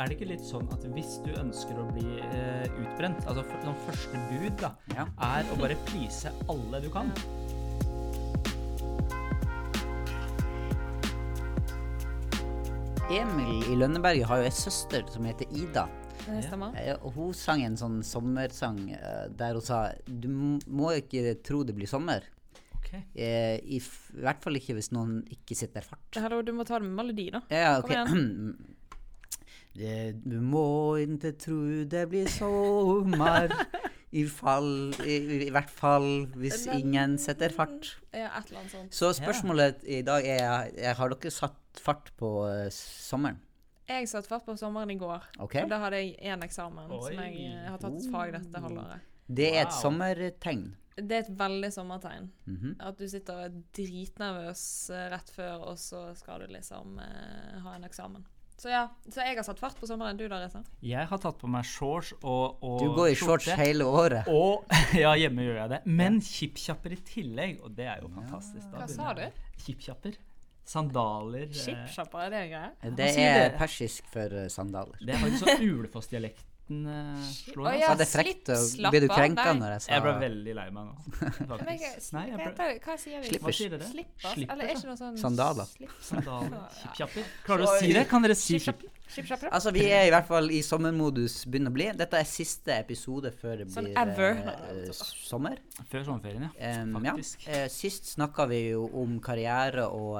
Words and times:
Er 0.00 0.08
det 0.08 0.14
ikke 0.16 0.26
litt 0.30 0.44
sånn 0.48 0.70
at 0.72 0.84
hvis 0.94 1.18
du 1.20 1.26
ønsker 1.36 1.76
å 1.76 1.82
bli 1.90 2.14
eh, 2.24 2.62
utbrent, 2.80 3.18
altså 3.28 3.42
noen 3.44 3.66
sånn 3.66 3.82
første 3.84 4.20
bud 4.30 4.54
da, 4.62 4.70
Ja. 4.94 5.04
er 5.28 5.50
å 5.52 5.58
bare 5.60 5.76
please 5.90 6.32
alle 6.48 6.80
du 6.80 6.88
kan? 6.94 7.12
Emil 13.12 13.64
i 13.68 13.76
Lønneberget 13.76 14.26
har 14.30 14.40
jo 14.40 14.46
ei 14.48 14.54
søster 14.56 15.04
som 15.12 15.26
heter 15.28 15.50
Ida. 15.58 15.86
Stemmer. 16.22 16.76
Eh, 16.78 16.94
hun 17.16 17.32
sang 17.36 17.64
en 17.66 17.74
sånn 17.76 17.98
sommersang 18.06 18.78
eh, 18.94 19.24
der 19.36 19.56
hun 19.58 19.64
sa 19.66 19.80
Du 20.06 20.28
må 20.30 20.92
ikke 20.94 21.34
tro 21.44 21.64
det 21.66 21.74
blir 21.76 21.90
sommer. 21.90 22.24
Ok. 22.78 22.92
Eh, 22.94 23.58
I, 23.58 23.80
f 23.82 24.12
I 24.14 24.22
hvert 24.28 24.44
fall 24.44 24.56
ikke 24.60 24.76
hvis 24.78 24.92
noen 24.94 25.18
ikke 25.34 25.56
sitter 25.58 25.84
fart. 25.84 26.20
Hallo, 26.22 26.40
du 26.46 26.54
må 26.56 26.64
ta 26.68 26.78
det 26.78 26.86
med 26.86 26.94
melodi, 27.02 27.26
da. 27.34 27.42
Ja, 27.52 27.74
Kom 27.82 27.90
ok. 27.90 28.14
Det, 28.14 28.70
du 29.74 30.36
må 30.40 30.96
ikke 31.00 31.32
tro 31.40 31.84
det 31.88 32.04
blir 32.10 32.28
sommer. 32.28 33.52
I, 34.12 34.26
fall, 34.28 34.92
i, 35.08 35.46
I 35.46 35.50
hvert 35.54 35.70
fall 35.72 36.26
hvis 36.36 36.66
ingen 36.68 37.14
setter 37.16 37.48
fart. 37.56 37.94
Ja, 38.12 38.26
et 38.36 38.50
eller 38.50 38.60
annet 38.60 38.74
sånt. 38.74 38.92
Så 38.92 39.08
spørsmålet 39.16 39.86
i 39.88 40.02
dag 40.04 40.26
er, 40.28 40.68
er 40.76 40.98
Har 40.98 41.14
dere 41.14 41.32
satt 41.32 41.80
fart 41.80 42.10
på 42.20 42.34
uh, 42.44 42.66
sommeren? 42.68 43.40
Jeg 43.88 44.10
satte 44.10 44.28
fart 44.28 44.44
på 44.44 44.54
sommeren 44.60 44.92
i 44.92 44.98
går. 45.00 45.24
Okay. 45.46 45.64
Og 45.64 45.72
da 45.72 45.80
hadde 45.86 46.02
jeg 46.02 46.12
én 46.20 46.44
eksamen 46.44 46.92
Oi. 46.92 47.00
som 47.06 47.22
jeg 47.24 47.40
eh, 47.48 47.64
har 47.70 47.80
tatt 47.80 47.96
et 47.98 48.12
fag 48.12 48.34
dette 48.36 48.62
halvåret. 48.66 49.08
Det 49.32 49.48
er 49.48 49.62
et 49.64 49.72
Wow. 49.72 49.80
sommertegn. 49.80 50.62
Det 50.96 51.16
er 51.16 51.24
et 51.24 51.32
veldig 51.40 51.72
sommertegn. 51.72 52.28
Mhm. 52.52 52.76
At 52.84 53.00
du 53.00 53.08
sitter 53.08 53.40
og 53.40 53.44
er 53.48 53.56
dritnervøs 53.80 54.64
eh, 54.92 55.08
rett 55.12 55.32
før, 55.32 55.66
og 55.72 55.80
så 55.80 56.04
skal 56.20 56.44
du 56.44 56.52
liksom 56.52 57.00
uh, 57.00 57.58
ha 57.64 57.74
en 57.76 57.88
eksamen. 57.88 58.24
Så 58.62 58.70
ja, 58.70 58.84
så 59.10 59.24
jeg 59.26 59.34
har 59.34 59.42
satt 59.42 59.58
fart 59.58 59.74
på 59.80 59.88
sommeren. 59.90 60.14
Du 60.20 60.22
da, 60.30 60.38
Reza? 60.38 60.60
Jeg 60.86 61.08
har 61.10 61.18
tatt 61.18 61.38
på 61.40 61.48
meg 61.50 61.64
shorts 61.66 62.12
og, 62.22 62.60
og 62.62 62.76
Du 62.78 62.92
går 62.94 63.08
i 63.10 63.16
shorts 63.18 63.48
skjorte. 63.48 63.56
hele 63.58 63.88
året. 63.90 64.28
Og 64.30 64.62
ja, 65.02 65.16
hjemme 65.18 65.42
gjør 65.48 65.58
jeg 65.64 65.72
det. 65.72 65.80
Men 65.98 66.20
kjippkjapper 66.22 66.94
i 66.94 67.00
tillegg, 67.08 67.56
og 67.66 67.74
det 67.74 67.88
er 67.90 68.04
jo 68.04 68.12
fantastisk. 68.14 68.68
Da 68.70 68.84
Hva 68.84 68.88
sa 68.92 69.16
du? 69.18 69.24
jeg- 69.24 69.56
Kjippkjapper. 69.64 70.20
Sandaler. 70.64 71.48
eh, 71.48 71.58
Chipshopper, 71.58 72.20
er 72.22 72.30
det 72.30 72.38
en 72.44 72.50
greie? 72.52 72.92
Det 73.00 73.08
er 73.18 73.56
persisk 73.58 74.06
for 74.12 74.30
eh, 74.44 74.46
sandaler. 74.48 74.94
Det 75.02 75.16
er 75.16 75.18
faktisk 75.24 75.42
sånn 75.42 75.64
Ulefoss-dialekten 76.68 76.86
uh, 76.86 77.22
slår 77.32 77.66
Oh, 77.66 77.80
ja. 77.80 77.86
Så 77.86 77.94
det 77.94 78.06
er 78.06 78.10
frekt. 78.10 78.50
Blir 78.90 79.00
du 79.00 79.08
krenka 79.08 79.44
nei. 79.52 79.60
når 79.60 79.72
jeg 79.72 79.82
sa 79.82 79.92
Jeg 79.92 80.02
ble 80.02 80.12
veldig 80.20 80.54
lei 80.54 80.66
meg 80.70 80.84
nå. 80.86 80.94
Men 81.48 81.58
Faktisk. 81.58 82.12
Nei, 82.12 82.24
jeg 82.28 82.38
hva, 82.38 82.50
ble 82.56 82.68
hva 82.84 82.96
sier 82.98 83.22
vi? 83.22 83.40
Hva 83.42 83.54
sier 83.56 83.72
dere? 83.72 83.88
Slippers? 83.90 84.36
Eller 84.46 84.64
er 84.64 84.74
ikke 84.76 84.90
noe 84.90 85.00
sånn 85.00 85.18
Sandaler. 85.20 85.72
Kjippkjapper. 85.78 87.30
Klarer 87.46 87.64
du 87.64 87.68
å 87.68 87.78
si 87.78 87.92
det? 87.96 88.04
Kan 88.10 88.26
dere 88.26 88.38
si 88.38 88.58
Chip-chap. 88.58 88.84
Altså, 89.52 89.70
vi 89.74 89.84
er 89.92 90.06
i 90.06 90.10
hvert 90.12 90.26
fall 90.28 90.50
i 90.54 90.60
sommermodus 90.64 91.42
begynner 91.50 91.72
å 91.72 91.76
bli. 91.76 91.88
Dette 91.98 92.18
er 92.20 92.28
siste 92.28 92.74
episode 92.80 93.32
før 93.36 93.62
det 93.62 93.66
blir 93.68 93.90
eh, 93.92 94.92
sommer. 94.96 95.60
Før 95.90 96.06
sommerferien, 96.06 96.46
ja. 96.48 96.72
Um, 96.82 96.96
ja. 97.04 97.12
Faktisk. 97.12 97.46
Eh, 97.52 97.66
sist 97.72 98.08
snakka 98.14 98.46
vi 98.50 98.60
jo 98.72 98.86
om 99.02 99.18
karriere 99.24 99.84
og, 99.88 100.16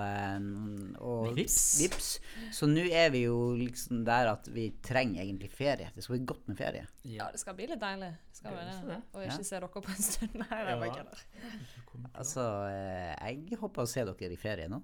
og 1.00 1.32
Vips. 1.36 1.58
vips. 1.80 2.10
Så 2.54 2.68
nå 2.70 2.84
er 2.90 3.10
vi 3.14 3.24
jo 3.26 3.38
liksom 3.58 4.04
der 4.06 4.32
at 4.34 4.48
vi 4.52 4.68
trenger 4.84 5.22
egentlig 5.24 5.50
ferie. 5.54 5.90
Det 5.94 6.04
skal 6.04 6.18
bli 6.18 6.26
godt 6.32 6.48
med 6.52 6.58
ferie. 6.60 6.86
Ja, 7.08 7.30
det 7.32 7.40
skal 7.42 7.56
bli 7.58 7.68
litt 7.72 7.80
deilig. 7.82 8.12
Det 8.32 8.40
skal 8.42 8.56
være 8.56 8.70
det 8.72 8.80
det. 8.82 8.88
det? 8.94 9.00
Og 9.12 9.22
ikke 9.26 9.38
Ja. 9.38 9.48
se 9.48 9.56
dere 9.60 9.68
på 9.72 9.84
en 9.88 10.02
stund. 10.08 10.34
Nei, 10.42 10.64
det 10.68 10.78
var 10.80 10.86
ikke 10.92 11.06
Ja. 11.06 12.08
Altså, 12.18 12.42
eh, 12.72 13.14
jeg 13.30 13.58
håper 13.60 13.84
å 13.84 13.88
se 13.88 14.04
dere 14.08 14.32
i 14.32 14.40
ferie 14.40 14.68
nå. 14.68 14.80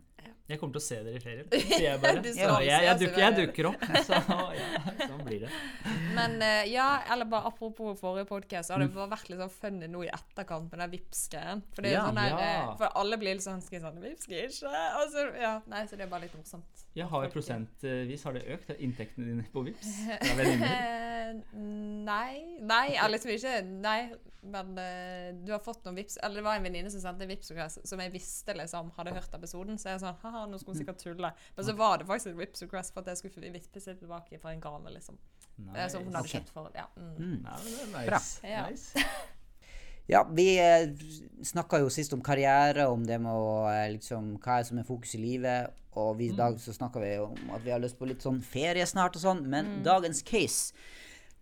Jeg 0.48 0.56
kommer 0.62 0.78
til 0.78 0.80
å 0.80 0.84
se 0.86 0.98
dere 1.04 1.18
i 1.18 1.20
ferien. 1.20 1.48
jeg 1.84 2.00
bare. 2.00 2.22
Du 2.24 2.28
Ja, 2.32 2.54
jeg, 2.64 2.84
jeg, 2.86 2.96
dukker, 3.02 3.20
jeg 3.20 3.34
dukker 3.36 3.66
opp, 3.68 3.82
så 4.08 4.16
ja, 4.56 4.80
sånn 5.02 5.20
blir 5.26 5.42
det. 5.44 5.50
Men 6.16 6.38
eh, 6.44 6.62
ja, 6.72 6.86
eller 7.12 7.28
bare 7.28 7.50
apropos 7.52 7.98
forrige 8.00 8.24
podcast, 8.30 8.70
så 8.70 8.74
har 8.78 8.84
det 8.86 8.88
bare 8.94 9.10
vært 9.12 9.28
litt 9.28 9.42
sånn 9.42 9.52
funny 9.58 9.90
nå 9.92 10.06
i 10.06 10.08
etterkant 10.08 10.72
med 10.72 10.80
den 10.80 10.94
Vipps-greien. 10.96 11.60
For 11.76 11.88
Ja. 11.88 12.06
sånn 12.08 12.22
eh, 12.24 12.72
for 12.80 12.96
alle 13.02 13.20
blir 13.20 13.36
litt 13.36 13.44
sånn 13.44 13.60
Skal 13.64 13.78
jeg 13.78 13.84
sånn 13.84 14.00
Vipps 14.02 14.24
skal 14.24 14.38
jeg 14.38 14.50
ikke? 14.54 14.72
Altså, 15.02 15.26
ja, 15.36 15.52
nei, 15.68 15.84
så 15.90 16.00
det 16.00 16.06
er 16.08 16.12
bare 16.16 16.24
litt 16.24 16.36
morsomt. 16.40 16.87
Jeg 16.98 17.06
har 17.12 17.28
prosentvis 17.32 18.24
har 18.26 18.34
det 18.34 18.46
økt, 18.54 18.72
inntektene 18.82 19.28
dine 19.30 19.44
på 19.52 19.62
VIPS 19.66 19.92
fra 20.08 20.34
venninner. 20.40 20.72
Eh, 20.72 21.60
nei. 22.08 22.58
Nei, 22.64 22.86
jeg 22.96 23.14
liksom 23.14 23.34
ikke 23.34 23.54
Nei. 23.68 24.00
Men 24.48 24.70
uh, 24.78 25.34
du 25.44 25.50
har 25.50 25.58
fått 25.60 25.82
noen 25.84 25.96
vips 25.98 26.14
Eller 26.22 26.38
det 26.38 26.44
var 26.46 26.60
en 26.60 26.62
venninne 26.62 26.92
som 26.94 27.02
sendte 27.02 27.26
en 27.26 27.32
vips 27.32 27.50
request 27.50 27.80
som 27.90 27.98
jeg 28.00 28.12
visste 28.14 28.54
liksom 28.54 28.92
hadde 28.96 29.16
hørt 29.16 29.34
episoden. 29.34 29.80
Så 29.80 29.90
jeg 29.90 30.02
sånn 30.02 30.20
Haha, 30.22 30.44
nå 30.48 30.60
skulle 30.60 30.76
hun 30.76 30.82
sikkert 30.84 31.02
tulle. 31.02 31.32
Men 31.56 31.66
så 31.66 31.74
var 31.78 31.98
det 32.00 32.06
faktisk 32.08 32.32
en 32.32 32.38
vips 32.42 32.62
request 32.64 32.94
for 32.94 33.02
at 33.02 33.12
jeg 33.12 33.22
skulle 33.22 33.34
få 33.34 33.56
VIPS 33.58 33.90
tilbake 33.90 34.38
for 34.38 34.52
en 34.52 34.62
gave, 34.62 34.94
liksom. 34.94 35.18
Nice. 35.58 35.90
Som 35.96 36.06
hun 36.06 36.14
hadde 36.14 36.30
kjøpt 36.30 36.54
for 36.54 36.70
Ja. 36.78 36.86
Mm. 36.96 37.16
Mm. 37.18 37.34
Nei, 37.42 37.58
nice. 37.64 37.74
det 37.74 37.88
er 37.88 38.12
Bra. 38.12 38.22
nice. 38.22 38.54
Ja. 38.54 38.68
nice. 38.70 39.08
Ja, 40.08 40.22
vi 40.32 40.54
eh, 40.56 40.88
snakka 41.44 41.82
jo 41.82 41.90
sist 41.92 42.14
om 42.16 42.22
karriere, 42.24 42.86
om 42.88 43.02
det 43.04 43.18
med 43.20 43.28
å 43.28 43.66
eh, 43.68 43.90
liksom 43.92 44.38
Hva 44.40 44.54
er 44.56 44.64
som 44.64 44.78
er 44.80 44.86
fokus 44.88 45.12
i 45.18 45.20
livet. 45.20 45.74
Og 45.98 46.14
vi, 46.20 46.28
i 46.30 46.36
dag 46.38 46.58
så 46.62 46.72
snakka 46.76 47.00
vi 47.02 47.12
om 47.24 47.52
at 47.56 47.64
vi 47.64 47.72
har 47.74 47.80
lyst 47.82 47.98
på 47.98 48.06
litt 48.06 48.22
sånn 48.22 48.38
ferie 48.44 48.84
snart 48.86 49.16
og 49.18 49.22
sånn. 49.24 49.44
Men 49.50 49.80
dagens 49.86 50.22
case, 50.22 50.74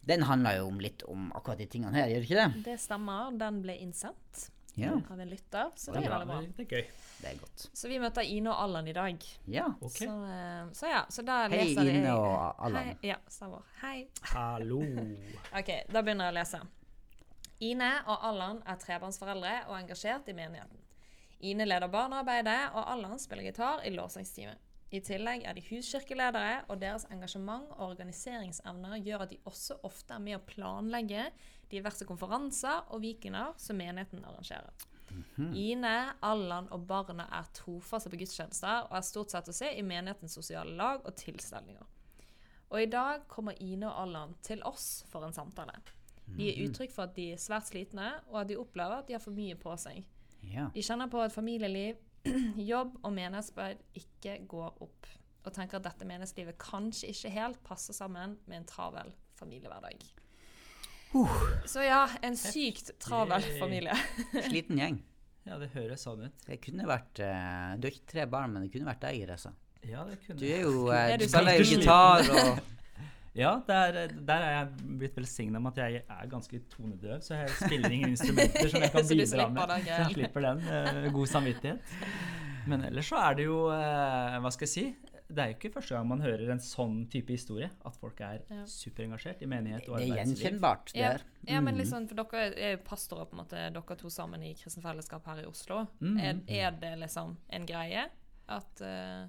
den 0.06 0.22
handler 0.28 0.60
jo 0.62 0.68
om 0.70 0.78
litt 0.80 1.02
om 1.10 1.28
akkurat 1.36 1.58
de 1.60 1.66
tingene 1.72 1.92
her, 1.98 2.08
gjør 2.14 2.22
det 2.22 2.28
ikke 2.30 2.42
det? 2.44 2.64
Det 2.70 2.76
stemmer. 2.80 3.32
Den 3.36 3.58
ble 3.64 3.74
innsendt 3.82 4.46
Ja, 4.76 4.92
av 5.10 5.20
en 5.20 5.28
lytter, 5.32 5.70
så 5.80 5.92
Det 5.94 6.02
det 6.02 6.06
er 6.06 6.12
veldig 6.12 6.28
bra. 6.28 6.40
Det 6.56 6.64
er 6.66 6.72
gøy. 6.76 6.88
det 7.22 7.28
er 7.30 7.36
godt. 7.40 7.66
Så 7.80 7.88
vi 7.88 7.98
møter 8.02 8.26
Ine 8.28 8.50
og 8.52 8.58
Allan 8.66 8.88
i 8.88 8.92
dag. 8.96 9.28
Ja. 9.48 9.66
Ok. 9.80 9.96
Så, 10.02 10.08
eh, 10.30 10.64
så 10.76 10.90
ja, 10.92 11.02
så 11.08 11.24
da 11.24 11.38
Hei, 11.48 11.62
leser 11.62 11.88
jeg 11.88 12.00
Ine 12.02 12.12
og 12.16 12.64
Allan. 12.68 12.90
Hei, 12.90 12.96
ja, 13.08 13.16
stemmer. 13.28 13.62
Hei. 13.82 14.06
Hallo. 14.34 14.82
Ok, 15.60 15.70
da 15.92 16.02
begynner 16.04 16.28
jeg 16.28 16.34
å 16.34 16.38
lese. 16.40 16.60
Ine 17.64 17.90
og 18.04 18.18
Allan 18.30 18.58
er 18.68 18.76
trebarnsforeldre 18.76 19.54
og 19.70 19.78
engasjert 19.80 20.28
i 20.28 20.36
menigheten. 20.36 20.82
Ine 21.44 21.66
leder 21.66 21.90
barnearbeidet, 21.92 22.72
og 22.72 22.86
Allan 22.92 23.18
spiller 23.20 23.44
gitar 23.44 23.84
i 23.84 23.92
lovsangsteamet. 23.92 24.62
I 24.94 25.00
tillegg 25.02 25.42
er 25.42 25.56
de 25.56 25.64
huskirkeledere, 25.66 26.62
og 26.70 26.78
deres 26.80 27.04
engasjement 27.10 27.66
og 27.74 27.90
organiseringsevner 27.90 29.00
gjør 29.02 29.24
at 29.24 29.32
de 29.34 29.40
også 29.44 29.80
ofte 29.84 30.14
er 30.14 30.22
med 30.22 30.38
å 30.38 30.44
planlegge 30.46 31.26
diverse 31.72 32.06
konferanser 32.06 32.86
og 32.94 33.02
vikener 33.02 33.56
som 33.60 33.76
menigheten 33.76 34.22
arrangerer. 34.24 34.70
Ine, 35.56 35.94
Allan 36.24 36.68
og 36.74 36.86
barna 36.86 37.26
er 37.34 37.50
trofaste 37.56 38.10
på 38.12 38.18
gudstjenester 38.20 38.88
og 38.88 38.96
er 38.98 39.06
stort 39.06 39.34
sett 39.34 39.50
å 39.50 39.54
se 39.54 39.70
i 39.74 39.84
menighetens 39.86 40.34
sosiale 40.38 40.74
lag 40.78 41.04
og 41.04 41.14
tilstelninger. 41.18 41.84
Og 42.70 42.82
i 42.82 42.88
dag 42.90 43.26
kommer 43.30 43.58
Ine 43.62 43.88
og 43.90 44.00
Allan 44.06 44.34
til 44.42 44.62
oss 44.66 45.04
for 45.10 45.26
en 45.26 45.34
samtale. 45.34 45.76
De 46.26 46.48
gir 46.48 46.64
uttrykk 46.66 46.94
for 46.94 47.06
at 47.06 47.14
de 47.14 47.30
er 47.34 47.42
svært 47.42 47.68
slitne, 47.70 48.08
og 48.32 48.40
at 48.42 48.50
de 48.50 48.58
opplever 48.58 48.98
at 48.98 49.06
de 49.06 49.14
har 49.14 49.22
for 49.22 49.34
mye 49.34 49.54
på 49.58 49.74
seg. 49.78 50.02
Ja. 50.52 50.66
De 50.74 50.84
kjenner 50.84 51.10
på 51.12 51.22
at 51.22 51.34
familieliv, 51.34 52.00
jobb 52.72 52.98
og 53.02 53.14
menighetsarbeid 53.14 53.82
ikke 54.02 54.38
går 54.50 54.82
opp, 54.86 55.10
og 55.46 55.54
tenker 55.54 55.78
at 55.78 55.86
dette 55.86 56.08
menighetslivet 56.08 56.58
kanskje 56.58 57.12
ikke 57.12 57.34
helt 57.36 57.60
passer 57.66 57.94
sammen 57.96 58.38
med 58.46 58.62
en 58.62 58.70
travel 58.70 59.12
familiehverdag. 59.38 60.02
Så 61.64 61.84
ja, 61.86 62.02
en 62.22 62.36
sykt 62.36 62.90
travel 63.00 63.44
familie. 63.60 63.94
Sliten 64.48 64.80
gjeng. 64.80 64.98
Ja, 65.46 65.60
det 65.62 65.70
høres 65.76 66.02
sånn 66.02 66.26
ut. 66.26 66.40
Det 66.44 66.58
kunne 66.64 66.88
vært 66.88 67.20
eh, 67.22 67.76
Du 67.78 67.86
har 67.86 67.94
ikke 67.94 68.10
tre 68.10 68.24
barn, 68.30 68.52
men 68.52 68.66
det 68.66 68.72
kunne 68.74 68.88
vært 68.88 69.04
deg, 69.06 69.22
Reza. 69.30 69.52
Ja, 69.86 70.02
det 70.08 70.18
kunne 70.24 70.40
Du 70.40 70.46
er 70.48 70.64
jo 70.64 70.88
eh, 70.90 71.12
Du 71.14 71.22
du 71.22 71.30
spiller 71.30 71.60
jo 71.60 71.68
gitar 71.70 72.26
og 72.26 72.58
Ja, 73.36 73.50
der, 73.68 74.06
der 74.26 74.34
er 74.46 74.52
jeg 74.54 74.68
blitt 74.98 75.16
velsigna 75.18 75.60
med 75.60 75.76
at 75.76 75.82
jeg 75.92 76.02
er 76.08 76.28
ganske 76.32 76.60
tonedøv, 76.72 77.18
så 77.20 77.34
jeg 77.42 77.50
spiller 77.58 77.90
ingen 77.92 78.14
instrumenter 78.14 78.70
som 78.72 78.80
jeg 78.80 78.92
kan 78.94 79.08
bidra 79.12 79.26
slipper 79.26 79.50
med. 79.50 79.68
den 79.74 79.84
Så 79.84 79.98
jeg 80.00 80.14
slipper 80.14 80.46
den. 80.46 80.62
Uh, 81.06 81.12
God 81.12 81.26
samvittighet. 81.26 81.98
Men 82.66 82.82
ellers 82.88 83.06
så 83.12 83.20
er 83.22 83.36
det 83.38 83.44
jo 83.46 83.58
uh, 83.70 84.38
Hva 84.42 84.50
skal 84.50 84.66
jeg 84.66 84.72
si? 84.72 84.86
Det 85.26 85.42
er 85.42 85.50
jo 85.50 85.56
ikke 85.56 85.72
første 85.74 85.94
gang 85.96 86.06
man 86.06 86.20
hører 86.22 86.50
en 86.54 86.60
sånn 86.62 87.00
type 87.10 87.34
historie. 87.34 87.68
At 87.86 87.96
folk 87.98 88.20
er 88.22 88.40
Ja. 88.50 88.60
superengasjert 88.70 89.40
i 89.42 89.48
menighet 89.50 89.88
og 89.88 89.96
arbeidsliv. 89.98 90.12
Det 90.14 90.20
er 90.22 90.28
gjenkjennbart, 90.30 90.92
det 90.94 91.00
Ja, 91.02 91.12
ja, 91.50 91.60
men 91.60 91.74
Mm. 91.74 91.80
liksom, 91.82 92.06
for 92.08 92.14
dere 92.22 92.44
er 92.54 92.76
jo 92.76 92.82
pastorer, 92.86 93.24
på 93.26 93.34
en 93.34 93.42
måte, 93.44 93.64
dere 93.74 93.96
to 93.98 94.08
sammen 94.08 94.42
i 94.46 94.54
Kristen 94.54 94.82
Fellesskap 94.86 95.26
her 95.26 95.42
i 95.42 95.46
Oslo. 95.50 95.86
Mm. 96.00 96.16
Er, 96.18 96.40
er 96.48 96.70
det 96.80 96.92
liksom 97.02 97.36
en 97.50 97.66
greie 97.66 98.06
at 98.48 98.80
en, 98.86 99.26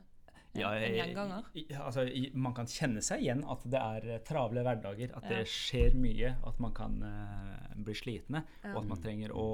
Ja, 0.58 0.72
gjenganger? 0.80 1.44
altså, 1.86 2.06
man 2.34 2.54
kan 2.58 2.66
kjenne 2.66 3.02
seg 3.06 3.22
igjen 3.22 3.44
at 3.50 3.64
det 3.70 3.80
er 3.80 4.08
eh, 4.16 4.20
travle 4.26 4.64
hverdager, 4.66 5.12
at 5.16 5.24
Ja. 5.24 5.30
det 5.30 5.48
skjer 5.48 5.94
mye, 5.96 6.36
at 6.48 6.60
man 6.60 6.74
kan 6.74 6.96
uh, 7.04 7.76
bli 7.78 7.94
slitne, 7.94 8.44
Ja. 8.64 8.74
og 8.74 8.82
at 8.84 8.88
man 8.90 9.02
trenger 9.02 9.30
å 9.38 9.48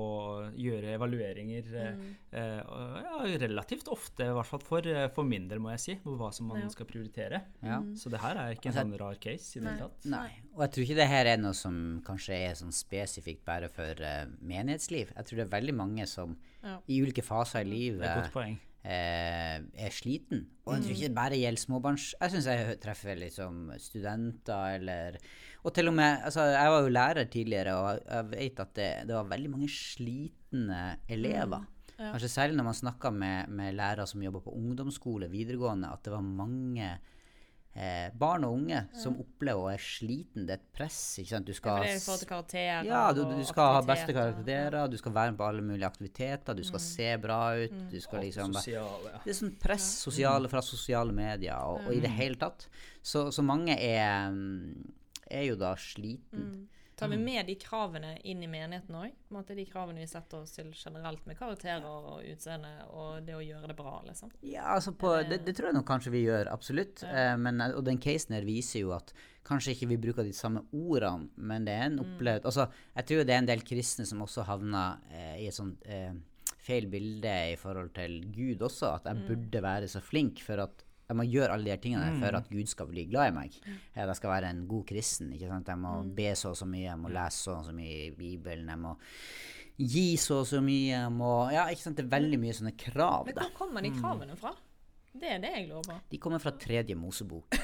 gjøre 0.55 0.93
evalueringer 0.97 1.73
eh, 1.75 1.91
Mm. 1.93 2.15
uh, 2.33 3.01
ja, 3.03 3.37
relativt 3.47 3.87
ofte, 3.91 4.23
i 4.29 4.33
hvert 4.33 4.45
fall 4.47 4.59
for, 4.63 4.81
for 5.13 5.23
min 5.27 5.47
del, 5.47 5.59
må 5.59 5.71
jeg 5.75 5.79
si, 5.79 5.95
hva 6.05 6.31
som 6.33 6.47
man 6.47 6.61
Ja. 6.61 6.69
skal 6.69 6.85
prioritere. 6.85 7.41
Ja. 7.61 7.81
Så 7.95 8.09
det 8.09 8.19
her 8.21 8.35
er 8.37 8.55
ikke 8.55 8.69
en 8.71 8.73
Altså, 8.73 8.85
sånn 8.87 8.99
rar 8.99 9.15
case 9.19 9.57
i 9.57 9.59
det 9.61 9.69
hele 9.69 9.79
tatt. 9.89 10.05
Nei. 10.05 10.29
Og 10.55 10.61
jeg 10.61 10.71
tror 10.71 10.83
ikke 10.87 10.95
det 11.01 11.07
her 11.07 11.25
er 11.25 11.37
noe 11.37 11.53
som 11.53 12.01
kanskje 12.05 12.33
er 12.49 12.53
sånn 12.55 12.71
spesifikt 12.73 13.43
bare 13.45 13.67
for 13.69 13.93
uh, 14.01 14.25
menighetsliv. 14.41 15.11
Jeg 15.15 15.25
tror 15.25 15.37
det 15.41 15.45
er 15.47 15.55
veldig 15.59 15.75
mange 15.75 16.07
som 16.07 16.37
Ja. 16.63 16.77
i 16.87 17.01
ulike 17.03 17.21
faser 17.23 17.59
i 17.59 17.63
Det 17.63 17.69
er 17.69 17.73
et 17.73 17.79
livet 17.79 18.15
godt 18.23 18.31
poeng. 18.33 18.59
Er 18.83 19.93
sliten. 19.95 20.45
Og 20.65 20.75
jeg 20.75 20.83
tror 20.83 20.95
ikke 20.95 21.07
det 21.07 21.15
bare 21.15 21.39
gjelder 21.39 21.63
småbarns... 21.63 22.07
Jeg 22.19 22.33
syns 22.33 22.49
jeg 22.51 22.77
treffer 22.83 23.19
liksom 23.19 23.69
studenter 23.79 24.79
eller 24.79 25.17
Og 25.63 25.71
til 25.75 25.87
og 25.87 25.95
med 25.95 26.25
altså 26.27 26.49
Jeg 26.51 26.71
var 26.73 26.81
jo 26.83 26.91
lærer 26.91 27.29
tidligere, 27.31 27.75
og 27.75 28.01
jeg 28.03 28.29
vet 28.31 28.59
at 28.59 28.73
det, 28.75 28.89
det 29.07 29.15
var 29.15 29.31
veldig 29.31 29.53
mange 29.53 29.69
slitne 29.71 30.81
elever. 31.07 31.63
Kanskje 31.97 32.31
særlig 32.31 32.57
når 32.57 32.67
man 32.67 32.79
snakka 32.79 33.11
med, 33.15 33.49
med 33.53 33.75
lærere 33.77 34.07
som 34.09 34.23
jobber 34.23 34.43
på 34.43 34.55
ungdomsskole, 34.57 35.29
videregående, 35.31 35.91
at 35.93 36.03
det 36.03 36.11
var 36.11 36.25
mange 36.25 36.89
eh, 37.73 38.09
barn 38.19 38.45
og 38.47 38.55
unge 38.57 38.79
som 38.97 39.15
opplever 39.21 39.61
å 39.61 39.67
være 39.71 39.81
sliten. 39.83 40.45
Det 40.47 40.55
er 40.55 40.61
et 40.61 40.67
press. 40.77 40.99
ikke 41.21 41.31
sant? 41.31 41.47
Du 41.47 41.57
skal 41.57 41.85
karakterer 42.29 42.89
ja, 42.89 43.03
du, 43.15 43.23
du 43.29 43.35
og 43.39 43.47
skal 43.49 43.77
ha 43.77 43.83
beste 43.87 44.15
karakterer, 44.15 44.91
du 44.91 44.97
skal 44.99 45.15
være 45.15 45.33
med 45.33 45.41
på 45.41 45.47
alle 45.47 45.65
mulige 45.65 45.89
aktiviteter, 45.89 46.57
du 46.57 46.63
skal 46.67 46.83
se 46.85 47.09
bra 47.23 47.41
ut. 47.63 47.79
du 47.91 47.99
skal 48.03 48.25
liksom... 48.27 48.53
Sosiale, 48.59 49.15
ja. 49.15 49.23
Det 49.25 49.33
er 49.33 49.39
sånn 49.39 49.55
press 49.61 49.89
sosiale, 50.03 50.51
fra 50.51 50.63
sosiale 50.65 51.15
medier 51.15 51.57
og, 51.65 51.87
og 51.87 51.97
i 51.97 52.03
det 52.03 52.13
hele 52.13 52.39
tatt. 52.41 52.67
Så, 53.01 53.27
så 53.35 53.45
mange 53.45 53.75
er, 53.75 54.29
mm, 54.31 54.93
er 55.31 55.49
jo 55.49 55.59
da 55.59 55.73
sliten. 55.79 56.69
Tar 57.03 57.09
vi 57.09 57.17
med 57.17 57.45
de 57.45 57.55
kravene 57.59 58.13
inn 58.23 58.43
i 58.43 58.47
menigheten 58.47 58.95
òg? 58.95 59.15
De 59.49 59.63
kravene 59.67 59.99
vi 59.99 60.07
setter 60.07 60.39
oss 60.39 60.53
til 60.55 60.69
generelt 60.71 61.25
med 61.27 61.35
karakterer 61.35 61.83
og 61.83 62.21
utseende 62.31 62.69
og 62.95 63.25
det 63.27 63.35
å 63.35 63.41
gjøre 63.43 63.67
det 63.73 63.75
bra, 63.75 63.97
liksom? 64.07 64.31
Ja, 64.47 64.69
altså 64.77 64.93
på, 64.95 65.11
det, 65.27 65.41
det 65.43 65.57
tror 65.57 65.67
jeg 65.67 65.75
nok 65.75 65.87
kanskje 65.89 66.13
vi 66.13 66.21
gjør, 66.23 66.47
absolutt. 66.53 67.03
Eh, 67.03 67.33
men, 67.35 67.59
og 67.65 67.83
den 67.83 67.99
casen 67.99 68.37
her 68.37 68.47
viser 68.47 68.85
jo 68.85 68.93
at 68.95 69.11
kanskje 69.43 69.75
ikke 69.75 69.89
vi 69.91 69.99
bruker 70.05 70.23
de 70.23 70.31
samme 70.37 70.63
ordene, 70.71 71.27
men 71.35 71.67
det 71.67 71.75
er 71.75 71.89
en 71.89 71.99
opplevd 72.05 72.47
Altså, 72.47 72.69
jeg 72.95 73.09
tror 73.09 73.27
det 73.27 73.35
er 73.35 73.43
en 73.43 73.51
del 73.51 73.67
kristne 73.67 74.07
som 74.07 74.23
også 74.23 74.47
havner 74.47 75.03
eh, 75.11 75.35
i 75.43 75.49
et 75.51 75.59
sånt 75.59 75.83
eh, 75.83 76.15
feil 76.63 76.87
bilde 76.87 77.35
i 77.51 77.59
forhold 77.59 77.91
til 77.99 78.21
Gud 78.31 78.63
også, 78.63 78.95
at 79.01 79.11
jeg 79.11 79.27
burde 79.27 79.67
være 79.67 79.91
så 79.91 79.99
flink 79.99 80.39
for 80.47 80.63
at 80.69 80.87
jeg 81.03 81.17
må 81.19 81.25
gjøre 81.27 81.55
alle 81.57 81.73
de 81.73 81.83
tingene 81.83 82.13
mm. 82.13 82.19
for 82.23 82.37
at 82.39 82.45
Gud 82.51 82.69
skal 82.71 82.87
bli 82.89 83.03
glad 83.11 83.31
i 83.31 83.35
meg. 83.35 83.57
At 83.93 84.07
jeg 84.07 84.19
skal 84.19 84.31
være 84.31 84.51
en 84.53 84.61
god 84.69 84.85
kristen. 84.87 85.33
ikke 85.35 85.49
sant? 85.51 85.71
Jeg 85.73 85.81
må 85.81 85.95
be 86.15 86.29
så 86.39 86.53
og 86.53 86.59
så 86.59 86.67
mye, 86.69 86.85
jeg 86.87 87.01
må 87.01 87.11
lese 87.13 87.43
så 87.43 87.57
og 87.59 87.65
så 87.67 87.75
mye 87.75 87.97
i 88.05 88.13
Bibelen, 88.15 88.71
jeg 88.71 88.81
må 88.81 88.95
gi 89.73 90.05
så 90.21 90.39
og 90.43 90.47
så 90.47 90.61
mye, 90.63 90.93
jeg 90.93 91.13
må 91.15 91.31
Ja, 91.51 91.65
ikke 91.73 91.83
sant? 91.83 91.99
Det 91.99 92.05
er 92.05 92.13
veldig 92.13 92.39
mye 92.39 92.55
sånne 92.55 92.75
krav, 92.77 93.27
Men 93.27 93.39
hvor 93.41 93.51
kommer 93.57 93.85
de 93.85 93.91
kravene 93.97 94.37
fra? 94.39 94.53
Det 95.13 95.29
er 95.29 95.41
det 95.43 95.49
jeg 95.53 95.67
lurer 95.69 95.83
på. 95.85 95.95
De 96.09 96.17
kommer 96.17 96.41
fra 96.41 96.51
tredje 96.57 96.95
Mosebok. 96.97 97.53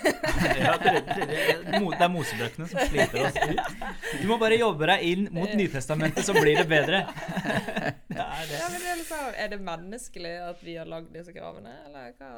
Ja, 0.59 0.75
det, 0.79 0.91
det, 1.07 1.25
det, 1.27 1.97
er 1.99 2.11
Mosebøkene 2.11 2.67
som 2.69 2.79
sliter 2.87 3.25
oss 3.25 3.37
ut. 3.49 3.79
Du 4.21 4.27
må 4.29 4.37
bare 4.39 4.55
jobbe 4.59 4.87
deg 4.91 5.03
inn 5.07 5.25
mot 5.35 5.51
Nytestamentet, 5.57 6.21
så 6.25 6.35
blir 6.37 6.61
det 6.61 6.67
bedre. 6.69 7.01
Det 8.09 8.25
er, 8.25 8.47
det. 8.49 8.57
Ja, 8.57 8.67
men 8.73 8.81
det 8.81 8.89
er, 8.89 8.97
liksom, 8.99 9.27
er 9.43 9.51
det 9.51 9.57
menneskelig 9.63 10.31
at 10.43 10.63
vi 10.65 10.73
har 10.75 10.87
lagd 10.89 11.11
disse 11.13 11.31
gravene, 11.31 11.71
eller 11.87 12.09
hva? 12.17 12.31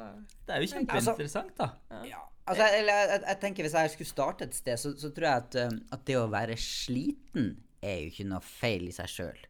det 0.46 0.54
er 0.54 0.62
jo 0.62 0.68
kjempeinteressant, 0.70 1.54
da. 1.58 1.68
Ja, 2.06 2.20
altså, 2.44 2.68
jeg, 2.68 2.82
eller, 2.84 3.00
jeg, 3.00 3.22
jeg 3.24 3.40
tenker 3.42 3.66
Hvis 3.66 3.74
jeg 3.80 3.92
skulle 3.94 4.10
starte 4.12 4.46
et 4.46 4.54
sted, 4.54 4.78
så, 4.78 4.92
så 5.00 5.10
tror 5.16 5.28
jeg 5.28 5.46
at, 5.46 5.56
um, 5.72 5.80
at 5.96 6.04
det 6.06 6.18
å 6.20 6.28
være 6.30 6.58
sliten 6.60 7.48
er 7.82 8.04
jo 8.04 8.12
ikke 8.12 8.28
noe 8.30 8.44
feil 8.46 8.86
i 8.92 8.94
seg 8.94 9.10
sjøl. 9.10 9.42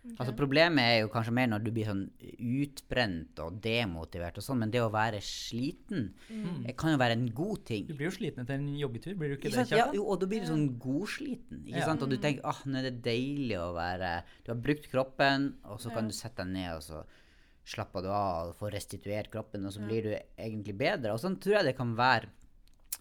Altså, 0.00 0.32
problemet 0.32 0.80
er 0.80 0.94
jo 1.02 1.10
kanskje 1.12 1.32
mer 1.36 1.48
når 1.50 1.64
du 1.64 1.70
blir 1.76 1.88
sånn 1.90 2.06
utbrent 2.40 3.40
og 3.44 3.58
demotivert 3.60 4.38
og 4.40 4.44
sånn, 4.46 4.62
men 4.62 4.72
det 4.72 4.80
å 4.80 4.88
være 4.92 5.20
sliten 5.24 6.06
mm. 6.30 6.70
kan 6.80 6.94
jo 6.94 7.00
være 7.02 7.18
en 7.18 7.26
god 7.36 7.66
ting. 7.68 7.84
Du 7.90 7.92
blir 7.98 8.08
jo 8.08 8.14
sliten 8.16 8.46
etter 8.46 8.56
en 8.56 8.70
joggetur, 8.80 9.12
blir 9.20 9.34
du 9.34 9.36
ikke 9.36 9.50
Ikke 9.50 9.58
det, 9.58 9.66
sant? 9.68 9.76
Ja, 9.76 9.88
jo, 9.96 10.06
og 10.08 10.22
da 10.22 10.30
blir 10.30 10.40
du 10.40 10.48
sånn 10.48 10.66
godsliten. 10.80 11.66
Ikke 11.66 11.82
Ja. 11.82 11.88
sant? 11.90 12.06
Og 12.06 12.12
du 12.12 12.16
tenker 12.16 12.48
ah, 12.48 12.62
nå 12.64 12.80
er 12.80 12.88
det 12.88 13.02
deilig 13.04 13.58
å 13.60 13.70
være 13.76 14.12
Du 14.46 14.52
har 14.54 14.62
brukt 14.68 14.88
kroppen, 14.88 15.50
og 15.68 15.82
så 15.84 15.92
kan 15.92 16.08
du 16.08 16.16
sette 16.16 16.46
deg 16.46 16.54
ned 16.56 16.78
og 16.78 16.84
så 16.88 17.04
slapper 17.70 18.02
du 18.02 18.08
av 18.08 18.50
og 18.50 18.56
får 18.58 18.72
restituert 18.78 19.28
kroppen, 19.30 19.66
og 19.68 19.74
så 19.74 19.84
blir 19.84 20.08
du 20.08 20.12
egentlig 20.16 20.74
bedre. 20.80 21.12
Og 21.12 21.20
sånn 21.20 21.36
tror 21.36 21.60
jeg 21.60 21.70
det 21.70 21.76
kan 21.78 21.92
være 21.98 22.32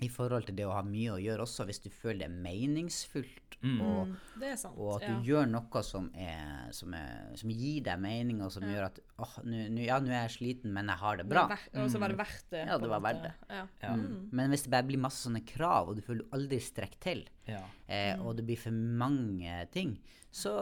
i 0.04 0.10
forhold 0.12 0.48
til 0.48 0.56
det 0.60 0.68
å 0.68 0.76
ha 0.76 0.84
mye 0.86 1.16
å 1.16 1.22
gjøre 1.22 1.46
også, 1.48 1.66
hvis 1.68 1.82
du 1.84 1.90
føler 1.92 2.26
det 2.26 2.30
er 2.30 2.44
meningsfullt. 2.44 3.49
Og, 3.84 4.12
Det 4.40 4.54
er 4.54 4.56
sant. 4.56 4.78
og 4.80 4.94
at 4.96 5.04
du 5.04 5.12
ja. 5.12 5.20
gjør 5.28 5.50
noe 5.52 5.82
som, 5.84 6.06
er, 6.16 6.70
som, 6.72 6.94
er, 6.96 7.34
som 7.36 7.50
gir 7.52 7.82
deg 7.84 8.00
mening, 8.00 8.40
og 8.46 8.54
som 8.56 8.64
gjør 8.64 8.86
at 8.88 9.02
oh, 9.20 9.34
nu, 9.44 9.58
nu, 9.76 9.82
ja, 9.84 9.98
nå 10.00 10.14
er 10.14 10.22
jeg 10.30 10.36
sliten, 10.38 10.72
men 10.76 10.88
jeg 10.88 11.02
har 11.02 11.20
det 11.20 11.26
bra. 11.28 11.44
Det 11.52 11.82
Og 11.84 11.92
så 11.92 12.00
var 12.00 12.14
det 12.14 12.20
verdt 12.22 12.46
det. 12.56 12.62
Ja, 12.70 12.78
det 12.80 12.92
var 12.94 13.04
verdt 13.04 13.26
det. 13.28 13.34
Ja. 13.52 13.66
Ja. 13.84 13.92
Mm. 14.00 14.30
Men 14.32 14.54
hvis 14.56 14.64
det 14.64 14.72
bare 14.72 14.88
blir 14.88 15.02
masse 15.04 15.26
sånne 15.28 15.44
krav, 15.50 15.92
og 15.92 16.00
du 16.00 16.06
føler 16.06 16.24
du 16.24 16.38
aldri 16.40 16.62
strekker 16.64 17.04
til, 17.04 17.26
Ja. 17.50 17.60
eh, 17.88 18.16
og 18.24 18.38
det 18.40 18.46
blir 18.48 18.60
for 18.62 18.72
mange 18.72 19.60
ting, 19.76 19.98
så, 20.32 20.56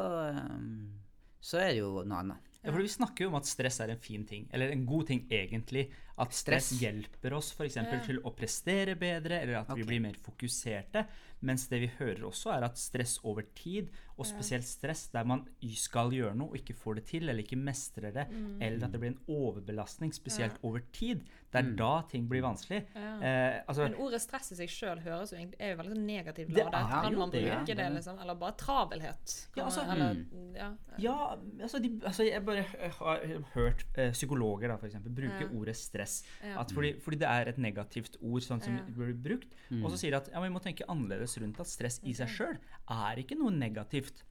så 1.44 1.62
er 1.62 1.74
det 1.76 1.82
jo 1.84 2.02
noe 2.02 2.24
annet. 2.24 2.47
Ja, 2.68 2.74
for 2.76 2.84
Vi 2.84 2.90
snakker 2.92 3.24
jo 3.24 3.32
om 3.32 3.38
at 3.40 3.48
stress 3.48 3.80
er 3.80 3.94
en 3.94 4.02
fin 4.04 4.26
ting, 4.28 4.50
eller 4.52 4.74
en 4.74 4.86
god 4.86 5.08
ting 5.08 5.24
egentlig. 5.32 5.88
At 6.18 6.34
stress, 6.34 6.72
Stress. 6.72 6.82
hjelper 6.82 7.34
oss 7.38 7.52
f.eks. 7.54 7.78
til 8.08 8.18
å 8.26 8.32
prestere 8.36 8.96
bedre, 8.98 9.38
eller 9.44 9.60
at 9.62 9.70
vi 9.78 9.84
blir 9.86 10.02
mer 10.02 10.18
fokuserte. 10.20 11.04
Mens 11.46 11.68
det 11.70 11.80
vi 11.84 11.90
hører 12.00 12.24
også, 12.26 12.50
er 12.56 12.66
at 12.66 12.80
stress 12.82 13.20
over 13.24 13.46
tid, 13.56 13.92
og 14.18 14.26
spesielt 14.26 14.66
stress 14.66 15.06
der 15.14 15.24
man 15.30 15.44
skal 15.78 16.10
gjøre 16.12 16.34
noe 16.36 16.50
og 16.50 16.58
ikke 16.58 16.74
får 16.74 16.96
det 16.98 17.06
til, 17.12 17.30
eller 17.30 17.44
ikke 17.46 17.60
mestrer 17.62 18.12
det, 18.16 18.26
eller 18.60 18.88
at 18.88 18.92
det 18.96 19.00
blir 19.04 19.14
en 19.14 19.22
overbelastning, 19.30 20.12
spesielt 20.18 20.58
over 20.64 20.82
tid, 20.92 21.22
det 21.54 21.60
er 21.62 21.68
da 21.80 21.92
ting 22.12 22.26
blir 22.28 22.42
vanskelig. 22.44 22.82
Eh, 22.98 23.62
altså, 23.68 23.86
Men 23.86 23.96
ordet 24.04 24.20
stress 24.22 24.52
i 24.52 24.58
seg 24.60 24.70
sjøl 24.72 25.00
høres 25.06 25.32
jo 25.32 25.38
egentlig 25.38 25.62
er 25.64 25.72
jo 25.72 25.78
veldig 25.80 25.94
sånn 25.96 26.06
negativt 26.10 26.50
Det 26.52 26.66
ladet. 26.66 26.82
Kan 26.92 27.16
man 27.22 27.32
det, 27.32 27.44
bruke 27.46 27.72
ja. 27.72 27.78
det, 27.80 27.86
liksom? 27.96 28.20
Eller 28.20 28.36
bare 28.42 28.56
travelhet? 28.60 29.36
Ja, 29.56 29.64
altså, 29.70 29.86
man, 29.88 30.02
eller, 30.02 30.58
ja. 30.60 30.68
Ja, 31.00 31.16
altså, 31.64 31.80
de, 31.80 31.94
altså 32.04 32.28
jeg 32.28 32.44
bare 32.46 32.66
har 33.00 33.24
hørt 33.54 33.86
eh, 33.96 34.12
psykologer 34.12 34.68
da, 34.74 34.78
for 34.82 34.90
eksempel, 34.92 35.16
bruke 35.22 35.48
Ja. 35.48 35.50
ordet 35.56 35.78
stress. 35.80 36.18
Ja. 36.44 36.58
At 36.66 36.72
fordi, 36.76 36.94
fordi 37.00 37.22
det 37.24 37.32
er 37.32 37.48
et 37.54 37.58
negativt 37.64 38.20
ord 38.22 38.44
sånn 38.44 38.62
som 38.62 38.76
Ja. 38.76 38.84
blir 39.00 39.16
brukt. 39.16 39.56
Og 39.82 39.88
så 39.92 39.98
sier 40.04 40.12
de 40.12 40.18
at 40.18 40.30
ja, 40.34 40.42
vi 40.44 40.50
må 40.52 40.60
tenke 40.64 40.84
annerledes 40.92 41.38
rundt 41.42 41.60
at 41.64 41.68
stress 41.72 42.02
i 42.04 42.12
seg 42.14 42.28
sjøl 42.28 42.58
er 42.92 43.24
ikke 43.24 43.40
noe 43.40 43.52
negativt. 43.56 44.24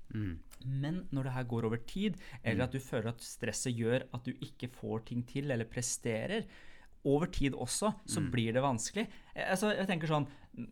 Men 0.65 1.03
når 1.13 1.25
det 1.25 1.33
her 1.35 1.45
går 1.51 1.65
over 1.69 1.81
tid, 1.89 2.17
eller 2.45 2.65
at 2.65 2.73
du 2.73 2.79
føler 2.81 3.09
at 3.11 3.21
stresset 3.25 3.75
gjør 3.77 4.05
at 4.15 4.25
du 4.25 4.33
ikke 4.41 4.69
får 4.73 5.05
ting 5.11 5.25
til 5.29 5.51
eller 5.51 5.65
presterer, 5.69 6.45
over 7.07 7.31
tid 7.33 7.55
også, 7.55 7.93
så 8.11 8.21
blir 8.33 8.53
det 8.57 8.63
vanskelig. 8.65 9.07
Eh, 9.35 9.47
Altså, 9.55 9.71
jeg 9.77 9.87
tenker 9.89 10.11
sånn, 10.11 10.27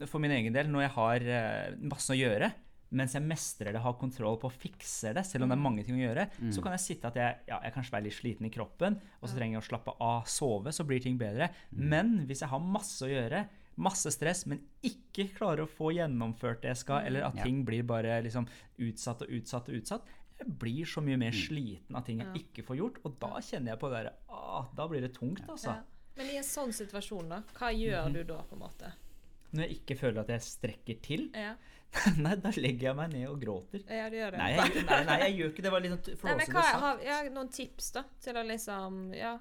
For 0.09 0.19
min 0.19 0.33
egen 0.33 0.53
del, 0.55 0.67
når 0.73 0.81
jeg 0.87 0.93
har 0.97 1.21
eh, 1.29 1.75
masse 1.85 2.11
å 2.11 2.17
gjøre, 2.17 2.53
mens 2.95 3.13
jeg 3.17 3.23
mestrer 3.27 3.73
det, 3.75 3.81
har 3.83 3.97
kontroll 3.99 4.37
på 4.39 4.47
å 4.49 4.53
fikse 4.55 5.13
det, 5.17 5.25
selv 5.27 5.45
om 5.45 5.51
det 5.51 5.57
er 5.59 5.63
mange 5.65 5.83
ting 5.85 5.97
å 5.99 6.05
gjøre, 6.07 6.29
så 6.55 6.63
kan 6.63 6.73
jeg 6.77 6.81
sitte 6.85 7.09
at 7.11 7.17
jeg, 7.19 7.37
ja, 7.49 7.59
jeg 7.65 7.73
kanskje 7.75 7.93
være 7.93 8.05
litt 8.07 8.15
sliten 8.17 8.47
i 8.47 8.51
kroppen, 8.55 8.97
og 9.21 9.29
så 9.29 9.35
trenger 9.37 9.59
jeg 9.59 9.65
å 9.65 9.69
slappe 9.69 9.95
av, 10.01 10.25
sove, 10.31 10.73
så 10.73 10.87
blir 10.87 11.01
ting 11.03 11.19
bedre. 11.19 11.51
Men 11.73 12.25
hvis 12.29 12.41
jeg 12.45 12.49
har 12.49 12.61
masse 12.63 13.03
å 13.05 13.11
gjøre, 13.11 13.45
masse 13.77 14.07
stress, 14.15 14.45
men 14.47 14.61
ikke 14.87 15.27
klarer 15.35 15.65
å 15.67 15.69
få 15.69 15.91
gjennomført 15.97 16.63
det 16.63 16.71
jeg 16.71 16.83
skal, 16.85 17.03
eller 17.09 17.27
at 17.27 17.35
Ja. 17.37 17.43
ting 17.43 17.65
blir 17.65 17.83
bare 17.83 18.23
liksom 18.23 18.47
utsatt 18.79 19.23
og 19.23 19.29
utsatt 19.29 19.69
og 19.69 19.75
utsatt, 19.75 20.03
jeg 20.39 20.49
blir 20.59 20.85
så 20.87 21.03
mye 21.03 21.19
mer 21.19 21.31
sliten 21.33 21.95
av 21.97 22.05
ting 22.07 22.19
jeg 22.21 22.33
ikke 22.47 22.65
får 22.67 22.77
gjort, 22.79 22.97
og 23.05 23.19
da 23.21 23.35
kjenner 23.41 23.73
jeg 23.75 23.81
på 23.81 23.91
det 23.91 24.05
der, 24.05 24.13
ah, 24.31 24.69
da 24.75 24.87
blir 24.89 25.01
det 25.01 25.13
tungt, 25.15 25.43
altså. 25.49 25.77
Men 26.17 26.31
i 26.31 26.37
en 26.39 26.47
sånn 26.47 26.73
situasjon, 26.75 27.29
da, 27.33 27.41
hva 27.59 27.71
gjør 27.75 28.13
du 28.15 28.21
da, 28.29 28.41
på 28.49 28.55
en 28.59 28.63
måte? 28.65 28.93
Når 29.55 29.65
jeg 29.69 29.79
ikke 29.81 29.97
føler 29.99 30.21
at 30.25 30.31
jeg 30.35 30.43
strekker 30.49 31.01
til, 31.03 31.29
Ja, 31.35 31.55
nei, 32.25 32.35
da 32.43 32.51
legger 32.59 32.89
jeg 32.89 32.97
meg 32.99 33.13
ned 33.13 33.29
og 33.31 33.37
gråter. 33.43 33.85
ja 33.87 34.09
du 34.11 34.17
gjør 34.19 34.33
det. 34.35 34.39
Nei, 34.43 34.49
jeg, 34.57 34.85
nei, 34.89 35.01
nei, 35.07 35.19
jeg 35.29 35.37
gjør 35.39 35.53
ikke 35.53 35.63
det. 35.67 35.71
var 35.75 35.85
litt 35.85 35.93
sånn 36.09 36.17
flåsete 36.25 36.53
sagt. 36.57 36.81
har, 36.85 37.03
ja, 37.07 37.19
noen 37.31 37.51
tips 37.55 37.91
da, 37.95 38.03
til 38.25 38.39
å 38.41 38.43
liksom 38.49 38.97
Ja, 39.15 39.35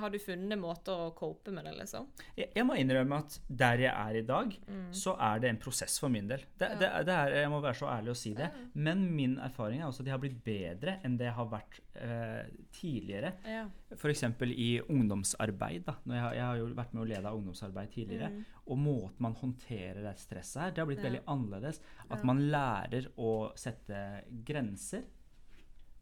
har 0.00 0.10
du 0.10 0.18
funnet 0.22 0.58
måter 0.60 0.92
å 0.94 1.10
cope 1.14 1.50
med 1.52 1.64
det, 1.64 1.72
liksom? 1.78 2.06
Jeg, 2.36 2.50
jeg 2.54 2.64
må 2.68 2.76
innrømme 2.78 3.18
at 3.24 3.38
der 3.48 3.82
jeg 3.84 3.92
er 3.92 4.18
i 4.20 4.22
dag, 4.28 4.54
Mm. 4.68 4.92
så 4.94 5.16
er 5.20 5.38
det 5.42 5.48
en 5.50 5.58
prosess 5.58 5.98
for 6.00 6.08
min 6.08 6.28
del. 6.28 6.44
Det, 6.58 6.68
det, 6.80 6.90
det 7.06 7.14
er, 7.14 7.34
jeg 7.42 7.50
må 7.50 7.60
være 7.64 7.74
så 7.80 7.88
ærlig 7.92 8.10
å 8.14 8.16
si 8.16 8.32
det. 8.38 8.48
Men 8.74 9.02
min 9.16 9.38
erfaring 9.42 9.80
er 9.82 9.86
også 9.88 10.02
at 10.02 10.06
jeg 10.10 10.14
har 10.14 10.22
blitt 10.22 10.42
bedre 10.44 10.98
enn 11.04 11.16
det 11.18 11.26
jeg 11.26 11.34
har 11.36 11.48
vært 11.52 11.80
eh, 11.96 12.50
tidligere. 12.78 13.32
Ja. 13.48 13.64
F.eks. 13.96 14.22
i 14.56 14.70
ungdomsarbeid. 14.88 15.84
Da. 15.86 15.96
Jeg, 16.06 16.36
jeg 16.38 16.44
har 16.46 16.56
jo 16.62 16.68
vært 16.78 16.92
med 16.94 17.02
å 17.04 17.08
lede 17.10 17.32
ungdomsarbeid 17.36 17.90
tidligere. 17.92 18.30
Og 18.66 18.78
måten 18.78 19.18
man 19.26 19.34
håndterer 19.34 20.02
det 20.06 20.14
stresset 20.22 20.62
her, 20.62 20.70
det 20.70 20.78
har 20.84 20.86
blitt 20.86 21.02
Mm. 21.02 21.04
Ja. 21.04 21.10
veldig 21.10 21.24
annerledes. 21.34 21.80
At 22.10 22.22
man 22.24 22.38
lærer 22.52 23.08
å 23.18 23.32
sette 23.58 24.22
grenser. 24.46 25.02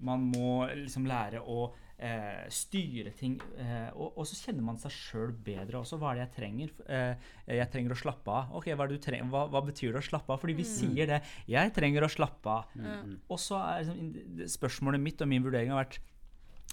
Man 0.01 0.31
må 0.33 0.65
liksom 0.73 1.05
lære 1.09 1.41
å 1.45 1.71
eh, 2.01 2.45
styre 2.53 3.13
ting. 3.17 3.37
Eh, 3.61 3.89
og, 3.95 4.17
og 4.19 4.29
så 4.29 4.39
kjenner 4.39 4.67
man 4.67 4.79
seg 4.81 4.95
sjøl 4.95 5.33
bedre 5.47 5.81
også. 5.83 5.99
Hva 6.01 6.13
er 6.13 6.21
det 6.21 6.25
jeg 6.25 6.35
trenger? 6.39 6.75
Eh, 6.89 7.31
jeg 7.61 7.71
trenger 7.73 7.95
å 7.95 8.01
slappe 8.01 8.37
av. 8.37 8.55
Ok, 8.59 8.71
Hva, 8.73 8.87
er 8.87 8.95
det 8.95 9.01
du? 9.05 9.19
Hva, 9.33 9.45
hva 9.53 9.65
betyr 9.67 9.95
det 9.95 10.03
å 10.03 10.09
slappe 10.11 10.35
av? 10.35 10.41
Fordi 10.43 10.57
vi 10.59 10.67
sier 10.69 11.11
det. 11.11 11.21
Jeg 11.51 11.75
trenger 11.77 12.07
å 12.07 12.13
slappe 12.13 12.57
av. 12.61 12.79
Og 13.29 13.41
så 13.41 13.61
er 13.61 13.85
liksom, 13.85 14.47
spørsmålet 14.57 15.03
mitt 15.03 15.21
og 15.25 15.31
min 15.31 15.45
vurdering 15.47 15.75
har 15.75 15.85
vært 15.85 16.01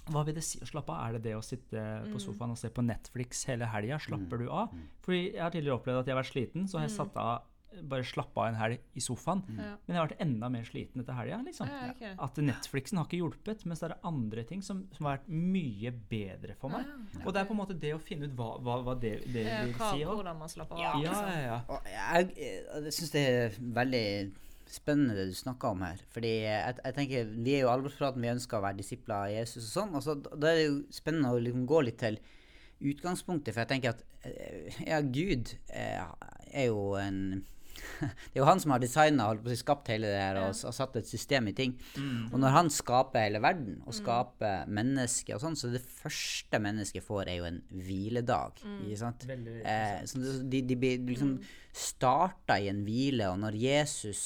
hva 0.08 0.22
vil 0.24 0.38
det 0.38 0.44
si 0.46 0.56
å 0.64 0.66
slappe 0.68 0.94
av? 0.94 1.02
Er 1.04 1.18
det 1.18 1.26
det 1.26 1.34
å 1.36 1.44
sitte 1.44 1.82
på 2.08 2.20
sofaen 2.22 2.54
og 2.54 2.56
se 2.56 2.70
på 2.72 2.80
Netflix 2.80 3.42
hele 3.50 3.66
helga? 3.68 3.98
Slapper 4.00 4.40
du 4.40 4.46
av? 4.48 4.72
Fordi 5.04 5.34
jeg 5.34 5.42
har 5.42 5.52
tidligere 5.52 5.76
opplevd 5.76 6.00
at 6.00 6.08
jeg 6.08 6.14
har 6.16 6.22
vært 6.22 6.32
sliten, 6.32 6.68
så 6.70 6.78
har 6.78 6.86
jeg 6.86 6.94
satt 6.96 7.18
av 7.20 7.42
bare 7.88 8.04
slappe 8.08 8.40
av 8.40 8.46
en 8.48 8.56
helg 8.58 8.78
i 8.96 9.00
sofaen. 9.04 9.42
Ja. 9.54 9.74
Men 9.86 9.94
jeg 9.94 9.98
har 10.00 10.06
vært 10.08 10.22
enda 10.24 10.48
mer 10.50 10.64
sliten 10.66 11.02
etter 11.02 11.14
helga. 11.18 11.38
Liksom. 11.44 11.68
Ja, 11.68 11.90
okay. 11.92 12.14
At 12.24 12.40
Netflixen 12.42 12.98
har 12.98 13.06
ikke 13.06 13.20
hjulpet, 13.20 13.64
mens 13.68 13.82
det 13.84 13.90
er 13.90 13.96
andre 14.08 14.44
ting 14.48 14.62
som, 14.64 14.80
som 14.96 15.06
har 15.06 15.18
vært 15.18 15.28
mye 15.28 15.92
bedre 16.10 16.56
for 16.58 16.72
meg. 16.72 16.88
Ah, 16.88 17.22
Og 17.26 17.32
det 17.36 17.42
er 17.42 17.48
på 17.50 17.54
en 17.56 17.60
måte 17.60 17.76
det 17.78 17.92
å 17.94 18.00
finne 18.02 18.26
ut 18.30 18.34
hva, 18.38 18.48
hva, 18.64 18.78
hva 18.86 18.96
det, 18.98 19.14
det 19.30 19.44
Ja, 19.46 19.60
vil 19.68 19.76
si 19.78 20.04
hvordan 20.08 20.40
man 20.40 20.48
slapper 20.52 20.80
av. 20.80 20.82
ja, 20.82 20.94
liksom. 21.04 21.30
ja. 21.44 21.58
Og 21.76 21.92
jeg, 21.92 22.32
jeg 22.88 22.94
syns 22.98 23.14
det 23.14 23.24
er 23.36 23.58
veldig 23.78 24.04
spennende 24.68 25.14
det 25.16 25.28
du 25.30 25.36
snakker 25.38 25.76
om 25.76 25.84
her. 25.86 26.00
Fordi 26.12 26.32
jeg, 26.44 26.74
jeg 26.84 26.96
tenker, 26.98 27.30
Vi 27.46 27.54
er 27.56 27.62
jo 27.66 27.70
alvorspraten, 27.72 28.24
vi 28.24 28.32
ønsker 28.32 28.58
å 28.58 28.64
være 28.66 28.80
disipler 28.80 29.16
av 29.28 29.30
Jesus 29.36 29.68
og 29.68 29.70
sånn. 29.76 29.94
og 29.96 30.04
så 30.04 30.16
Da 30.24 30.50
er 30.50 30.58
det 30.62 30.66
jo 30.66 30.80
spennende 30.92 31.30
å 31.36 31.38
liksom 31.40 31.68
gå 31.68 31.84
litt 31.86 32.00
til 32.02 32.18
utgangspunktet. 32.80 33.54
For 33.54 33.64
jeg 33.64 33.70
tenker 33.72 33.94
at 33.94 34.02
eh, 34.28 34.82
ja, 34.86 35.00
Gud 35.02 35.54
eh, 35.72 36.02
er 36.52 36.68
jo 36.68 36.92
en 37.00 37.44
Det 38.00 38.36
er 38.36 38.42
jo 38.42 38.48
han 38.48 38.60
som 38.62 38.74
har 38.74 38.82
designa 38.82 39.28
og 39.32 39.48
skapt 39.58 39.90
hele 39.92 40.10
det 40.10 40.20
her 40.20 40.40
og, 40.42 40.50
og 40.68 40.74
satt 40.76 40.98
et 41.00 41.08
system 41.08 41.50
i 41.50 41.54
ting. 41.56 41.74
Og 42.32 42.38
når 42.42 42.54
han 42.54 42.70
skaper 42.72 43.26
hele 43.26 43.42
verden 43.44 43.80
og 43.86 43.96
skaper 43.96 44.68
mennesker 44.70 45.36
og 45.36 45.42
sånn, 45.44 45.58
så 45.58 45.72
det 45.72 45.82
første 45.82 46.60
mennesket 46.62 47.04
får, 47.06 47.28
er 47.28 47.40
jo 47.40 47.48
en 47.48 47.62
hviledag. 47.72 48.62
ikke 48.84 49.00
sant? 49.00 49.26
Veldig 49.28 49.56
Eh, 49.68 50.04
så 50.08 50.20
de, 50.48 50.62
de 50.62 50.76
blir 50.78 51.02
liksom 51.08 51.34
starta 51.74 52.58
i 52.60 52.68
en 52.70 52.84
hvile, 52.86 53.28
og 53.32 53.40
når 53.42 53.58
Jesus 53.58 54.22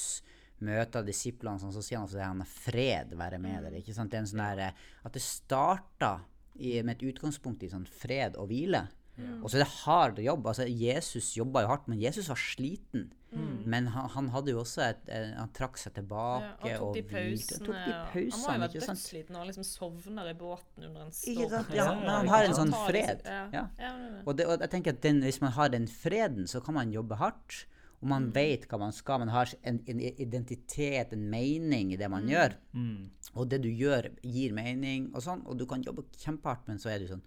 møter 0.63 1.05
disiplene, 1.07 1.59
sånn, 1.59 1.75
så 1.75 1.83
sier 1.83 1.99
han 1.99 2.07
at 2.07 2.21
han 2.23 2.43
har 2.45 2.51
fred 2.51 3.15
være 3.19 3.41
med 3.43 3.65
dere. 3.67 3.81
ikke 3.83 3.95
sant? 3.97 4.13
Det 4.13 4.21
er 4.21 4.25
en 4.25 4.31
sånn 4.31 4.45
der, 4.45 4.65
eh, 4.69 4.91
At 5.03 5.17
det 5.17 5.25
starta 5.25 6.13
i, 6.55 6.77
med 6.83 6.97
et 6.97 7.07
utgangspunkt 7.13 7.65
i 7.65 7.71
sånn 7.73 7.87
fred 7.89 8.37
og 8.39 8.51
hvile. 8.53 8.87
Og 9.43 9.51
så 9.51 9.59
er 9.59 9.65
det 9.65 9.73
hard 9.85 10.19
jobb. 10.25 10.47
altså 10.47 10.65
Jesus 10.67 11.35
jobba 11.37 11.61
jo 11.63 11.69
hardt, 11.69 11.89
men 11.89 12.01
Jesus 12.01 12.29
var 12.29 12.37
sliten. 12.41 13.11
Men 13.65 13.87
han, 13.87 14.09
han 14.11 14.29
hadde 14.29 14.51
jo 14.53 14.59
også 14.61 14.83
et, 14.91 15.09
eh, 15.09 15.31
Han 15.39 15.49
trakk 15.57 15.79
seg 15.81 15.95
tilbake 15.95 16.69
Ja, 16.69 16.75
og 16.83 16.93
tok 16.93 16.95
de 16.97 17.03
pausene. 17.03 17.59
Tok 17.67 17.75
de 17.75 17.93
og- 17.93 17.93
Han 17.93 17.93
må 17.93 18.23
jo 18.23 18.31
pausene, 18.31 18.59
være 18.61 18.73
dødssliten 18.97 19.37
og 19.41 19.47
liksom 19.47 19.65
sovner 19.65 20.29
i 20.31 20.35
båten 20.35 20.85
under 20.89 21.01
en 21.07 21.11
storm. 21.13 21.37
Ja, 21.75 21.85
Ja, 21.85 21.95
men 21.95 22.09
han 22.11 22.29
har 22.29 22.45
en 22.45 22.55
sånn 22.55 22.73
fred. 22.89 23.23
Og, 24.27 24.37
det, 24.37 24.47
og 24.47 24.61
jeg 24.61 24.71
tenker 24.71 24.91
at 24.93 25.01
den, 25.01 25.23
hvis 25.23 25.41
man 25.41 25.53
har 25.53 25.69
den 25.69 25.87
freden, 25.87 26.45
så 26.47 26.61
kan 26.65 26.75
man 26.75 26.93
jobbe 26.93 27.17
hardt. 27.17 27.65
Og 28.03 28.09
man 28.09 28.31
vet 28.33 28.67
hva 28.69 28.79
man 28.79 28.93
skal. 28.93 29.19
Man 29.21 29.29
har 29.29 29.47
en, 29.63 29.81
en 29.87 30.01
identitet, 30.01 31.13
en 31.13 31.31
mening 31.31 31.93
i 31.93 31.97
det 31.97 32.11
man 32.11 32.27
gjør. 32.29 32.57
Og 33.37 33.49
det 33.49 33.63
du 33.63 33.69
gjør, 33.69 34.11
gir 34.23 34.53
mening 34.53 35.11
og 35.15 35.23
sånn. 35.23 35.47
Og 35.47 35.57
du 35.57 35.65
kan 35.67 35.83
jobbe 35.83 36.05
kjempehardt, 36.19 36.67
men 36.69 36.79
så 36.79 36.91
er 36.91 36.99
du 36.99 37.07
sånn 37.09 37.23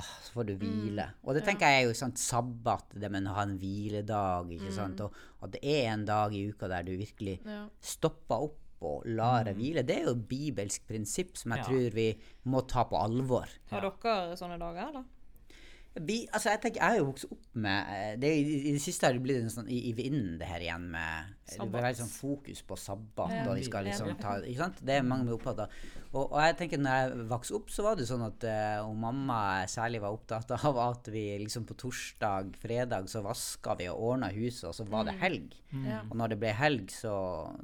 Så 0.00 0.32
får 0.34 0.46
du 0.46 0.54
hvile. 0.56 1.08
Og 1.24 1.34
det 1.34 1.44
tenker 1.44 1.66
jeg 1.66 1.82
er 1.84 1.88
jo 1.88 1.94
sant, 1.94 2.18
sabbat, 2.18 2.84
det 2.98 3.10
med 3.10 3.26
å 3.26 3.34
ha 3.34 3.42
en 3.42 3.58
hviledag. 3.58 4.50
ikke 4.58 4.72
sant? 4.72 5.00
Og 5.00 5.12
at 5.42 5.52
det 5.52 5.60
er 5.64 5.92
en 5.92 6.04
dag 6.04 6.32
i 6.34 6.46
uka 6.50 6.68
der 6.68 6.82
du 6.82 6.96
virkelig 6.96 7.38
Ja. 7.44 7.68
stopper 7.80 8.48
opp 8.48 8.58
og 8.80 9.02
lar 9.06 9.44
deg 9.44 9.56
hvile. 9.56 9.82
Det 9.84 9.96
er 9.96 10.04
jo 10.04 10.10
et 10.14 10.28
bibelsk 10.28 10.86
prinsipp 10.86 11.36
som 11.36 11.50
jeg 11.52 11.58
Ja. 11.58 11.64
tror 11.64 11.90
vi 11.94 12.16
må 12.46 12.66
ta 12.66 12.84
på 12.84 12.96
alvor. 12.96 13.46
Har 13.70 13.80
dere 13.80 14.36
sånne 14.36 14.58
dager, 14.58 14.88
eller? 14.88 15.04
Vi, 16.00 16.28
altså 16.32 16.50
jeg 16.52 16.60
tenker, 16.62 16.78
jeg 16.78 16.90
har 16.92 16.98
jo 17.00 17.06
vokst 17.08 17.24
opp 17.32 17.46
med 17.58 17.86
eh, 17.90 18.16
det, 18.20 18.28
er 18.28 18.36
i, 18.36 18.58
I 18.68 18.72
det 18.76 18.82
siste 18.84 19.06
har 19.08 19.14
det 19.16 19.22
blitt 19.24 19.40
en 19.42 19.50
sånn, 19.50 19.68
i, 19.72 19.88
i 19.88 19.92
vinden 19.96 20.36
det 20.38 20.46
her 20.46 20.60
igjen 20.62 20.84
med 20.92 21.32
Det 21.48 21.56
Sabbat. 21.56 21.72
blir 21.72 21.82
veldig 21.88 21.98
sånn 22.04 22.12
fokus 22.12 22.62
på 22.62 22.76
sabbat, 22.78 23.32
Ja. 23.34 23.48
og 23.50 23.56
vi 23.56 23.64
skal 23.64 23.84
liksom 23.88 24.08
Ja. 24.12 24.14
ta 24.20 24.36
ikke 24.38 24.58
sant? 24.58 24.78
Det 24.84 24.94
er 24.94 25.02
mange 25.02 25.24
vi 25.26 25.32
er 25.32 25.38
opptatt 25.40 25.58
av. 25.58 25.70
Og, 26.08 26.30
og 26.32 26.38
jeg 26.40 26.54
tenker 26.56 26.80
når 26.80 26.94
jeg 26.96 27.24
vokste 27.28 27.56
opp, 27.58 27.70
så 27.72 27.84
var 27.84 27.98
det 27.98 28.06
sånn 28.08 28.24
at 28.24 28.44
uh, 28.48 28.86
og 28.86 28.94
mamma 28.96 29.38
særlig 29.68 30.00
var 30.00 30.14
opptatt 30.16 30.54
av 30.56 30.78
at 30.80 31.10
vi 31.12 31.24
liksom 31.42 31.66
på 31.68 31.76
torsdag, 31.82 32.54
fredag, 32.62 33.10
så 33.12 33.20
vaska 33.24 33.76
vi 33.76 33.90
og 33.92 34.00
ordna 34.12 34.30
huset, 34.32 34.70
og 34.70 34.76
så 34.78 34.86
var 34.88 35.04
det 35.08 35.18
helg. 35.20 35.52
Mm. 35.68 36.08
Og 36.08 36.14
når 36.16 36.32
det 36.32 36.38
ble 36.40 36.54
helg, 36.56 36.88
så, 36.94 37.12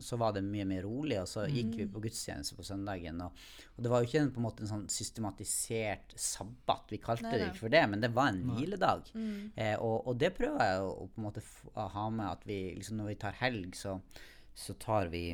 så 0.05 0.19
var 0.21 0.37
det 0.37 0.45
mye 0.45 0.67
mer 0.69 0.85
rolig, 0.85 1.17
og 1.23 1.31
så 1.31 1.47
gikk 1.49 1.73
vi 1.79 1.89
på 1.89 2.05
gudstjeneste 2.05 2.59
på 2.59 2.67
søndagen. 2.69 3.25
Og, 3.25 3.47
og 3.79 3.87
det 3.87 3.95
var 3.95 4.05
jo 4.05 4.11
ikke 4.11 4.23
en, 4.27 4.31
på 4.37 4.43
en 4.43 4.49
måte 4.51 4.67
en 4.67 4.73
sånn 4.75 4.87
systematisert 4.93 6.13
sabbat, 6.21 6.93
vi 6.93 7.01
kalte 7.01 7.33
det 7.33 7.49
ikke 7.49 7.65
for 7.65 7.73
det, 7.73 7.85
men 7.95 8.05
det 8.05 8.13
var 8.13 8.35
en 8.35 8.45
hviledag. 8.53 9.09
Eh, 9.57 9.75
og, 9.79 10.05
og 10.05 10.21
det 10.21 10.35
prøver 10.37 10.69
jeg 10.69 10.85
å, 10.85 10.93
å 10.93 11.09
på 11.09 11.23
en 11.23 11.29
måte 11.31 11.45
f 11.45 11.65
ha 11.75 12.07
med, 12.13 12.29
at 12.29 12.45
vi 12.45 12.61
liksom 12.77 13.01
når 13.01 13.15
vi 13.15 13.21
tar 13.25 13.41
helg, 13.41 13.73
så, 13.79 13.97
så 14.53 14.77
tar 14.77 15.09
vi 15.15 15.31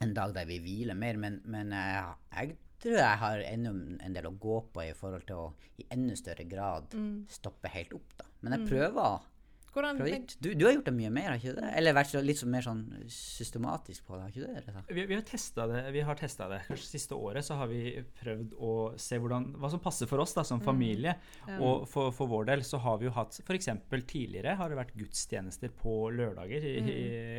en 0.00 0.14
dag 0.16 0.34
der 0.34 0.48
vi 0.48 0.60
hviler 0.62 0.98
mer, 0.98 1.18
men, 1.20 1.40
men 1.44 1.74
jeg, 1.76 2.14
jeg 2.32 2.56
tror 2.82 2.98
jeg 2.98 3.20
har 3.24 3.44
ennå 3.46 3.74
en 4.02 4.16
del 4.16 4.26
å 4.26 4.36
gå 4.42 4.60
på 4.74 4.84
i 4.86 4.94
forhold 4.98 5.26
til 5.28 5.44
å 5.44 5.50
i 5.78 5.86
enda 5.94 6.16
større 6.18 6.46
grad 6.48 6.94
stoppe 7.30 7.70
helt 7.72 7.94
opp, 7.96 8.16
da. 8.18 8.26
Men 8.42 8.56
jeg 8.56 8.68
prøver. 8.72 9.28
Hvordan. 9.72 10.00
Du, 10.38 10.50
du 10.54 10.64
har 10.66 10.74
gjort 10.74 10.88
det 10.90 10.94
mye 10.96 11.10
mer, 11.12 11.30
har 11.32 11.40
ikke 11.40 11.54
det? 11.56 11.68
Eller 11.78 11.96
vært 11.96 12.14
litt 12.26 12.40
så 12.40 12.48
mer 12.50 12.64
sånn 12.66 12.82
systematisk 13.12 14.04
på 14.06 14.16
det, 14.18 14.26
har 14.26 14.34
ikke 14.34 14.44
det? 14.48 14.62
Eller? 14.62 14.88
Vi, 14.92 15.06
vi 15.08 15.16
har 15.16 15.24
testa 15.26 15.66
det. 15.70 15.82
Vi 15.94 16.04
har 16.04 16.18
det. 16.22 16.60
Kanskje 16.68 16.88
Siste 16.92 17.16
året 17.16 17.46
så 17.46 17.56
har 17.60 17.70
vi 17.70 18.02
prøvd 18.20 18.56
å 18.60 18.72
se 19.00 19.18
hvordan, 19.20 19.48
hva 19.62 19.70
som 19.72 19.82
passer 19.82 20.10
for 20.10 20.22
oss 20.22 20.34
da, 20.36 20.44
som 20.44 20.60
familie. 20.64 21.14
Og 21.58 21.86
for, 21.90 22.12
for 22.14 22.30
vår 22.30 22.50
del 22.52 22.64
så 22.68 22.80
har 22.84 23.00
vi 23.00 23.08
jo 23.08 23.14
hatt 23.16 23.40
f.eks. 23.42 23.70
tidligere 24.08 24.56
har 24.58 24.70
det 24.70 24.78
vært 24.78 24.94
gudstjenester 24.98 25.72
på 25.82 25.96
lørdager 26.14 26.66
i, 26.68 26.76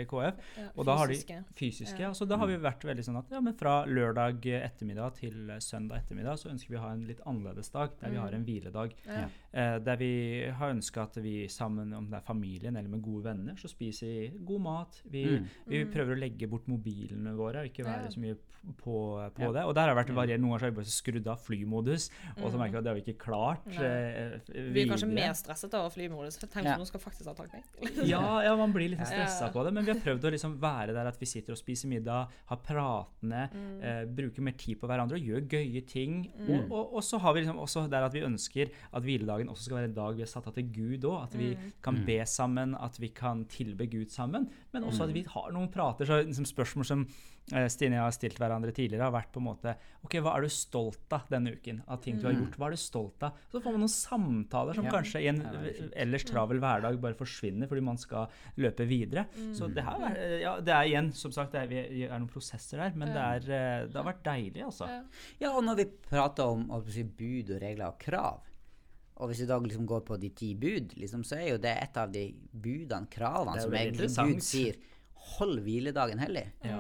i 0.02 0.08
KF. 0.10 0.42
Ja, 0.58 0.68
og 0.74 0.90
da 0.90 0.98
har 1.00 1.12
de 1.12 1.20
fysiske. 1.58 2.00
Ja. 2.02 2.10
Ja. 2.10 2.14
Så 2.18 2.26
da 2.30 2.38
har 2.42 2.50
vi 2.50 2.58
vært 2.62 2.84
veldig 2.88 3.06
sånn 3.06 3.20
at 3.22 3.32
ja, 3.34 3.42
men 3.44 3.56
fra 3.58 3.84
lørdag 3.90 4.46
ettermiddag 4.58 5.20
til 5.22 5.54
søndag 5.64 6.04
ettermiddag 6.04 6.40
så 6.42 6.52
ønsker 6.52 6.74
vi 6.74 6.80
å 6.80 6.84
ha 6.84 6.92
en 6.96 7.06
litt 7.08 7.22
annerledes 7.30 7.72
dag, 7.74 7.94
der 8.02 8.14
vi 8.14 8.22
har 8.22 8.36
en 8.36 8.46
hviledag. 8.48 8.96
Ja. 9.08 9.26
Eh, 9.52 9.78
der 9.84 10.00
vi 10.02 10.14
har 10.58 10.74
ønska 10.74 11.08
at 11.08 11.18
vi 11.24 11.36
sammen, 11.52 11.94
om 11.98 12.10
det 12.12 12.20
er 12.20 12.23
familien 12.24 12.76
eller 12.76 12.90
med 12.90 13.02
gode 13.04 13.24
venner, 13.30 13.56
så 13.60 13.68
spiser 13.72 14.08
vi 14.08 14.32
god 14.46 14.62
mat. 14.62 15.02
Vi, 15.12 15.24
vi 15.68 15.84
prøver 15.86 16.16
å 16.16 16.20
legge 16.20 16.48
bort 16.50 16.68
mobilene 16.72 17.36
våre 17.38 17.64
og 17.64 17.70
ikke 17.72 17.86
være 17.86 18.12
så 18.14 18.20
mye 18.24 18.36
på, 18.80 18.94
på 19.36 19.50
det. 19.52 19.64
Og 19.68 19.74
der 19.76 19.82
har 19.90 19.92
det 19.92 19.98
vært 20.06 20.14
variert. 20.16 20.40
Noen 20.40 20.54
ganger 20.54 20.60
så 20.64 20.66
har 20.70 20.72
vi 20.72 20.78
bare 20.80 20.94
skrudd 20.94 21.28
av 21.28 21.42
flymodus, 21.44 22.06
og 22.40 22.46
så 22.54 22.58
merker 22.62 22.78
vi 22.78 22.80
at 22.80 22.84
det 22.86 22.92
har 22.94 23.00
vi 23.00 23.04
ikke 23.04 23.20
klart. 23.26 23.66
Eh, 23.76 24.38
Vi 24.72 24.84
er 24.86 24.88
kanskje 24.94 25.10
mer 25.12 25.34
stresset 25.36 25.74
av 25.76 25.90
flymodus. 25.92 26.38
Tenk 26.44 26.64
Ja. 26.66 26.78
noen 26.80 26.88
skal 26.88 27.02
faktisk 27.04 27.28
ha 27.28 27.34
takning. 27.36 27.64
Ja, 28.14 28.42
ja, 28.46 28.56
man 28.56 28.72
blir 28.72 28.90
litt 28.94 29.04
stressa 29.04 29.48
Ja. 29.48 29.52
på 29.52 29.64
det, 29.68 29.74
men 29.76 29.84
vi 29.86 29.92
har 29.92 30.00
prøvd 30.00 30.24
å 30.30 30.32
liksom 30.32 30.56
være 30.64 30.94
der 30.96 31.08
at 31.12 31.20
vi 31.20 31.26
sitter 31.28 31.54
og 31.54 31.60
spiser 31.60 31.90
middag, 31.92 32.30
har 32.50 32.58
pratende, 32.64 33.50
Mm. 33.54 33.84
eh, 33.84 34.06
bruker 34.06 34.42
mer 34.42 34.54
tid 34.58 34.80
på 34.80 34.88
hverandre 34.88 35.18
og 35.20 35.28
gjør 35.28 35.48
gøye 35.50 35.82
ting. 35.86 36.32
Og, 36.48 36.72
og, 36.72 36.94
og 36.96 37.04
så 37.04 37.20
har 37.20 37.34
vi 37.34 37.42
liksom 37.44 37.60
også 37.60 37.90
der 37.90 38.04
at 38.08 38.14
vi 38.14 38.22
ønsker 38.24 38.72
at 38.94 39.04
hviledagen 39.04 39.50
også 39.52 39.68
skal 39.68 39.78
være 39.82 39.90
en 39.92 39.94
dag 39.98 40.16
vi 40.16 40.22
har 40.24 40.32
satt 40.32 40.48
av 40.48 40.54
til 40.56 40.64
Gud 40.72 41.04
òg. 41.04 41.24
At 41.28 41.34
vi 41.36 41.54
Mm. 41.54 41.72
kan 41.84 42.06
be 42.06 42.13
sammen, 42.30 42.76
at 42.78 42.98
vi 43.02 43.10
kan 43.16 43.46
tilbe 43.52 43.88
Gud 43.92 44.12
sammen. 44.14 44.50
Men 44.74 44.86
også 44.88 45.08
at 45.08 45.14
vi 45.16 45.26
har 45.34 45.52
noen 45.56 45.70
prater. 45.74 46.06
Så 46.10 46.22
liksom 46.24 46.46
spørsmål 46.50 46.86
som 46.90 47.02
eh, 47.54 47.68
Stine 47.74 47.98
og 47.98 48.00
jeg 48.00 48.06
har 48.08 48.16
stilt 48.16 48.40
hverandre 48.42 48.72
tidligere, 48.76 49.08
har 49.08 49.16
vært 49.16 49.32
på 49.34 49.42
en 49.42 49.48
måte 49.50 49.74
OK, 50.06 50.18
hva 50.24 50.36
er 50.38 50.46
du 50.46 50.54
stolt 50.54 51.16
av 51.16 51.26
denne 51.32 51.54
uken? 51.58 51.82
Av 51.92 52.00
ting 52.04 52.20
du 52.22 52.28
har 52.30 52.36
gjort. 52.38 52.58
Hva 52.60 52.70
er 52.70 52.76
du 52.78 52.82
stolt 52.84 53.26
av? 53.28 53.38
Så 53.52 53.62
får 53.64 53.76
man 53.76 53.84
noen 53.86 53.94
samtaler 53.96 54.78
som 54.78 54.86
Ja. 54.88 54.94
kanskje 54.96 55.22
i 55.24 55.28
en 55.32 55.42
ellers 56.06 56.26
travel 56.30 56.60
hverdag 56.64 57.00
bare 57.04 57.18
forsvinner 57.20 57.68
fordi 57.72 57.84
man 57.90 57.98
skal 58.02 58.28
løpe 58.58 58.88
videre. 58.90 59.26
Så 59.56 59.68
det 59.74 59.84
her 59.88 60.08
er, 60.12 60.22
ja, 60.44 60.56
det 60.60 60.74
er 60.78 60.90
igjen, 60.92 61.12
som 61.18 61.32
sagt, 61.36 61.54
det 61.56 61.64
er, 61.66 61.68
vi 61.94 62.06
er 62.06 62.18
noen 62.20 62.30
prosesser 62.32 62.78
der, 62.84 62.96
men 62.96 63.10
det, 63.16 63.24
er, 63.24 63.50
eh, 63.50 63.86
det 63.90 64.00
har 64.00 64.08
vært 64.12 64.24
deilig, 64.28 64.64
altså. 64.70 64.90
Ja. 65.42 65.54
Og 65.54 65.64
når 65.66 65.82
vi 65.84 65.90
prater 66.10 66.44
om 66.54 66.68
si, 66.88 67.04
bud 67.04 67.54
og 67.56 67.62
regler 67.64 67.88
og 67.92 68.00
krav, 68.00 68.42
og 69.16 69.30
hvis 69.30 69.42
vi 69.44 69.46
da 69.50 69.58
liksom 69.62 69.86
går 69.88 70.02
på 70.08 70.18
de 70.20 70.30
ti 70.30 70.54
bud, 70.56 70.96
liksom, 70.98 71.24
så 71.24 71.38
er 71.38 71.52
jo 71.54 71.58
det 71.62 71.74
et 71.84 71.98
av 71.98 72.12
de 72.12 72.24
budene, 72.52 73.08
kravene, 73.14 73.60
som 73.62 73.72
egentlig. 73.86 74.10
Gud 74.34 74.42
sier 74.42 74.80
hold 75.38 75.60
hviledagen 75.64 76.20
hellig. 76.20 76.48
Ja. 76.66 76.80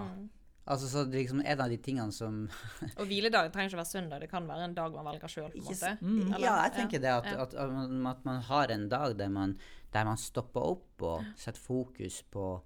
Altså, 0.65 0.87
så 0.87 1.03
det 1.03 1.17
er 1.19 1.23
liksom 1.25 1.41
en 1.43 1.61
av 1.61 1.69
de 1.69 1.77
tingene 1.83 2.11
som 2.15 2.35
Og 2.99 3.05
hviledagen 3.09 3.51
trenger 3.51 3.69
ikke 3.73 3.79
være 3.81 3.89
søndag. 3.91 4.21
Det 4.23 4.29
kan 4.31 4.45
være 4.47 4.63
en 4.69 4.75
dag 4.77 4.93
man 4.95 5.09
velger 5.11 5.27
sjøl. 5.33 5.49
en 5.51 5.63
måte. 5.65 5.73
s- 5.75 6.39
Ja, 6.39 6.53
jeg 6.63 6.73
tenker 6.77 7.01
det 7.03 7.11
at, 7.11 7.25
at, 7.27 7.53
at, 7.53 7.71
man, 7.73 8.07
at 8.07 8.23
man 8.25 8.41
har 8.47 8.71
en 8.71 8.85
dag 8.89 9.17
der 9.19 9.27
man, 9.29 9.57
der 9.93 10.05
man 10.07 10.17
stopper 10.17 10.61
opp 10.73 11.01
og 11.03 11.25
setter 11.35 11.59
fokus 11.59 12.21
på, 12.31 12.61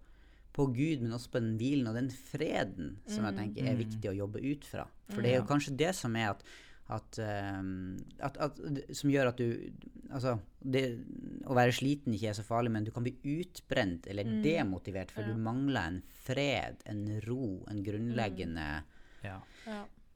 på 0.54 0.68
Gud, 0.78 1.02
men 1.02 1.12
også 1.18 1.32
på 1.34 1.42
den 1.42 1.58
hvilen 1.58 1.90
og 1.90 1.98
den 1.98 2.10
freden 2.14 3.00
som 3.10 3.26
jeg 3.26 3.36
tenker 3.42 3.66
er 3.74 3.76
viktig 3.82 4.10
å 4.14 4.16
jobbe 4.22 4.46
ut 4.46 4.66
fra. 4.66 4.86
For 5.10 5.22
det 5.26 5.34
er 5.34 5.42
jo 5.42 5.48
kanskje 5.50 5.76
det 5.78 5.92
som 5.98 6.16
er 6.16 6.36
at 6.36 6.46
at, 6.96 7.18
ehm, 7.20 7.98
at, 8.24 8.38
at, 8.40 8.60
som 8.96 9.12
gjør 9.12 9.34
at 9.34 9.42
du 9.42 9.48
Altså, 10.08 10.38
det, 10.64 10.82
å 11.52 11.56
være 11.58 11.74
sliten 11.76 12.14
ikke 12.16 12.30
er 12.30 12.36
så 12.38 12.46
farlig, 12.48 12.70
men 12.72 12.86
du 12.88 12.94
kan 12.96 13.04
bli 13.04 13.12
utbrent 13.28 14.06
eller 14.08 14.30
demotivert, 14.40 15.12
for 15.12 15.28
du 15.28 15.36
mangler 15.36 15.82
en 15.84 15.98
fred, 16.24 16.80
en 16.88 17.02
ro, 17.26 17.58
en 17.68 17.82
grunnleggende 17.84 18.70
mm. 18.80 18.94
Ja. 19.26 19.42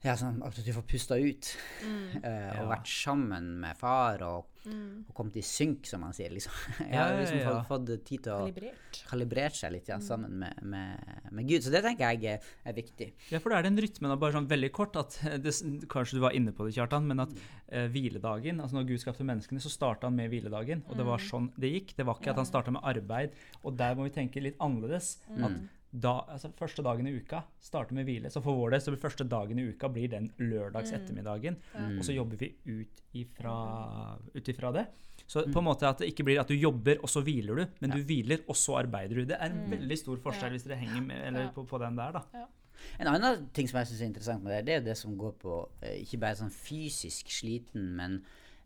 Ja, 0.02 0.16
sånn 0.18 0.40
at 0.42 0.56
du 0.58 0.72
får 0.74 0.86
pusta 0.90 1.14
ut. 1.22 1.52
Mm. 1.86 2.06
eh, 2.24 2.48
og 2.56 2.64
Ja. 2.64 2.70
vært 2.72 2.88
sammen 2.90 3.52
med 3.62 3.78
far 3.78 4.24
og, 4.26 4.48
og 4.66 5.12
kommet 5.18 5.36
i 5.38 5.44
synk, 5.46 5.86
som 5.90 6.02
man 6.02 6.14
sier. 6.18 6.32
liksom. 6.34 6.54
Jeg 6.80 6.90
Ja, 6.94 7.04
har 7.04 7.14
ja, 7.14 7.20
liksom 7.20 7.38
ja. 7.38 7.52
fått, 7.52 7.68
fått 7.70 8.06
tid 8.10 8.24
til 8.26 8.34
å 8.34 8.40
Kalibrert. 8.48 9.00
kalibrert 9.12 9.56
seg 9.60 9.74
litt 9.76 9.92
ja, 9.94 10.00
sammen 10.02 10.40
med, 10.42 10.58
med, 10.74 11.20
med 11.32 11.48
Gud. 11.50 11.62
Så 11.66 11.70
det 11.74 11.84
tenker 11.86 12.16
jeg 12.16 12.32
er, 12.40 12.50
er 12.66 12.74
viktig. 12.80 13.12
Ja, 13.30 13.40
for 13.44 13.54
da 13.54 13.60
er 13.62 13.68
den 13.70 13.78
rytmen, 13.78 14.10
og 14.16 14.20
bare 14.24 14.34
sånn 14.40 14.50
veldig 14.50 14.72
kort, 14.74 14.98
at 14.98 15.20
det, 15.46 15.54
kanskje 15.94 16.18
du 16.18 16.24
var 16.26 16.34
inne 16.38 16.54
på 16.58 16.66
det, 16.66 16.74
Kjartan, 16.80 17.06
men 17.10 17.22
at 17.28 17.36
eh, 17.70 17.86
hviledagen, 17.94 18.58
altså 18.62 18.80
når 18.80 18.90
Gud 18.90 19.04
skapte 19.06 19.28
menneskene, 19.28 19.62
så 19.62 19.70
starta 19.70 20.10
han 20.10 20.18
med 20.18 20.34
hviledagen, 20.34 20.82
og 20.90 20.98
det 20.98 21.06
var 21.06 21.22
sånn 21.22 21.52
det 21.62 21.76
gikk. 21.76 21.94
Det 22.02 22.06
var 22.10 22.18
ikke 22.18 22.34
at 22.34 22.42
han 22.42 22.50
starta 22.50 22.74
med 22.74 22.82
arbeid, 22.90 23.38
og 23.62 23.78
der 23.78 23.94
må 23.98 24.10
vi 24.10 24.16
tenke 24.18 24.42
litt 24.42 24.58
annerledes. 24.62 25.20
At 25.38 25.62
da, 25.92 26.14
altså 26.32 26.52
første 26.56 26.84
dagen 26.86 27.08
i 27.10 27.14
uka 27.20 27.42
starter 27.60 27.96
med 27.98 28.06
hvile, 28.08 28.30
så 28.32 28.40
for 28.44 28.56
vår 28.56 28.72
del 28.76 28.84
så 28.84 28.94
blir 28.94 29.02
første 29.02 29.26
dagen 29.28 29.60
i 29.60 29.66
uka 29.74 29.90
blir 29.92 30.12
den 30.14 30.30
lørdags 30.40 30.94
ettermiddagen, 30.96 31.58
og 31.98 32.04
så 32.08 32.16
jobber 32.16 32.40
vi 32.40 32.54
ut 32.66 33.02
ifra, 33.20 33.56
det. 34.78 34.86
Så 35.28 35.44
på 35.52 35.60
en 35.60 35.68
måte 35.68 35.88
at 35.88 36.00
det 36.02 36.10
ikke 36.12 36.26
blir 36.28 36.40
at 36.42 36.48
du 36.48 36.56
jobber, 36.56 37.02
og 37.04 37.12
så 37.12 37.22
hviler 37.24 37.60
du, 37.60 37.66
men 37.84 37.92
du 37.94 38.00
hviler, 38.08 38.42
og 38.48 38.56
så 38.56 38.80
arbeider 38.80 39.20
du. 39.20 39.26
Det 39.30 39.38
er 39.38 39.52
en 39.52 39.68
veldig 39.72 39.98
stor 40.00 40.24
forskjell 40.24 40.56
hvis 40.56 40.66
dere 40.68 40.80
henger 40.80 41.04
med, 41.06 41.28
eller 41.28 41.48
Ja. 41.50 41.52
på, 41.56 41.66
på 41.68 41.78
den 41.84 42.00
der, 42.00 42.12
da. 42.20 42.48
En 43.00 43.08
annen 43.12 43.50
ting 43.54 43.68
som 43.70 43.78
jeg 43.80 43.92
syns 43.92 44.02
er 44.02 44.10
interessant 44.10 44.44
med 44.44 44.54
det, 44.56 44.62
det 44.66 44.76
er 44.80 44.86
det 44.88 44.98
som 44.98 45.14
går 45.18 45.36
på 45.42 45.58
eh, 45.84 46.00
ikke 46.02 46.18
bare 46.24 46.40
sånn 46.40 46.54
fysisk 46.54 47.30
sliten, 47.30 47.92
men, 48.00 48.22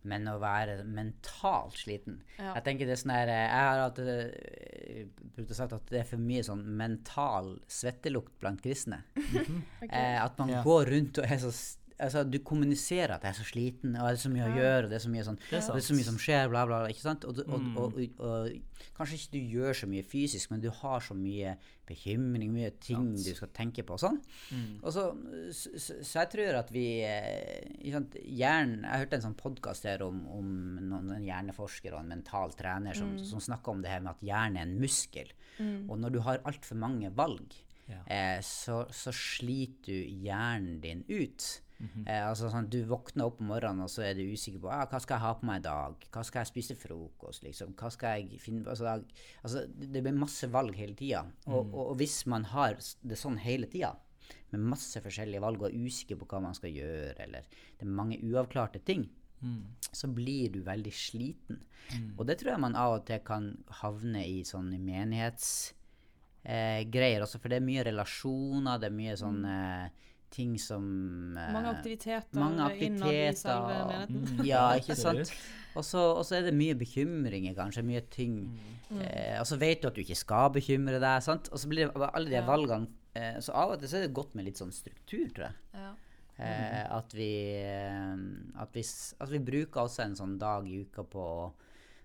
men 0.05 0.27
å 0.31 0.37
være 0.41 0.79
mentalt 0.87 1.77
sliten. 1.81 2.19
Ja. 2.37 2.53
Jeg 2.57 2.65
tenker 2.67 2.85
det 2.89 2.95
er 2.95 3.01
sånn 3.01 3.13
her 3.15 3.31
eh, 3.33 3.45
Jeg 3.45 3.69
har 3.69 3.81
hatt 3.83 3.99
eh, 4.03 5.07
brukt 5.35 5.51
å 5.51 5.57
sagt 5.57 5.73
at 5.77 5.89
det 5.91 6.01
er 6.03 6.09
for 6.09 6.21
mye 6.21 6.43
sånn 6.45 6.61
mental 6.79 7.55
svettelukt 7.67 8.37
blant 8.41 8.61
kristne. 8.63 9.01
eh, 9.89 10.17
at 10.21 10.37
man 10.39 10.53
Ja. 10.55 10.61
går 10.65 10.91
rundt 10.93 11.19
og 11.23 11.25
er 11.31 11.41
så 11.41 11.51
Altså, 11.97 12.23
du 12.27 12.39
kommuniserer 12.43 13.13
at 13.15 13.23
jeg 13.23 13.29
er 13.31 13.37
så 13.37 13.43
sliten, 13.47 13.93
og 13.95 14.09
det 14.09 14.17
er 14.17 14.23
så 14.25 14.29
mye 14.33 14.47
å 14.49 14.55
gjøre, 14.57 14.83
og 14.83 14.89
det 14.91 14.97
er 14.97 15.03
så 15.05 15.11
mye 15.13 15.23
sånn 15.23 15.37
Det 15.49 15.59
er 15.61 15.79
så 15.85 15.95
mye 15.95 16.03
som 16.09 16.17
skjer, 16.19 16.49
bla, 16.51 16.65
bla. 16.67 16.79
Ikke 16.91 17.05
sant? 17.05 17.23
Og, 17.29 17.37
og, 17.47 17.61
Mm. 17.61 17.77
og, 17.77 17.95
og, 17.95 18.19
og, 18.19 18.81
kanskje 18.97 19.15
ikke 19.15 19.31
du 19.31 19.53
gjør 19.55 19.73
så 19.79 19.87
mye 19.87 20.03
fysisk, 20.03 20.51
men 20.51 20.59
du 20.61 20.69
har 20.69 20.99
så 20.99 21.15
mye 21.15 21.53
bekymring, 21.87 22.51
mye 22.51 22.71
ting 22.83 23.13
du 23.15 23.31
skal 23.37 23.47
tenke 23.55 23.83
på 23.87 23.95
og 23.95 24.01
sånn. 24.03 24.19
Mm. 24.51 24.83
Og 24.83 24.91
så, 24.91 25.05
så, 25.55 25.71
så- 25.79 26.19
jeg 26.19 26.29
tror 26.35 26.59
at 26.59 26.69
vi 26.75 26.85
eh, 27.07 27.91
sant, 27.93 28.15
hjernen, 28.23 28.83
Jeg 28.83 28.99
hørte 29.05 29.13
en 29.15 29.25
sånn 29.29 29.37
podkast 29.39 29.83
her 29.87 30.03
om, 30.03 30.25
om 30.27 30.49
noen, 30.89 31.11
en 31.15 31.23
hjerneforsker 31.23 31.93
og 31.93 31.99
en 32.03 32.09
mental 32.11 32.51
trener 32.59 32.93
som, 32.93 33.15
som 33.23 33.39
snakka 33.39 33.71
om 33.71 33.81
det 33.81 33.89
her 33.91 34.01
med 34.01 34.15
at 34.17 34.21
hjernen 34.25 34.57
er 34.57 34.67
en 34.67 34.79
muskel. 34.79 35.31
Og 35.87 35.95
når 35.99 36.11
du 36.11 36.19
har 36.27 36.43
altfor 36.43 36.75
mange 36.75 37.09
valg, 37.15 37.53
Ja. 37.87 37.99
eh, 38.09 38.39
så, 38.41 38.87
så 38.89 39.11
sliter 39.13 39.85
du 39.93 40.23
hjernen 40.25 40.81
din 40.81 41.03
ut. 41.07 41.61
Eh, 41.81 42.21
altså 42.21 42.49
sånn, 42.51 42.69
Du 42.71 42.79
våkner 42.87 43.27
opp 43.27 43.41
om 43.43 43.51
morgenen 43.51 43.85
og 43.85 43.91
så 43.91 44.05
er 44.07 44.15
du 44.17 44.23
usikker 44.23 44.63
på 44.63 44.71
ah, 44.71 44.85
hva 44.91 45.01
skal 45.03 45.17
jeg 45.17 45.25
ha 45.25 45.33
på 45.39 45.49
meg 45.49 45.61
i 45.61 45.67
dag. 45.67 46.07
Hva 46.15 46.23
skal 46.27 46.43
jeg 46.43 46.51
spise 46.53 46.73
til 46.73 46.81
frokost? 46.81 47.43
liksom, 47.43 47.75
hva 47.79 47.91
skal 47.93 48.21
jeg 48.21 48.41
finne 48.43 48.63
på? 48.63 48.73
Altså, 48.73 48.95
altså, 49.41 49.65
det 49.67 50.05
blir 50.05 50.15
masse 50.15 50.49
valg 50.51 50.79
hele 50.79 50.95
tida. 50.95 51.25
Og, 51.47 51.73
og, 51.73 51.83
og 51.91 52.01
hvis 52.01 52.21
man 52.31 52.47
har 52.53 52.79
det 52.79 53.19
sånn 53.19 53.39
hele 53.43 53.69
tida, 53.71 53.95
med 54.53 54.63
masse 54.71 54.97
forskjellige 55.03 55.43
valg 55.43 55.61
og 55.61 55.69
er 55.69 55.85
usikker 55.85 56.17
på 56.17 56.27
hva 56.31 56.39
man 56.41 56.55
skal 56.57 56.73
gjøre, 56.73 57.27
eller 57.27 57.45
det 57.45 57.85
er 57.85 57.97
mange 57.99 58.17
uavklarte 58.25 58.81
ting, 58.87 59.05
så 59.91 60.07
blir 60.07 60.53
du 60.53 60.61
veldig 60.65 60.93
sliten. 60.93 61.59
Og 62.17 62.25
det 62.27 62.39
tror 62.39 62.55
jeg 62.55 62.63
man 62.63 62.77
av 62.79 62.99
og 62.99 63.07
til 63.07 63.21
kan 63.25 63.51
havne 63.81 64.23
i 64.25 64.43
sånn 64.47 64.71
menighetsgreier 64.73 66.81
eh, 66.81 66.89
greier 66.89 67.25
for 67.29 67.51
det 67.51 67.59
er 67.59 67.67
mye 67.67 67.83
relasjoner, 67.85 68.79
det 68.81 68.89
er 68.89 68.95
mye 68.95 69.15
sånn 69.19 69.43
eh, 69.45 69.89
ting 70.33 70.55
som 70.59 70.83
eh, 71.37 71.51
Mange 71.53 71.71
aktiviteter 71.75 72.39
mange 72.39 72.69
innad 72.83 73.11
i 73.13 73.35
selve 73.37 73.75
menigheten. 73.75 74.45
Ja, 74.47 74.63
ikke 74.79 74.95
sant? 74.99 75.31
Og 75.75 75.83
så, 75.83 76.35
er 76.37 76.45
det 76.47 76.53
mye 76.55 76.75
bekymringer, 76.79 77.55
kanskje. 77.57 77.83
Mye 77.83 78.01
ting. 78.11 78.37
Eh, 78.95 79.35
og 79.41 79.47
så 79.49 79.57
vet 79.59 79.81
du 79.83 79.89
at 79.89 79.95
du 79.97 80.01
ikke 80.05 80.15
skal 80.15 80.49
bekymre 80.55 81.01
deg. 81.03 81.23
sant? 81.25 81.49
Og 81.51 81.59
så 81.59 81.67
blir 81.71 81.89
det 81.91 82.09
alle 82.13 82.29
de 82.31 82.37
Ja. 82.39 82.45
valgene 82.47 82.87
eh, 83.15 83.39
Så 83.43 83.51
av 83.53 83.71
og 83.75 83.79
til 83.79 83.89
så 83.91 83.97
er 83.99 84.07
det 84.07 84.13
godt 84.15 84.35
med 84.35 84.45
litt 84.45 84.57
sånn 84.61 84.71
struktur, 84.75 85.27
tror 85.35 85.49
jeg. 85.49 85.55
Ja. 85.73 85.91
Eh, 86.37 86.95
at, 86.97 87.13
vi, 87.15 87.29
eh, 87.63 88.15
at, 88.59 88.71
vi, 88.75 88.83
at 89.19 89.29
vi 89.31 89.39
bruker 89.39 89.81
også 89.85 90.03
en 90.03 90.15
sånn 90.19 90.37
dag 90.39 90.67
i 90.67 90.81
uka 90.83 91.03
på 91.07 91.19
å 91.19 91.53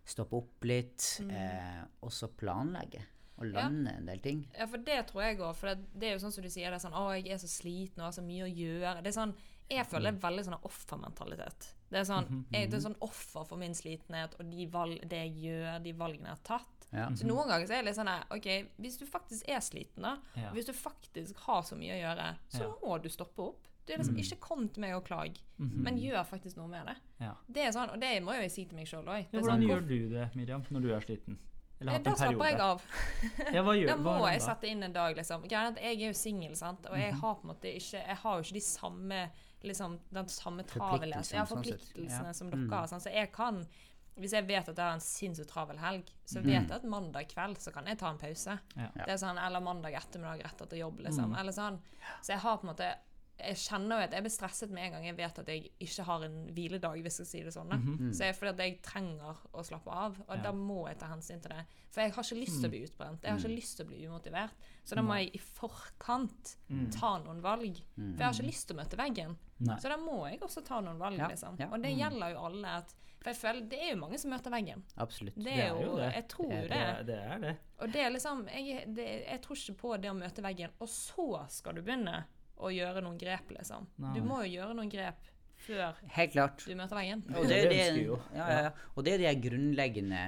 stoppe 0.07 0.37
opp 0.39 0.65
litt, 0.67 1.21
eh, 1.31 1.83
og 2.03 2.11
så 2.15 2.29
planlegge. 2.29 3.03
Og 3.41 3.47
Ja. 3.47 3.63
lande 3.63 3.91
en 3.97 4.07
del 4.07 4.19
ting. 4.21 4.47
Ja, 4.59 4.67
for 4.67 4.77
det 4.79 5.07
tror 5.09 5.23
jeg 5.23 5.39
òg. 5.39 5.55
For 5.57 5.67
det, 5.75 5.87
det 5.99 6.09
er 6.09 6.13
jo 6.19 6.27
sånn 6.27 6.33
som 6.33 6.43
du 6.45 6.51
sier, 6.51 6.71
det 6.71 6.77
er 6.85 6.89
sånn 6.89 6.93
'Å, 6.93 7.23
jeg 7.25 7.33
er 7.33 7.39
så 7.39 7.49
sliten 7.49 7.99
og 7.99 8.05
har 8.05 8.13
så 8.13 8.23
mye 8.23 8.45
å 8.45 8.55
gjøre'. 8.55 9.03
Det 9.03 9.07
er 9.17 9.21
sånn, 9.21 9.35
Jeg 9.71 9.87
føler 9.87 10.11
det 10.11 10.19
er 10.25 10.29
veldig 10.31 10.45
sånn 10.45 10.63
offermentalitet. 10.65 11.75
Det 11.93 11.99
er 12.01 12.05
sånn, 12.05 12.45
jeg, 12.51 12.71
det 12.71 12.75
er 12.75 12.83
sånn 12.91 12.97
offer 13.01 13.45
for 13.47 13.57
min 13.57 13.73
slitenhet 13.73 14.35
og 14.41 14.51
de 14.51 14.67
valg, 14.67 15.01
det 15.09 15.21
jeg 15.29 15.35
gjør, 15.45 15.83
de 15.85 15.93
valgene 15.93 16.27
jeg 16.27 16.35
har 16.35 16.43
tatt. 16.43 16.87
Ja. 16.93 17.05
Så 17.15 17.23
noen 17.25 17.47
ganger 17.47 17.67
så 17.69 17.75
er 17.79 17.83
det 17.85 17.85
litt 17.85 17.97
sånn 18.01 18.11
OK, 18.35 18.49
hvis 18.81 18.99
du 18.99 19.07
faktisk 19.07 19.49
er 19.49 19.61
sliten, 19.61 20.03
da, 20.03 20.17
Ja. 20.37 20.51
hvis 20.51 20.67
du 20.67 20.73
faktisk 20.73 21.37
har 21.47 21.63
så 21.63 21.77
mye 21.79 21.95
å 21.95 22.03
gjøre, 22.03 22.37
så 22.51 22.61
Ja. 22.67 22.75
må 22.83 23.01
du 23.01 23.09
stoppe 23.09 23.39
opp. 23.47 23.67
Du 23.87 23.93
er 23.93 23.99
liksom 23.99 24.17
ikke 24.19 24.41
kom 24.41 24.69
til 24.69 24.81
meg 24.81 24.95
og 24.95 25.05
klag, 25.05 25.39
men 25.59 25.97
gjør 25.99 26.27
faktisk 26.27 26.57
noe 26.57 26.69
med 26.69 26.87
det. 26.87 26.97
Ja. 27.21 27.35
Det 27.51 27.63
er 27.67 27.71
sånn, 27.71 27.93
og 27.93 28.01
det 28.01 28.23
må 28.23 28.35
jo 28.35 28.41
jeg 28.43 28.51
si 28.51 28.65
til 28.65 28.77
meg 28.77 28.87
sjøl 28.89 29.05
òg. 29.07 29.27
Ja, 29.33 29.41
hvordan 29.41 29.63
gjør 29.63 29.87
du 29.89 30.09
det, 30.09 30.35
Miriam, 30.35 30.63
når 30.71 30.83
du 30.83 30.93
er 30.95 31.01
sliten? 31.01 31.39
Eller 31.81 31.99
Da 32.05 32.15
slapper 32.15 32.45
jeg 32.51 32.61
av. 32.61 32.83
Ja, 33.55 33.63
gjør 33.63 33.87
Da 33.87 33.97
må 33.97 34.17
er 34.29 34.33
jeg 34.35 34.43
sette 34.43 34.69
inn 34.69 34.83
en 34.83 34.93
dag, 34.93 35.17
liksom. 35.17 35.45
Er 35.51 35.73
jeg 35.81 35.97
er 36.03 36.07
jo 36.07 36.13
singel, 36.13 36.57
sant, 36.57 36.85
og 36.87 36.93
Mhm. 36.93 37.01
jeg 37.01 37.15
har 37.15 37.35
på 37.35 37.45
en 37.49 37.55
måte 37.55 37.75
ikke 37.77 38.07
Jeg 38.07 38.17
har 38.17 38.37
jo 38.37 38.43
ikke 38.43 38.53
de 38.59 38.61
samme 38.61 39.31
liksom, 39.63 39.99
den 40.13 40.29
samme 40.29 40.63
travelheten, 40.65 41.35
ja, 41.37 41.45
Forpliktelsene, 41.45 41.47
sånn 41.47 41.57
forpliktelsene 41.57 42.27
Ja. 42.27 42.33
som 42.33 42.51
dere 42.51 42.69
har. 42.77 42.87
Sånn. 42.87 43.01
Så 43.01 43.13
jeg 43.13 43.33
kan 43.33 43.67
Hvis 44.19 44.33
jeg 44.33 44.45
vet 44.47 44.69
at 44.69 44.77
jeg 44.77 44.85
har 44.85 44.93
en 44.93 45.01
sinnssykt 45.01 45.49
travel 45.49 45.79
helg, 45.79 46.05
så 46.27 46.41
Mm. 46.41 46.45
vet 46.47 46.69
jeg 46.69 46.73
at 46.73 46.85
mandag 46.85 47.29
kveld 47.29 47.57
så 47.59 47.73
kan 47.73 47.87
jeg 47.87 47.97
ta 47.99 48.11
en 48.11 48.19
pause. 48.19 48.59
Ja. 48.77 48.89
Det 48.95 49.09
er 49.09 49.17
sånn, 49.17 49.39
Eller 49.47 49.61
mandag 49.61 49.95
ettermiddag 49.95 50.43
rett 50.45 50.61
etter 50.61 50.77
jobb, 50.77 50.99
liksom. 51.01 51.35
Eller 51.39 51.53
sånn. 51.53 51.79
Så 52.21 52.27
jeg 52.35 52.39
har 52.41 52.59
på 52.59 52.65
en 52.69 52.75
måte 52.75 52.95
jeg 53.43 53.57
kjenner 53.57 53.97
jo 54.01 54.05
at 54.05 54.13
jeg 54.13 54.23
blir 54.23 54.31
stresset 54.35 54.71
med 54.71 54.85
en 54.85 54.93
gang 54.93 55.05
jeg 55.05 55.17
vet 55.17 55.39
at 55.39 55.47
jeg 55.47 55.71
ikke 55.81 56.05
har 56.05 56.23
en 56.25 56.37
hviledag, 56.55 57.03
hvis 57.03 57.19
jeg 57.21 57.27
skal 57.27 57.27
si 57.27 57.43
det 57.43 57.53
sånn. 57.55 57.69
da. 57.71 57.77
Så 58.13 58.25
jeg, 58.27 58.35
fordi 58.37 58.51
at 58.51 58.59
jeg 58.59 58.83
trenger 58.83 59.37
å 59.55 59.65
slappe 59.65 59.89
av, 59.91 60.21
og 60.21 60.27
Mhm. 60.29 60.29
Ja. 60.29 60.37
Mm. 60.37 60.43
da 60.43 60.53
må 60.53 60.89
jeg 60.89 60.99
ta 60.99 61.07
hensyn 61.07 61.41
til 61.43 61.51
det. 61.51 61.65
For 61.91 62.01
jeg 62.03 62.13
har 62.13 62.23
ikke 62.23 62.41
lyst 62.41 62.61
til 62.61 62.69
å 62.69 62.71
bli 62.71 62.85
utbrent. 62.87 63.23
Jeg 63.23 63.31
har 63.31 63.39
ikke 63.39 63.57
lyst 63.57 63.77
til 63.77 63.87
å 63.87 63.89
bli 63.89 64.07
umotivert. 64.07 64.51
Så 64.85 64.95
da 64.95 65.03
må 65.03 65.15
jeg 65.19 65.35
i 65.35 65.39
forkant 65.39 66.57
Mm. 66.71 66.91
ta 66.93 67.19
noen 67.19 67.41
valg. 67.43 67.77
For 67.95 68.03
jeg 68.03 68.19
har 68.27 68.33
ikke 68.33 68.47
lyst 68.47 68.67
til 68.69 68.77
å 68.77 68.81
møte 68.85 68.97
veggen. 68.97 69.37
Nei. 69.61 69.77
Så 69.77 69.89
da 69.89 69.97
må 69.97 70.29
jeg 70.31 70.41
også 70.41 70.65
ta 70.65 70.81
noen 70.81 70.99
valg, 70.99 71.19
Ja, 71.19 71.29
liksom. 71.29 71.59
ja. 71.59 71.67
Og 71.73 71.83
det 71.83 71.97
gjelder 71.97 72.33
jo 72.33 72.39
alle. 72.47 72.67
At, 72.69 72.95
for 73.21 73.31
jeg 73.31 73.37
føler, 73.37 73.69
det 73.69 73.79
er 73.79 73.91
jo 73.95 74.01
mange 74.01 74.19
som 74.19 74.31
møter 74.31 74.51
veggen. 74.51 74.83
Absolutt. 74.97 75.35
Det 75.37 75.53
er 75.53 75.69
jo, 75.83 75.97
det. 75.97 76.15
Jeg 76.15 76.29
tror 76.29 76.49
Det, 76.49 76.69
det. 76.69 76.77
er- 76.79 77.03
det 77.05 77.19
er 77.19 77.39
det. 77.39 77.57
Og 77.81 77.93
det 77.93 78.01
er 78.01 78.11
liksom 78.11 78.47
jeg, 78.49 78.95
det, 78.95 79.27
jeg 79.27 79.43
tror 79.43 79.57
ikke 79.57 79.77
på 79.77 80.01
det 80.01 80.11
å 80.11 80.15
møte 80.19 80.43
veggen, 80.43 80.71
og 80.81 80.89
så 80.89 81.51
skal 81.51 81.75
du 81.75 81.83
begynne 81.83 82.25
å 82.61 82.71
gjøre 82.75 83.03
noen 83.03 83.19
grep, 83.19 83.51
liksom. 83.57 83.87
Nei. 83.99 84.15
Du 84.19 84.23
må 84.27 84.43
jo 84.45 84.53
gjøre 84.61 84.75
noen 84.77 84.91
grep 84.93 85.27
før 85.61 85.95
Helt 86.17 86.33
klart. 86.33 86.63
du 86.67 86.75
møter 86.75 86.97
veggen. 86.97 87.25
Og 87.37 87.49
det, 87.49 87.63
Det 87.69 87.73
det, 87.73 88.05
ja, 88.07 88.21
ja, 88.37 88.63
ja. 88.63 88.71
Og 88.97 89.05
det 89.05 89.19
er 89.19 89.27
de 89.35 89.49
grunnleggende 89.49 90.23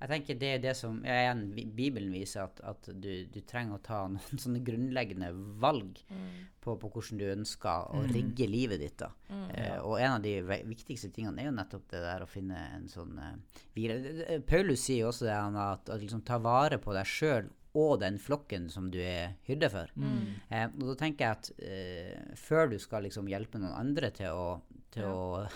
Jeg 0.00 0.08
tenker 0.12 0.36
det 0.38 0.48
er 0.54 0.58
det 0.62 0.72
som 0.78 1.00
ja, 1.04 1.16
igjen, 1.24 1.40
Bibelen 1.74 2.12
viser 2.14 2.44
at, 2.44 2.60
at 2.62 2.86
du, 3.02 3.24
du 3.26 3.40
trenger 3.42 3.74
å 3.74 3.82
ta 3.82 4.04
noen 4.12 4.38
sånne 4.38 4.60
grunnleggende 4.62 5.32
valg 5.58 5.98
på, 6.62 6.76
på 6.78 6.90
hvordan 6.94 7.18
du 7.18 7.24
ønsker 7.32 7.90
å 7.98 8.04
rigge 8.06 8.46
livet 8.46 8.78
ditt. 8.78 8.96
da. 9.02 9.08
Eh, 9.50 9.80
og 9.82 9.98
en 9.98 10.12
av 10.12 10.22
de 10.22 10.36
viktigste 10.70 11.10
tingene 11.10 11.42
er 11.42 11.50
jo 11.50 11.56
nettopp 11.56 11.88
det 11.90 12.04
der 12.04 12.22
å 12.22 12.30
finne 12.30 12.60
en 12.76 12.86
sånn 12.88 13.18
eh, 13.18 13.60
hvile. 13.74 13.98
Det- 14.04 14.14
det- 14.22 14.46
Paulus 14.46 14.84
sier 14.86 15.02
jo 15.02 15.08
også 15.10 15.26
det 15.26 15.34
han, 15.34 15.56
at, 15.56 15.90
at 15.90 16.00
liksom 16.00 16.22
ta 16.24 16.38
vare 16.38 16.78
på 16.78 16.94
deg 16.94 17.04
sjøl 17.18 17.50
og 17.76 17.98
den 18.00 18.16
flokken 18.18 18.68
som 18.72 18.90
du 18.90 18.98
er 19.02 19.34
hyrde 19.48 19.68
for. 19.70 19.90
Eh, 20.50 20.66
og 20.80 20.84
da 20.90 20.94
tenker 21.04 21.24
jeg 21.24 21.36
at 21.36 21.50
eh, 21.62 22.34
før 22.40 22.70
du 22.72 22.78
skal 22.80 23.04
liksom 23.04 23.28
hjelpe 23.28 23.58
noen 23.60 23.76
andre 23.76 24.10
til 24.16 24.32
å, 24.32 24.46
til 24.94 25.04
å 25.04 25.46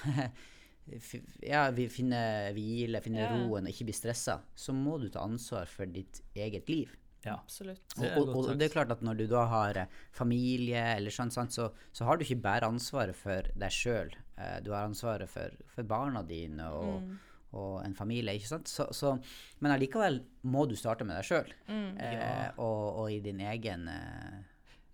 ja, 1.53 1.67
finne 1.91 2.23
hvile, 2.57 3.01
finne 3.05 3.23
Ja. 3.25 3.31
roen 3.33 3.67
og 3.67 3.71
ikke 3.73 3.87
bli 3.89 3.95
stressa, 3.97 4.41
så 4.55 4.75
må 4.75 4.99
du 5.01 5.09
ta 5.11 5.21
ansvar 5.25 5.67
for 5.71 5.87
ditt 5.87 6.23
eget 6.35 6.69
liv. 6.69 6.91
Ja. 7.25 7.37
Absolutt. 7.39 7.83
Og, 8.01 8.17
og, 8.19 8.31
og 8.51 8.57
det 8.59 8.67
er 8.67 8.73
klart 8.75 8.91
at 8.91 9.03
når 9.07 9.21
du 9.21 9.27
da 9.31 9.45
har 9.47 9.77
eh, 9.85 9.87
familie, 10.11 10.83
eller 10.97 11.11
sånn, 11.15 11.31
sånn 11.31 11.53
så, 11.55 11.69
så 11.95 12.05
har 12.09 12.19
du 12.19 12.25
ikke 12.27 12.41
bare 12.43 12.67
ansvaret 12.67 13.15
for 13.15 13.47
deg 13.55 13.71
sjøl. 13.71 14.11
Eh, 14.37 14.57
du 14.67 14.73
har 14.75 14.89
ansvaret 14.89 15.31
for, 15.31 15.55
for 15.71 15.87
barna 15.87 16.23
dine 16.27 16.67
og, 16.75 16.97
Mm. 17.03 17.19
Og 17.53 17.83
en 17.85 17.95
familie. 17.95 18.35
ikke 18.39 18.49
sant? 18.55 18.69
Så, 18.69 18.89
så, 18.97 19.17
men 19.61 19.73
allikevel 19.75 20.23
må 20.45 20.65
du 20.69 20.77
starte 20.77 21.05
med 21.05 21.17
deg 21.21 21.25
sjøl, 21.29 21.53
Mm. 21.69 21.99
eh, 22.01 22.49
og, 22.59 23.03
og 23.03 23.13
i 23.13 23.21
din 23.25 23.41
egen 23.41 23.89
eh, 23.89 24.41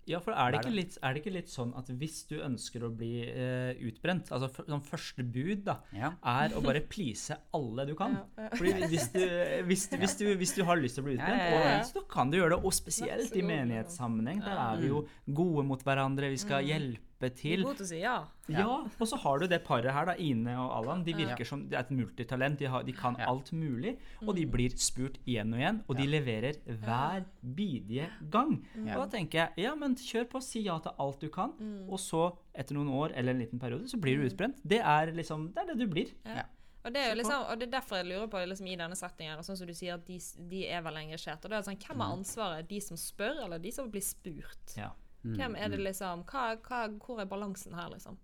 Ja, 0.09 0.21
for 0.25 0.33
er 0.33 0.55
det, 0.55 0.63
ikke 0.63 0.73
litt, 0.73 0.95
er 1.05 1.13
det 1.13 1.21
ikke 1.21 1.33
litt 1.35 1.51
sånn 1.53 1.75
at 1.77 1.91
hvis 2.01 2.23
du 2.31 2.39
ønsker 2.41 2.87
å 2.87 2.89
bli 2.97 3.27
eh, 3.29 3.75
utbrent 3.91 4.31
altså 4.33 4.49
sånn 4.65 4.81
Første 4.87 5.21
bud 5.23 5.67
da, 5.67 5.75
Ja. 5.93 6.15
er 6.25 6.55
å 6.57 6.63
bare 6.65 6.81
please 6.81 7.37
alle 7.53 7.85
du 7.85 7.93
kan. 7.99 8.17
Ja, 8.39 8.47
ja. 8.47 8.55
Fordi 8.57 8.89
hvis 8.89 9.11
du, 9.13 9.21
hvis, 9.69 9.85
du, 9.93 9.97
hvis, 10.01 10.17
du, 10.17 10.25
hvis 10.41 10.55
du 10.57 10.63
har 10.65 10.81
lyst 10.81 10.97
til 10.97 11.05
å 11.05 11.09
bli 11.11 11.19
utbrent, 11.19 11.45
ja, 11.45 11.61
ja. 11.61 11.75
og 11.83 11.91
så 11.93 12.05
kan 12.09 12.33
du 12.33 12.39
gjøre 12.39 12.57
det. 12.57 12.61
Og 12.65 12.73
spesielt 12.73 13.37
i 13.37 13.45
menighetssammenheng. 13.45 14.41
Der 14.49 14.57
er 14.65 14.81
vi 14.81 14.89
jo 14.95 15.05
gode 15.29 15.67
mot 15.69 15.85
hverandre. 15.85 16.33
Vi 16.33 16.41
skal 16.41 16.65
hjelpe 16.65 17.05
hjelpe 17.19 17.35
til. 17.37 17.61
er 17.61 17.65
god 17.65 17.77
til 17.77 17.85
å 17.85 17.89
si 17.89 18.01
ja. 18.01 18.17
Ja, 18.49 18.67
og 18.99 19.07
så 19.09 19.17
har 19.19 19.39
du 19.39 19.47
det 19.47 19.63
paret 19.65 19.93
her, 19.93 20.07
da, 20.07 20.15
Ine 20.17 20.55
og 20.57 20.71
Allan. 20.79 21.05
De 21.05 21.13
virker 21.13 21.45
som 21.45 21.69
det 21.69 21.77
er 21.77 21.81
et 21.85 21.91
multitalent. 21.91 22.59
De, 22.59 22.67
har, 22.67 22.83
de 22.83 22.93
kan 22.93 23.17
Ja. 23.19 23.29
alt 23.29 23.53
mulig. 23.53 23.99
Og 24.23 24.35
de 24.37 24.47
blir 24.47 24.71
spurt 24.77 25.19
igjen 25.27 25.53
og 25.53 25.59
igjen, 25.61 25.83
og 25.89 25.97
de 25.97 26.07
leverer 26.07 26.55
hver 26.65 27.25
bidige 27.43 28.09
gang. 28.31 28.65
Ja. 28.87 28.97
Og 28.97 29.09
da 29.11 29.19
tenker 29.19 29.39
jeg 29.39 29.65
ja, 29.65 29.75
men 29.75 29.97
kjør 29.97 30.29
på, 30.29 30.43
si 30.43 30.63
ja 30.65 30.79
til 30.79 30.93
alt 30.99 31.21
du 31.21 31.29
kan. 31.29 31.53
Og 31.89 31.99
så, 31.99 32.37
etter 32.55 32.75
noen 32.75 32.89
år 32.89 33.13
eller 33.15 33.33
en 33.33 33.39
liten 33.41 33.59
periode, 33.59 33.89
så 33.89 33.99
blir 34.01 34.17
du 34.17 34.27
utbrent. 34.29 34.57
Det 34.65 34.81
er 34.81 35.13
liksom 35.13 35.53
Det 35.55 35.63
er 35.63 35.75
det 35.75 35.79
du 35.79 35.87
blir. 35.87 36.15
Ja. 36.25 36.45
Og 36.85 36.95
det, 36.95 37.01
er 37.03 37.09
jo 37.11 37.17
liksom, 37.17 37.43
og 37.51 37.59
det 37.59 37.67
er 37.67 37.81
derfor 37.81 37.97
jeg 37.97 38.07
lurer 38.07 38.29
på 38.29 38.39
liksom, 38.49 38.67
i 38.67 38.77
denne 38.77 38.97
settingen, 38.97 39.43
sånn 39.45 39.57
som 39.59 39.67
du 39.67 39.75
sier 39.75 39.95
at 39.99 40.07
de, 40.07 40.17
de 40.49 40.67
er 40.71 40.81
vel 40.81 40.97
engasjert. 40.97 41.43
Og 41.45 41.51
det 41.51 41.59
er 41.59 41.63
sånn, 41.67 41.77
Hvem 41.77 42.01
har 42.01 42.15
ansvaret? 42.17 42.69
De 42.71 42.81
som 42.81 42.97
spør, 42.97 43.45
eller 43.45 43.59
de 43.59 43.73
som 43.75 43.91
blir 43.91 44.01
spurt? 44.01 44.77
Ja. 44.79 44.93
Hvem 45.23 45.57
er 45.59 45.73
det 45.73 45.81
liksom, 45.83 46.23
hva, 46.31 46.53
hva, 46.63 46.85
Hvor 47.03 47.21
er 47.21 47.29
balansen 47.31 47.75
her, 47.75 47.91
liksom? 47.93 48.19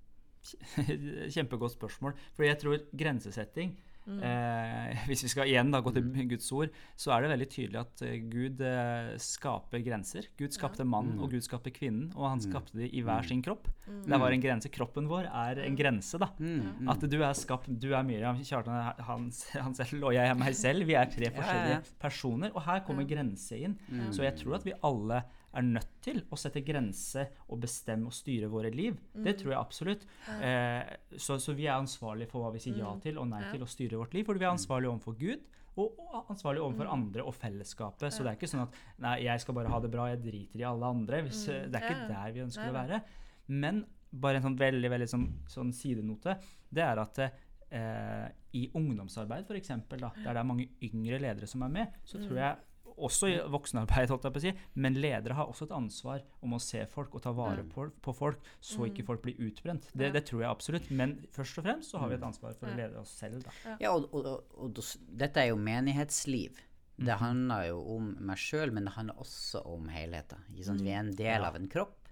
Kjempegodt 1.34 1.74
spørsmål. 1.74 2.14
For 2.36 2.46
jeg 2.46 2.60
tror 2.60 2.84
grensesetting 2.96 3.74
Mm. 4.06 4.18
eh, 4.20 5.04
Hvis 5.08 5.24
vi 5.24 5.30
skal 5.32 5.48
igjen 5.48 5.70
da 5.72 5.80
gå 5.84 5.92
til 5.94 6.08
Guds 6.28 6.50
ord, 6.52 6.72
så 7.00 7.14
er 7.14 7.24
det 7.24 7.30
veldig 7.34 7.48
tydelig 7.52 7.80
at 7.80 8.02
eh, 8.04 8.16
Gud 8.30 8.60
eh, 8.64 9.12
skaper 9.22 9.84
grenser. 9.84 10.28
Gud 10.40 10.52
skapte 10.56 10.84
mannen, 10.88 11.18
og 11.24 11.32
Gud 11.32 11.44
skapte 11.46 11.72
kvinnen, 11.74 12.10
og 12.16 12.28
han 12.28 12.42
skapte 12.44 12.76
de 12.78 12.88
i 12.90 13.04
hver 13.04 13.24
sin 13.28 13.42
kropp. 13.44 13.68
Mm. 13.86 14.02
Det 14.08 14.20
var 14.24 14.36
en 14.36 14.44
grense. 14.44 14.72
Kroppen 14.74 15.08
vår 15.10 15.28
er 15.30 15.62
en 15.64 15.78
grense, 15.78 16.20
da. 16.20 16.30
Mm, 16.38 16.88
At 16.92 17.04
du 17.10 17.16
er 17.22 17.32
skapt 17.38 17.70
Du 17.80 17.90
er 17.94 18.04
Miriam, 18.06 18.36
Kjartan 18.44 19.00
han, 19.08 19.30
han 19.60 19.74
selv, 19.78 20.02
og 20.04 20.12
jeg 20.16 20.28
er 20.28 20.36
meg 20.38 20.56
selv. 20.58 20.84
Vi 20.88 20.96
er 20.98 21.08
tre 21.12 21.30
forskjellige 21.34 21.80
personer, 22.02 22.52
og 22.54 22.64
her 22.68 22.84
kommer 22.86 23.08
grense 23.08 23.56
inn. 23.56 23.78
Så 24.12 24.26
jeg 24.26 24.36
tror 24.40 24.58
at 24.60 24.68
vi 24.68 24.76
alle 24.84 25.22
er 25.54 25.62
nødt 25.62 25.90
til 26.02 26.16
å 26.34 26.36
sette 26.38 26.64
grense 26.66 27.22
og 27.46 27.60
bestemme 27.62 28.08
og 28.10 28.14
styre 28.16 28.48
våre 28.50 28.72
liv. 28.74 28.96
Det 29.14 29.36
tror 29.38 29.52
jeg 29.52 29.60
absolutt. 29.60 30.02
Eh, 30.42 30.96
så, 31.14 31.36
så 31.38 31.54
vi 31.54 31.68
er 31.68 31.76
ansvarlige 31.78 32.26
for 32.32 32.42
hva 32.42 32.50
vi 32.56 32.62
sier 32.64 32.80
ja 32.82 32.90
til 33.04 33.20
og 33.22 33.28
nei 33.30 33.44
til 33.52 33.62
å 33.62 33.68
styre 33.70 33.93
vårt 34.00 34.14
liv. 34.16 34.26
For 34.26 34.40
vi 34.40 34.46
er 34.46 34.52
ansvarlige 34.52 34.92
overfor 34.92 35.18
Gud. 35.20 35.44
Og, 35.74 35.98
ansvarlig 36.30 36.62
overfor 36.62 36.90
andre 36.92 37.24
og 37.26 37.34
fellesskapet. 37.34 38.14
Så 38.14 38.22
det 38.22 38.30
er 38.30 38.38
ikke 38.38 38.50
sånn 38.50 38.62
at 38.68 38.76
nei, 39.02 39.16
jeg 39.24 39.42
skal 39.42 39.56
bare 39.58 39.72
ha 39.72 39.80
det 39.82 39.90
bra, 39.90 40.06
jeg 40.12 40.22
driter 40.22 40.62
i 40.62 40.68
alle 40.68 40.90
andre. 40.96 41.22
Hvis, 41.26 41.48
eh, 41.50 41.66
Det 41.66 41.80
er 41.80 41.88
ikke 41.88 42.12
der 42.12 42.36
vi 42.36 42.44
ønsker 42.44 42.70
å 42.70 42.76
være. 42.76 43.00
Men 43.48 43.84
bare 44.14 44.38
en 44.38 44.46
sånn 44.46 44.58
veldig 44.58 44.90
veldig 44.90 45.08
sånn, 45.10 45.26
sånn 45.50 45.72
sidenote, 45.74 46.36
det 46.70 46.84
er 46.84 47.00
at 47.02 47.18
eh, 47.24 48.28
i 48.54 48.70
ungdomsarbeid 48.78 49.48
f.eks., 49.50 49.72
der 49.90 50.12
det 50.14 50.36
er 50.36 50.46
mange 50.46 50.68
yngre 50.86 51.18
ledere 51.18 51.48
som 51.50 51.64
er 51.66 51.74
med, 51.74 51.98
så 52.06 52.22
tror 52.22 52.38
jeg 52.38 52.56
også 52.96 53.30
i 53.30 53.38
voksenarbeid, 53.50 54.10
holdt 54.12 54.26
jeg 54.28 54.34
på 54.34 54.40
å 54.40 54.44
si, 54.44 54.52
men 54.80 54.98
ledere 54.98 55.36
har 55.38 55.50
også 55.50 55.68
et 55.68 55.74
ansvar 55.76 56.22
om 56.44 56.54
å 56.56 56.60
se 56.62 56.84
folk 56.90 57.16
og 57.16 57.24
ta 57.24 57.32
vare 57.36 57.64
på, 57.70 57.88
på 58.04 58.14
folk, 58.16 58.44
så 58.62 58.86
ikke 58.88 59.06
folk 59.08 59.24
blir 59.24 59.40
utbrent. 59.48 59.88
Det, 59.92 60.12
det 60.14 60.24
tror 60.28 60.44
jeg 60.44 60.50
absolutt. 60.50 60.90
Men 60.94 61.16
først 61.34 61.58
og 61.60 61.66
fremst 61.66 61.94
så 61.94 62.02
har 62.02 62.12
vi 62.12 62.18
et 62.18 62.28
ansvar 62.28 62.54
for 62.58 62.70
å 62.70 62.76
lede 62.78 63.00
oss 63.00 63.16
selv, 63.18 63.42
da. 63.46 63.56
Ja, 63.82 63.94
og, 63.96 64.06
og, 64.14 64.30
og, 64.30 64.54
og 64.68 65.18
dette 65.24 65.42
er 65.42 65.52
jo 65.52 65.58
menighetsliv. 65.60 66.62
Det 66.94 67.18
handler 67.18 67.68
jo 67.72 67.82
om 67.96 68.12
meg 68.22 68.38
sjøl, 68.38 68.70
men 68.74 68.86
det 68.86 68.94
handler 68.94 69.18
også 69.22 69.64
om 69.66 69.88
helheten. 69.90 70.44
Ikke 70.52 70.68
sant? 70.68 70.84
Vi 70.84 70.92
er 70.94 71.02
en 71.02 71.14
del 71.18 71.46
av 71.46 71.58
en 71.58 71.70
kropp. 71.70 72.04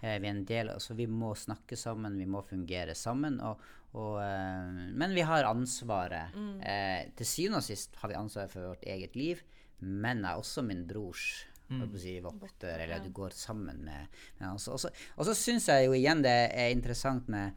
Eh, 0.00 0.18
vi 0.22 0.28
er 0.28 0.32
en 0.32 0.44
del, 0.46 0.70
altså 0.76 0.94
vi 0.98 1.08
må 1.10 1.32
snakke 1.38 1.78
sammen, 1.78 2.18
vi 2.20 2.28
må 2.30 2.42
fungere 2.46 2.94
sammen. 2.98 3.40
Og, 3.42 3.62
og, 3.98 4.20
eh, 4.22 4.92
men 4.94 5.16
vi 5.16 5.24
har 5.26 5.48
ansvaret. 5.48 6.36
Eh, 6.62 7.10
til 7.18 7.28
syvende 7.28 7.62
og 7.62 7.66
sist 7.66 7.98
har 8.02 8.12
vi 8.12 8.18
ansvaret 8.20 8.52
for 8.52 8.72
vårt 8.72 8.86
eget 8.86 9.18
liv, 9.18 9.42
men 9.82 10.22
jeg 10.22 10.30
er 10.30 10.40
også 10.40 10.62
min 10.66 10.84
brors 10.88 11.46
mm. 11.68 11.82
si, 11.98 12.16
vokter, 12.24 12.78
eller 12.84 13.02
du 13.04 13.10
går 13.14 13.34
sammen 13.36 13.84
med, 13.84 14.06
med. 14.38 14.48
Og 14.52 14.60
så- 14.60 14.90
syns 15.34 15.68
jeg 15.68 15.86
jo 15.86 15.92
igjen 15.96 16.22
det 16.24 16.34
er 16.54 16.70
interessant 16.74 17.28
med 17.32 17.52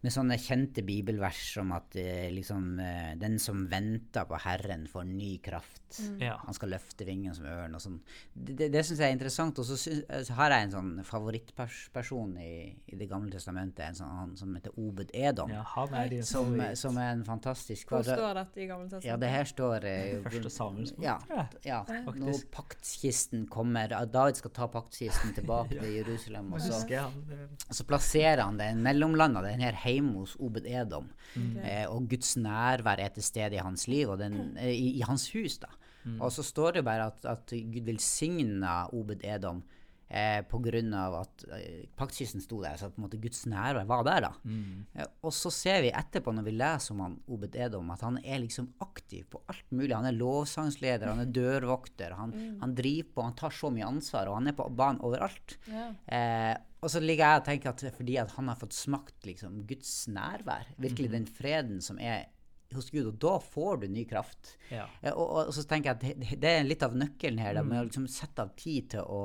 med 0.00 0.14
sånne 0.14 0.38
kjente 0.40 0.82
bibelvers 0.86 1.40
som 1.58 1.74
at 1.76 1.96
eh, 2.00 2.30
liksom, 2.32 2.78
eh, 2.80 3.12
den 3.20 3.36
som 3.42 3.66
venter 3.68 4.24
på 4.28 4.38
Herren, 4.40 4.86
får 4.88 5.04
ny 5.04 5.34
kraft. 5.44 5.80
Ja. 6.22 6.36
Han 6.44 6.54
skal 6.54 6.70
løfte 6.72 7.04
vingen 7.04 7.34
som 7.34 7.48
ørn 7.50 7.74
og 7.76 7.82
sånn. 7.82 7.98
Det, 8.32 8.54
det, 8.56 8.68
det 8.72 8.84
syns 8.86 9.02
jeg 9.02 9.10
er 9.10 9.16
interessant. 9.16 9.58
Og 9.60 9.66
så, 9.66 9.76
eh, 10.06 10.30
har 10.38 10.54
jeg 10.54 10.68
en 10.68 10.74
sånn 10.76 10.90
favorittperson 11.04 12.36
i, 12.40 12.52
i 12.88 12.98
Det 13.00 13.08
gamle 13.10 13.32
testamentet, 13.34 13.82
en 13.90 13.98
sånn, 13.98 14.14
han 14.20 14.32
som 14.38 14.54
heter 14.56 14.76
Obed 14.80 15.12
Edom. 15.16 15.52
Ja, 15.52 15.64
han 15.74 15.96
er 15.98 16.12
din 16.12 16.24
Som, 16.26 16.54
som 16.78 16.96
er 17.00 17.12
en 17.16 17.24
fantastisk 17.26 17.90
Hvor 17.90 18.04
står 18.06 18.38
dette 18.38 18.62
i 18.62 18.68
Gamle 18.70 18.86
testamentet? 18.86 19.08
Ja, 19.10 19.18
det 19.20 19.32
her 19.34 19.48
står 19.50 19.88
eh, 19.90 20.16
Første 20.26 20.54
Samuels 20.54 20.94
bok, 20.96 21.04
Ja, 21.04 21.46
ja. 21.66 21.82
Når 22.08 22.44
paktskisten 22.54 23.44
kommer 23.50 23.92
David 24.10 24.40
skal 24.40 24.54
ta 24.56 24.70
paktskisten 24.70 25.34
tilbake 25.36 25.76
til 25.82 25.98
Jerusalem. 26.00 26.52
Og 26.54 26.64
så, 26.64 26.80
så 27.68 27.88
plasserer 27.88 28.46
han 28.46 28.60
den 28.60 28.80
mellomlanda 28.84 29.44
den 29.44 29.64
her 29.64 29.76
hjemme 29.90 30.22
hos 30.22 30.36
Obed 30.40 30.66
Edom. 30.66 31.10
Mm. 31.34 31.58
Eh, 31.64 31.84
og 31.90 32.08
Guds 32.10 32.36
nærvær 32.36 33.02
er 33.02 33.12
til 33.14 33.26
stede 33.26 33.58
i 33.58 33.64
hans 33.64 33.88
liv, 33.88 34.08
og 34.08 34.18
den, 34.22 34.56
eh, 34.58 34.72
i, 34.72 34.96
i 34.98 35.04
hans 35.06 35.28
hus. 35.34 35.58
da. 35.62 35.72
Mm. 36.04 36.20
Og 36.20 36.32
så 36.32 36.42
står 36.46 36.78
det 36.78 36.84
bare 36.84 37.10
at, 37.10 37.24
at 37.28 37.52
Gud 37.52 37.84
velsigna 37.84 38.86
Obed 38.94 39.24
Edom 39.24 39.62
eh, 40.10 40.94
av 40.98 41.14
at 41.20 41.44
eh, 41.54 41.86
paktkysten 41.96 42.42
sto 42.42 42.60
der, 42.62 42.76
så 42.76 42.90
på 42.90 42.98
en 43.00 43.06
måte 43.06 43.20
Guds 43.22 43.44
nærvær 43.46 43.86
var 43.86 44.04
der. 44.04 44.26
da. 44.26 44.32
Mm. 44.44 44.86
Eh, 44.94 45.10
og 45.22 45.34
så 45.34 45.52
ser 45.54 45.82
vi 45.84 45.92
etterpå, 45.94 46.34
når 46.34 46.48
vi 46.48 46.56
leser 46.56 46.94
om 46.94 47.04
han, 47.04 47.18
Obed 47.30 47.54
Edom, 47.56 47.92
at 47.94 48.02
han 48.06 48.18
er 48.24 48.42
liksom 48.42 48.72
aktiv 48.82 49.28
på 49.30 49.42
alt 49.46 49.70
mulig. 49.70 49.94
Han 49.94 50.10
er 50.10 50.18
lovsangsleder, 50.18 51.12
han 51.12 51.22
er 51.24 51.30
dørvokter, 51.40 52.16
han, 52.18 52.34
han 52.62 52.74
driver 52.74 53.14
på, 53.14 53.28
han 53.28 53.38
tar 53.38 53.54
så 53.54 53.70
mye 53.70 53.86
ansvar, 53.86 54.30
og 54.30 54.40
han 54.40 54.50
er 54.50 54.58
på 54.58 54.66
banen 54.74 55.00
overalt. 55.06 55.56
Ja. 55.70 55.92
Eh, 56.10 56.56
og 56.80 56.88
så 56.88 57.00
ligger 57.02 57.26
jeg 57.26 57.40
og 57.40 57.46
tenker 57.46 57.70
at 57.70 57.82
det 57.82 57.90
er 57.90 57.96
fordi 57.96 58.14
at 58.22 58.30
han 58.38 58.48
har 58.48 58.56
fått 58.58 58.74
smakt 58.74 59.26
liksom, 59.28 59.62
Guds 59.68 59.92
nærvær, 60.10 60.70
virkelig 60.80 61.10
den 61.12 61.26
freden 61.28 61.82
som 61.84 62.00
er 62.00 62.30
hos 62.74 62.90
Gud, 62.94 63.08
og 63.10 63.16
da 63.18 63.34
får 63.42 63.82
du 63.82 63.86
ny 63.90 64.04
kraft. 64.08 64.54
Ja. 64.70 64.86
Eh, 65.02 65.12
og, 65.12 65.26
og, 65.26 65.50
og 65.50 65.54
så 65.54 65.64
tenker 65.68 65.90
jeg 65.90 65.98
at 65.98 66.22
det, 66.22 66.40
det 66.42 66.56
er 66.56 66.66
litt 66.66 66.84
av 66.86 66.96
nøkkelen 66.96 67.40
her, 67.42 67.54
da, 67.58 67.64
med 67.66 67.82
å 67.82 67.86
liksom 67.88 68.06
sette 68.10 68.46
av 68.46 68.52
tid 68.58 68.92
til 68.96 69.06
å 69.06 69.22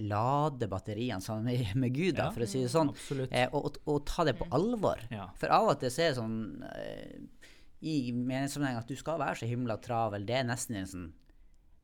lade 0.00 0.68
batteriene 0.68 1.20
sammen 1.20 1.44
med, 1.44 1.74
med 1.82 1.94
Gud, 1.94 2.16
da, 2.16 2.28
Ja, 2.28 2.34
for 2.34 2.46
å 2.46 2.48
si 2.50 2.62
det 2.64 2.72
sånn. 2.72 2.92
Eh, 3.28 3.48
og, 3.52 3.68
og, 3.68 3.78
og 3.84 4.02
ta 4.08 4.24
det 4.26 4.36
på 4.38 4.48
alvor. 4.56 5.02
Ja. 5.12 5.28
For 5.40 5.52
av 5.52 5.72
og 5.74 5.80
til 5.82 5.92
så 5.92 6.06
er 6.06 6.12
det 6.12 6.20
sånn 6.20 6.38
eh, 6.70 7.52
i 7.86 7.96
meningssammenheng 8.12 8.80
at 8.80 8.88
du 8.88 8.96
skal 8.98 9.20
være 9.20 9.42
så 9.42 9.50
himla 9.50 9.76
travel. 9.82 10.24
Det 10.26 10.38
er 10.40 10.48
nesten 10.48 10.80
en 10.80 10.90
sånn 10.90 11.06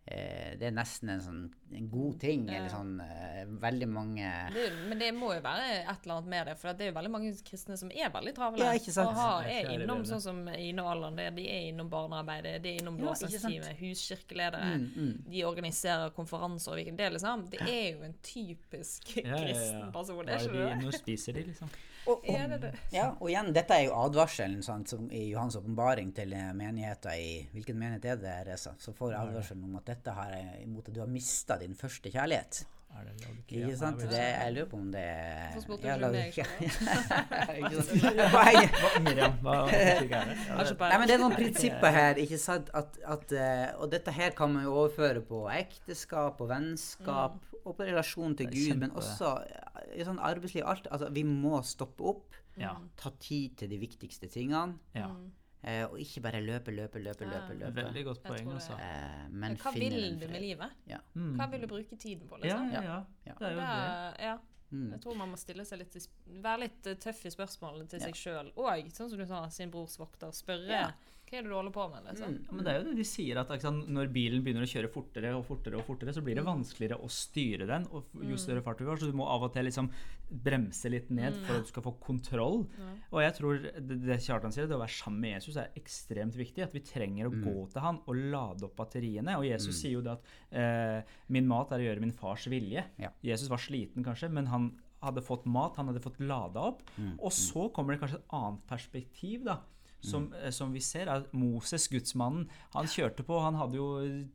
eh, 0.06 0.54
Det 0.58 0.66
er 0.68 0.74
nesten 0.74 1.08
en 1.14 1.20
sånn 1.22 1.42
en 1.72 1.86
god 1.88 2.18
ting, 2.20 2.42
eller 2.52 2.68
sånn 2.68 2.98
eh, 3.00 3.44
veldig 3.62 3.86
mange 3.88 4.28
Det, 4.52 4.64
men 4.90 4.98
det 5.00 5.08
må 5.16 5.30
jo 5.32 5.40
være 5.44 5.68
et 5.78 6.02
eller 6.04 6.18
annet 6.18 6.28
med 6.28 6.50
det, 6.50 6.56
for 6.60 6.76
det 6.76 6.84
er 6.84 6.90
jo 6.90 6.96
veldig 6.98 7.12
mange 7.14 7.30
kristne 7.46 7.78
som 7.80 7.92
er 7.94 8.10
veldig 8.12 8.34
travle. 8.36 8.66
Ja, 8.66 8.74
ikke 8.76 8.92
sant? 8.92 9.08
Og 9.08 9.16
har, 9.16 9.48
er 9.48 9.70
innom 9.72 10.02
det. 10.02 10.10
sånn 10.10 10.20
som 10.26 10.42
og 10.82 10.90
Allan, 10.92 11.16
de 11.16 11.46
er 11.48 11.68
innom 11.70 11.88
barnearbeidet, 11.92 12.58
de 12.64 12.74
er 12.74 12.82
innom 12.82 12.98
Ja, 13.00 13.14
huskirkeledere, 13.80 14.72
Mm, 14.82 15.24
de 15.30 15.44
organiserer 15.44 16.10
konferanser 16.16 16.72
og 16.72 16.78
hvilken 16.80 16.96
del, 16.98 17.12
liksom. 17.16 17.46
Det 17.52 17.60
er 17.64 17.96
jo 17.96 18.02
en 18.06 18.14
typisk 18.22 19.16
Ja, 19.16 19.22
ja, 19.22 19.36
ja. 19.36 19.40
kristen 19.46 19.92
person, 19.92 20.28
er 20.28 20.34
er 20.34 20.44
ikke 20.46 20.52
det? 20.58 20.84
når 20.84 20.98
spiser 20.98 21.32
de, 21.32 21.42
liksom? 21.52 21.68
Og, 22.06 22.16
og, 22.18 22.34
Er 22.34 22.48
det 22.50 22.58
det? 22.64 22.72
ja, 22.90 23.12
og 23.20 23.28
igjen, 23.30 23.52
dette 23.54 23.76
er 23.78 23.84
jo 23.86 23.94
advarselen 23.94 24.62
sant, 24.66 24.90
som 24.90 25.04
i 25.14 25.28
Johans 25.30 25.54
åpenbaring 25.60 26.10
til 26.16 26.32
eh, 26.34 26.48
menigheter 26.58 27.14
i 27.14 27.32
Hvilken 27.52 27.78
menighet 27.78 28.08
er 28.10 28.16
det, 28.18 28.36
Reza? 28.48 28.72
Så 28.82 28.94
får 28.96 29.14
advarselen 29.20 29.64
om 29.68 29.76
at 29.78 29.86
dette 29.86 30.14
har 30.16 30.32
jeg 30.34 30.64
imot 30.64 30.88
at 30.88 30.96
du 30.96 31.00
har 31.04 31.10
mista 31.10 31.58
din 31.60 31.76
første 31.78 32.10
kjærlighet. 32.10 32.64
Er 32.92 33.05
det 33.09 33.14
Laodikea? 33.24 33.66
Ikke 33.66 33.76
sant? 33.81 34.00
Det, 34.11 34.18
jeg 34.20 34.52
lurer 34.55 34.66
på 34.70 34.76
om 34.78 34.90
det 34.92 35.05
spurte 35.62 35.88
Ja, 35.88 35.96
du 35.96 36.16
ikke 36.28 36.44
Miriam, 39.07 39.38
hva? 39.44 39.57
Nei, 39.70 40.98
men 40.98 41.09
det 41.09 41.16
er 41.16 41.22
noen 41.22 41.37
prinsipper 41.37 41.94
her, 41.96 42.20
ikke 42.22 42.38
sant? 42.40 42.70
At, 42.76 42.98
at, 43.16 43.33
eh, 43.37 43.68
og 43.81 43.90
dette 43.92 44.14
her 44.14 44.35
kan 44.38 44.52
man 44.55 44.66
jo 44.66 44.74
overføre 44.85 45.22
på 45.26 45.44
ekteskap 45.55 46.40
og 46.44 46.50
vennskap 46.52 47.40
og 47.62 47.76
på 47.78 47.87
relasjon 47.87 48.35
til 48.38 48.48
Gud, 48.50 48.76
men 48.81 48.94
også 48.98 49.35
eh, 49.46 49.98
i 50.00 50.07
sånn 50.07 50.18
arbeidsliv. 50.22 50.64
Alt, 50.66 50.88
altså, 50.90 51.11
vi 51.14 51.24
må 51.28 51.61
stoppe 51.66 52.05
opp, 52.14 52.28
Ja. 52.61 52.74
ta 53.00 53.09
tid 53.18 53.55
til 53.57 53.70
de 53.72 53.78
viktigste 53.81 54.28
tingene, 54.28 54.76
ja. 54.94 55.07
Eh, 55.64 55.85
og 55.87 55.98
ikke 56.01 56.20
bare 56.25 56.40
løpe, 56.42 56.70
løpe, 56.75 56.98
løpe, 57.03 57.27
løpe. 57.29 57.59
løpe. 57.59 57.75
Veldig 57.81 58.05
godt 58.05 58.22
poeng, 58.22 58.53
altså. 58.53 58.79
Eh, 58.79 59.29
men 59.31 59.57
hva 59.57 59.72
vil 59.75 59.98
du 60.20 60.27
med 60.29 60.40
livet? 60.40 60.79
Ja. 60.90 60.98
Mm. 61.14 61.35
Hva 61.38 61.51
vil 61.53 61.62
du 61.62 61.68
bruke 61.70 61.96
tiden 61.96 62.29
på, 62.29 62.40
liksom? 62.42 62.72
ja, 62.72 62.83
ja. 62.83 62.96
Ja. 63.27 63.37
Det 63.38 63.46
er 63.48 63.53
jo 63.53 63.61
det. 63.61 64.25
Ja. 64.27 64.38
Mm. 64.72 64.90
Jeg 64.94 65.01
tror 65.05 65.16
man 65.20 65.29
må 65.29 65.37
stille 65.37 65.64
seg 65.68 65.83
litt 65.83 65.96
være 66.42 66.62
litt 66.64 66.87
eh, 66.88 66.96
tøff 66.96 67.27
i 67.29 67.33
spørsmålene 67.35 67.88
til 67.92 68.01
Ja. 68.01 68.07
seg 68.09 68.16
sjøl. 68.16 68.53
Og 68.57 68.92
sånn 68.92 69.11
som 69.12 69.18
du 69.20 69.27
sa, 69.29 69.42
sin 69.53 69.70
brors 69.70 69.98
vokter. 70.01 70.33
Spørre 70.33 70.70
Ja. 70.72 70.87
Hva 71.32 71.38
er 71.40 71.46
det 71.46 71.48
du 71.48 71.56
holder 71.56 71.72
på 71.72 71.84
med. 71.88 72.04
liksom. 72.10 72.32
Mm. 72.32 72.40
Ja, 72.44 72.54
men 72.54 72.66
det 72.66 72.72
er 72.72 72.78
jo 72.78 72.86
det 72.90 72.96
de 72.98 73.04
sier, 73.08 73.38
at 73.40 73.52
ikke 73.54 73.64
sant, 73.64 73.86
når 73.96 74.10
bilen 74.12 74.42
begynner 74.44 74.66
å 74.66 74.68
kjøre 74.68 74.90
fortere 74.92 75.30
og 75.32 75.46
fortere, 75.48 75.78
og 75.80 75.86
fortere, 75.86 76.12
så 76.12 76.22
blir 76.24 76.36
det 76.36 76.44
vanskeligere 76.44 76.98
å 77.00 77.08
styre 77.08 77.68
den. 77.70 77.86
og 77.88 78.12
Jo 78.28 78.40
større 78.40 78.64
fart 78.66 78.82
du 78.82 78.90
har, 78.90 79.00
så 79.00 79.08
du 79.08 79.16
må 79.16 79.28
av 79.32 79.46
og 79.46 79.54
til 79.54 79.64
liksom 79.64 79.88
bremse 80.44 80.92
litt 80.92 81.08
ned 81.12 81.36
for 81.46 81.56
at 81.56 81.64
du 81.64 81.72
skal 81.72 81.86
få 81.86 81.94
kontroll. 82.04 82.62
Og 83.10 83.18
jeg 83.24 83.36
tror 83.38 83.64
det, 83.64 83.98
det 84.04 84.20
Kjartan 84.24 84.52
sier, 84.52 84.68
det 84.68 84.76
å 84.76 84.82
være 84.84 84.96
sammen 84.98 85.24
med 85.24 85.36
Jesus 85.38 85.58
er 85.60 85.72
ekstremt 85.80 86.36
viktig. 86.36 86.66
At 86.66 86.76
vi 86.76 86.84
trenger 86.84 87.28
å 87.28 87.34
gå 87.34 87.56
til 87.72 87.84
han 87.84 88.04
og 88.04 88.22
lade 88.36 88.68
opp 88.68 88.76
batteriene. 88.80 89.40
Og 89.40 89.48
Jesus 89.48 89.80
sier 89.80 89.96
jo 89.96 90.04
det 90.04 90.18
at 90.18 90.32
eh, 90.52 91.18
min 91.32 91.48
mat 91.48 91.72
er 91.72 91.80
å 91.80 91.88
gjøre 91.88 92.04
min 92.04 92.16
fars 92.16 92.48
vilje. 92.52 92.84
Ja. 93.00 93.12
Jesus 93.24 93.48
var 93.52 93.60
sliten 93.60 94.04
kanskje, 94.04 94.28
men 94.32 94.52
han 94.52 94.74
hadde 95.02 95.24
fått 95.24 95.48
mat, 95.50 95.76
han 95.80 95.88
hadde 95.90 96.04
fått 96.04 96.20
lada 96.22 96.68
opp. 96.72 96.84
Og 97.18 97.32
så 97.34 97.70
kommer 97.74 97.96
det 97.96 98.04
kanskje 98.04 98.20
et 98.20 98.34
annet 98.36 98.66
perspektiv, 98.68 99.48
da. 99.48 99.62
Som, 100.02 100.32
eh, 100.34 100.50
som 100.50 100.72
vi 100.74 100.80
ser, 100.82 101.06
er 101.06 101.26
Moses, 101.32 101.86
gudsmannen, 101.88 102.48
han 102.74 102.88
kjørte 102.90 103.22
på. 103.26 103.38
Han 103.42 103.58
hadde 103.60 103.78
jo 103.78 103.88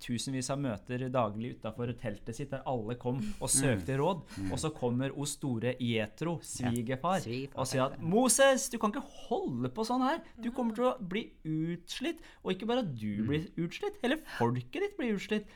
tusenvis 0.04 0.50
av 0.54 0.62
møter 0.64 1.08
daglig 1.12 1.58
utafor 1.58 1.92
teltet 2.00 2.38
sitt 2.38 2.54
der 2.54 2.64
alle 2.70 2.96
kom 3.00 3.20
og 3.42 3.52
søkte 3.52 3.98
råd. 4.00 4.24
Og 4.48 4.58
så 4.62 4.72
kommer 4.76 5.12
O 5.18 5.28
store 5.28 5.76
Jetro, 5.84 6.38
svigerfar, 6.46 7.20
svigerfar, 7.26 7.60
og 7.60 7.68
sier 7.68 7.86
at 7.88 8.00
'Moses, 8.00 8.70
du 8.72 8.78
kan 8.80 8.94
ikke 8.94 9.04
holde 9.28 9.70
på 9.70 9.86
sånn 9.88 10.06
her. 10.06 10.22
Du 10.40 10.52
kommer 10.52 10.76
til 10.76 10.88
å 10.88 10.96
bli 11.00 11.28
utslitt.' 11.44 12.24
Og 12.44 12.54
ikke 12.54 12.70
bare 12.70 12.86
at 12.86 12.94
du 12.96 13.24
blir 13.28 13.48
utslitt, 13.60 14.00
hele 14.04 14.20
folket 14.38 14.82
ditt 14.84 14.98
blir 14.98 15.18
utslitt. 15.18 15.48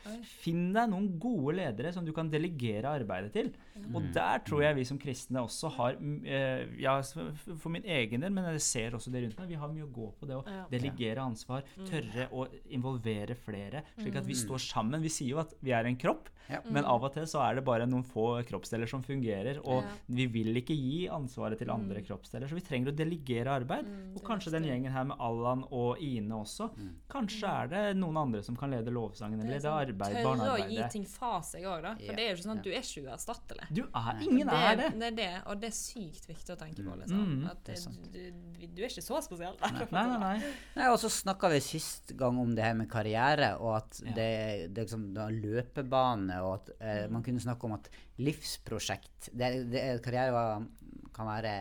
Finn 0.42 0.72
deg 0.74 0.90
noen 0.92 1.08
gode 1.18 1.56
ledere 1.56 1.92
som 1.94 2.04
du 2.04 2.12
kan 2.12 2.30
delegere 2.32 2.92
arbeidet 3.00 3.32
til. 3.32 3.52
Og 3.94 4.12
der 4.14 4.42
tror 4.44 4.62
jeg 4.66 4.76
vi 4.76 4.84
som 4.88 4.98
kristne 5.00 5.42
også 5.42 5.70
har 5.78 5.96
mm, 6.00 6.18
eh, 6.26 6.66
Ja, 6.82 6.98
for 7.02 7.72
min 7.72 7.86
egen 7.88 8.24
del, 8.24 8.32
men 8.34 8.50
jeg 8.52 8.64
ser 8.64 8.96
også 8.96 9.12
det 9.12 9.24
rundt 9.24 9.38
meg, 9.40 9.48
vi 9.52 9.60
har 9.60 9.72
mye 9.72 9.86
å 9.86 9.92
gå 9.92 10.01
på 10.10 10.26
det 10.26 10.38
Ja. 10.46 10.66
delegere 10.70 11.18
ansvar, 11.22 11.62
tørre 11.86 12.28
å 12.32 12.46
involvere 12.70 13.34
flere, 13.36 13.82
slik 13.98 14.16
at 14.16 14.26
vi 14.26 14.34
står 14.34 14.58
sammen. 14.58 15.00
Vi 15.02 15.08
sier 15.08 15.28
jo 15.30 15.38
at 15.38 15.54
vi 15.62 15.70
er 15.70 15.84
en 15.86 15.96
kropp, 15.96 16.28
Ja. 16.52 16.60
men 16.70 16.84
av 16.84 17.02
og 17.04 17.12
til 17.14 17.24
så 17.28 17.40
er 17.48 17.54
det 17.56 17.64
bare 17.64 17.86
noen 17.86 18.04
få 18.04 18.42
kroppsdeler 18.46 18.88
som 18.88 19.02
fungerer, 19.02 19.58
og 19.64 19.82
Ja. 19.82 19.88
vi 20.08 20.26
vil 20.26 20.54
ikke 20.60 20.76
gi 20.76 21.08
ansvaret 21.08 21.58
til 21.58 21.70
andre 21.70 22.02
kroppsdeler, 22.02 22.48
så 22.48 22.54
vi 22.54 22.60
trenger 22.60 22.92
å 22.92 22.96
delegere 22.96 23.46
arbeid. 23.60 23.86
og 24.14 24.22
er 24.22 24.26
kanskje 24.26 24.50
den 24.52 24.64
gjengen 24.64 24.92
her 24.92 25.04
med 25.04 25.16
Allan 25.18 25.64
og 25.70 25.98
Ine 26.00 26.34
også. 26.42 26.70
Kanskje 27.08 27.48
er 27.48 27.66
det 27.68 27.96
noen 27.96 28.16
andre 28.16 28.42
som 28.42 28.56
kan 28.56 28.70
lede 28.70 28.90
lovsangen 28.92 29.40
eller 29.40 29.58
lede 29.58 29.70
arbeid, 29.72 30.16
Tørre 30.22 30.52
å 30.58 30.68
gi 30.68 30.88
ting 30.90 31.04
fra 31.06 31.40
seg 31.40 31.62
òg, 31.64 31.82
da. 31.82 31.94
For 31.94 32.02
Ja. 32.02 32.12
det 32.16 32.18
er 32.20 32.28
jo 32.30 32.36
ikke 32.36 32.46
sånn 32.48 32.58
at 32.58 32.64
du 32.64 32.70
er 32.70 32.82
ikke 32.82 33.06
uerstattelig. 33.08 33.66
Du 33.72 33.82
er 33.82 34.22
Ingen 34.22 34.46
det, 34.48 34.54
er 34.54 34.76
det. 34.76 34.98
det 34.98 35.06
er 35.12 35.16
det, 35.16 35.42
og 35.46 35.60
det 35.60 35.68
er 35.68 35.76
sykt 35.76 36.26
viktig 36.28 36.50
å 36.54 36.58
tenke 36.58 36.82
på. 36.84 36.98
liksom. 36.98 37.26
Mm, 37.42 37.50
at 37.50 37.64
det 37.64 37.76
du, 38.12 38.66
du 38.66 38.82
er 38.82 38.88
ikke 38.88 39.02
så 39.02 39.22
spesiell. 39.22 39.56
Nei, 39.92 40.06
nei, 40.06 40.18
nei. 40.18 40.42
Nei, 40.76 40.86
og 40.92 40.98
så 40.98 41.08
snakka 41.10 41.48
vi 41.50 41.60
sist 41.60 42.16
gang 42.16 42.38
om 42.38 42.54
det 42.54 42.64
her 42.64 42.74
med 42.74 42.88
karriere, 42.88 43.58
og 43.60 43.76
at 43.76 44.00
Ja. 44.04 44.12
det, 44.12 44.74
det 44.74 44.86
liksom, 44.88 45.14
det 45.14 45.42
løpebane, 45.42 46.41
og 46.42 46.54
at 46.60 46.70
eh, 46.80 47.04
man 47.12 47.22
kunne 47.24 47.40
snakke 47.42 47.64
om 47.68 47.76
at 47.78 47.88
livsprosjekt 48.22 49.30
det, 49.32 49.50
det, 49.72 49.82
Karriere 50.04 50.32
var, 50.34 50.66
kan 51.14 51.28
være 51.28 51.54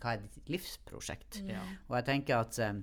Hva 0.00 0.14
er 0.16 0.22
ditt 0.24 0.50
livsprosjekt? 0.52 1.42
Ja. 1.48 1.62
Og 1.88 1.96
jeg 2.00 2.08
tenker 2.10 2.40
at 2.42 2.58
eh, 2.64 2.80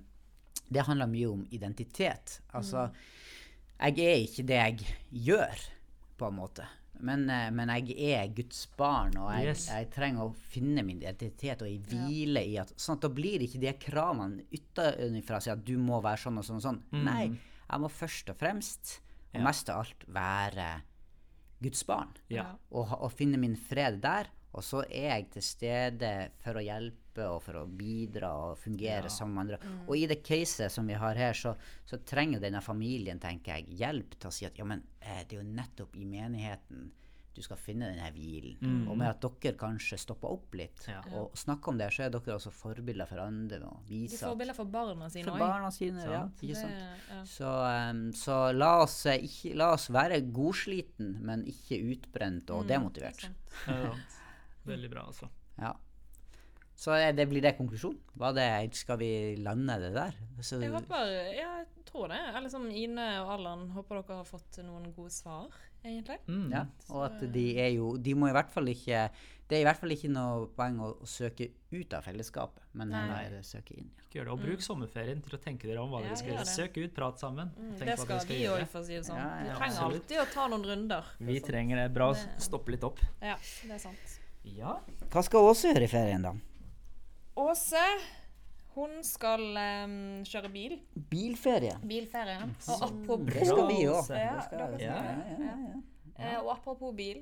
det 0.67 0.83
handler 0.83 1.07
mye 1.07 1.29
om 1.31 1.45
identitet. 1.55 2.41
Altså, 2.57 2.89
jeg 3.79 4.01
er 4.03 4.17
ikke 4.25 4.43
det 4.49 4.57
jeg 4.57 4.89
gjør, 5.29 5.61
på 6.19 6.27
en 6.27 6.35
måte. 6.35 6.65
Men, 7.07 7.27
eh, 7.29 7.47
men 7.53 7.69
jeg 7.75 7.93
er 8.17 8.31
Guds 8.35 8.65
barn, 8.77 9.13
og 9.21 9.29
jeg, 9.35 9.51
Yes. 9.53 9.67
jeg 9.69 9.89
trenger 9.93 10.25
å 10.25 10.33
finne 10.51 10.83
min 10.83 10.97
identitet 11.03 11.61
og 11.61 11.69
jeg 11.69 11.83
hvile 11.91 12.41
i 12.43 12.55
at 12.57 12.73
Sånn 12.75 12.97
at 12.97 13.05
da 13.05 13.11
blir 13.13 13.43
ikke 13.45 13.61
de 13.61 13.73
kravene 13.79 14.43
utenfra 14.51 15.39
si 15.45 15.51
at 15.53 15.61
du 15.63 15.75
må 15.77 16.01
være 16.03 16.23
sånn 16.25 16.41
og 16.41 16.47
sånn 16.49 16.57
og 16.59 16.65
sånn. 16.65 16.81
Nei, 17.05 17.27
jeg 17.69 17.83
må 17.83 17.89
først 17.93 18.33
og 18.33 18.39
fremst, 18.41 18.97
og 19.33 19.39
Ja. 19.39 19.45
mest 19.45 19.69
av 19.69 19.85
alt, 19.85 20.03
være 20.09 20.67
Guds 21.63 21.83
barn. 21.87 22.11
Ja. 22.29 22.49
Og, 22.71 22.91
og 22.99 23.11
finne 23.11 23.39
min 23.41 23.55
fred 23.57 24.01
der. 24.03 24.29
Og 24.57 24.63
så 24.63 24.79
er 24.87 25.11
jeg 25.11 25.25
til 25.35 25.43
stede 25.45 26.11
for 26.41 26.57
å 26.57 26.63
hjelpe 26.63 27.25
og 27.29 27.41
for 27.45 27.59
å 27.59 27.65
bidra 27.67 28.29
og 28.47 28.57
fungere 28.61 29.05
Ja. 29.09 29.13
sammen 29.13 29.35
med 29.35 29.43
andre. 29.59 29.73
Og 29.87 29.97
i 29.97 30.07
det 30.09 30.21
caset 30.25 30.71
som 30.73 30.87
vi 30.89 30.93
har 30.97 31.15
her, 31.19 31.33
så, 31.37 31.53
så 31.85 31.97
trenger 32.05 32.39
denne 32.41 32.61
familien 32.65 33.19
tenker 33.21 33.57
jeg, 33.59 33.75
hjelp 33.81 34.15
til 34.17 34.29
å 34.29 34.33
si 34.33 34.45
at 34.47 34.57
ja, 34.57 34.65
men 34.65 34.81
eh, 35.01 35.23
det 35.27 35.37
er 35.37 35.43
jo 35.43 35.49
nettopp 35.51 35.95
i 35.97 36.05
menigheten 36.05 36.91
du 37.37 37.45
skal 37.45 37.59
finne 37.61 37.87
denne 37.91 38.09
hvilen. 38.15 38.85
Og 38.89 38.97
med 38.97 39.07
at 39.09 39.21
dere 39.41 39.55
kanskje 39.59 39.99
stopper 40.01 40.33
opp 40.35 40.57
litt 40.59 40.83
Ja. 40.89 40.99
og 41.13 41.37
snakker 41.37 41.71
om 41.73 41.77
det, 41.79 41.87
så 41.93 42.03
er 42.07 42.13
dere 42.13 42.35
også 42.35 42.51
forbilder 42.53 43.07
for 43.09 43.21
andre. 43.23 43.61
Og 43.69 43.83
viser 43.87 44.17
de 44.17 44.19
forbilder 44.23 44.37
bilder 44.41 44.57
for 44.57 44.65
barna 44.73 45.09
sine 45.13 45.29
for 45.29 45.37
barna 45.41 45.71
sine. 45.71 46.03
Ja, 46.03 46.23
ikke 46.41 46.55
sant? 46.59 46.85
Ja. 47.13 47.23
Så, 47.23 47.53
um, 47.91 48.03
så 48.13 48.37
la, 48.57 48.71
oss, 48.83 48.99
eh, 49.05 49.23
ikke, 49.27 49.55
la 49.55 49.71
oss 49.77 49.89
være 49.93 50.21
godsliten, 50.33 51.17
men 51.21 51.45
ikke 51.47 51.81
utbrent 51.93 52.49
og 52.51 52.67
demotivert. 52.67 53.29
Ja, 53.67 53.93
Veldig 54.67 54.89
bra, 54.91 55.05
altså. 55.07 55.29
Ja. 55.57 55.73
Så 56.77 56.93
det, 57.17 57.25
blir 57.25 57.41
det 57.41 57.55
konklusjonen? 57.57 57.97
Var 58.21 58.33
det, 58.37 58.49
skal 58.77 58.99
vi 59.01 59.09
lande 59.41 59.79
det 59.81 59.95
der? 59.95 60.17
Så, 60.45 60.59
Jeg 60.61 60.69
håper, 60.75 61.09
ja, 61.33 61.47
jeg 61.63 61.85
tror 61.89 62.11
det. 62.13 62.19
Eller 62.37 62.51
som 62.53 62.67
Ine 62.69 63.07
og 63.23 63.31
Allan, 63.33 63.63
håper 63.73 64.03
dere 64.03 64.19
har 64.19 64.27
fått 64.29 64.59
noen 64.61 64.91
gode 64.93 65.09
svar, 65.15 65.49
egentlig. 65.81 66.19
Mm. 66.29 66.51
ja, 66.53 66.65
og 66.93 67.07
at 67.07 67.23
de 67.33 67.45
er 67.63 67.71
jo 67.77 67.95
De 67.97 68.13
må 68.17 68.27
i 68.29 68.33
hvert 68.35 68.49
fall 68.51 68.67
ikke 68.67 69.05
Det 69.47 69.55
er 69.55 69.61
i 69.61 69.65
hvert 69.65 69.79
fall 69.79 69.93
ikke 69.95 70.09
noe 70.11 70.47
poeng 70.57 70.77
å, 70.83 70.89
å 71.01 71.07
søke 71.07 71.47
ut 71.71 71.93
av 71.95 72.03
fellesskapet, 72.05 72.65
men 72.77 72.91
heller 72.93 73.41
søke 73.47 73.77
inn. 73.79 73.87
Ja. 73.95 74.03
Gjør 74.17 74.27
det. 74.27 74.33
Og 74.33 74.43
bruk 74.43 74.61
sommerferien 74.65 75.21
til 75.23 75.37
å 75.37 75.39
tenke 75.41 75.67
dere 75.69 75.81
om 75.81 75.89
hva 75.93 76.01
Ja, 76.03 76.09
dere 76.11 76.19
skal 76.19 76.33
gjøre. 76.33 76.45
Søk 76.51 76.77
ut, 76.81 76.93
prat 76.95 77.21
sammen. 77.21 77.49
Mm, 77.57 77.71
Det 77.79 77.97
skal 77.99 78.21
skal 78.21 78.35
vi 78.35 78.43
òg, 78.51 78.63
for 78.69 78.81
å 78.81 78.87
si 78.87 78.95
det 78.97 79.05
sånn. 79.07 79.17
Ja, 79.17 79.31
Vi 79.39 79.49
trenger 79.57 79.65
absolutt. 79.65 80.03
alltid 80.03 80.21
å 80.21 80.27
ta 80.33 80.47
noen 80.51 80.67
runder. 80.67 81.09
Vi 81.31 81.39
trenger 81.47 81.81
det. 81.81 81.87
Bra 81.95 82.11
å 82.13 82.19
stoppe 82.41 82.73
litt 82.75 82.85
opp. 82.87 83.01
Ja, 83.21 83.35
det 83.63 83.75
er 83.77 83.81
sant. 83.83 84.15
Ja. 84.47 84.77
Hva 85.13 85.23
skal 85.27 85.47
Åse 85.49 85.73
gjøre 85.73 85.87
i 85.89 85.91
ferien, 85.91 86.23
da? 86.27 86.35
Åse, 87.37 87.81
hun 88.73 88.97
skal 89.05 89.43
um, 89.85 89.97
kjøre 90.25 90.49
bil. 90.49 90.77
Bilferie. 91.11 91.75
Bilferie. 91.85 92.39
Og 92.73 92.85
apropos 92.87 93.25
Det 93.29 93.45
skal 93.45 93.67
vi 93.69 93.81
òg. 93.91 94.09
Ja, 94.17 94.37
Ja, 94.81 95.01
ja. 95.45 95.81
Eh, 96.17 96.39
og 96.41 96.49
apropos 96.55 96.95
bil. 96.97 97.21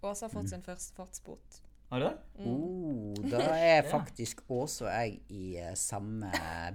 Åse 0.00 0.24
har 0.24 0.32
fått 0.32 0.48
sin 0.48 0.64
første 0.64 0.96
fartsbot. 0.96 1.60
Har 1.90 1.98
du 1.98 2.04
det? 2.06 2.16
Oh, 2.46 3.16
da 3.32 3.40
er 3.58 3.80
faktisk 3.90 4.44
Åse 4.54 4.84
og 4.86 4.92
jeg 4.92 5.16
i 5.34 5.56
uh, 5.58 5.72
samme 5.74 6.28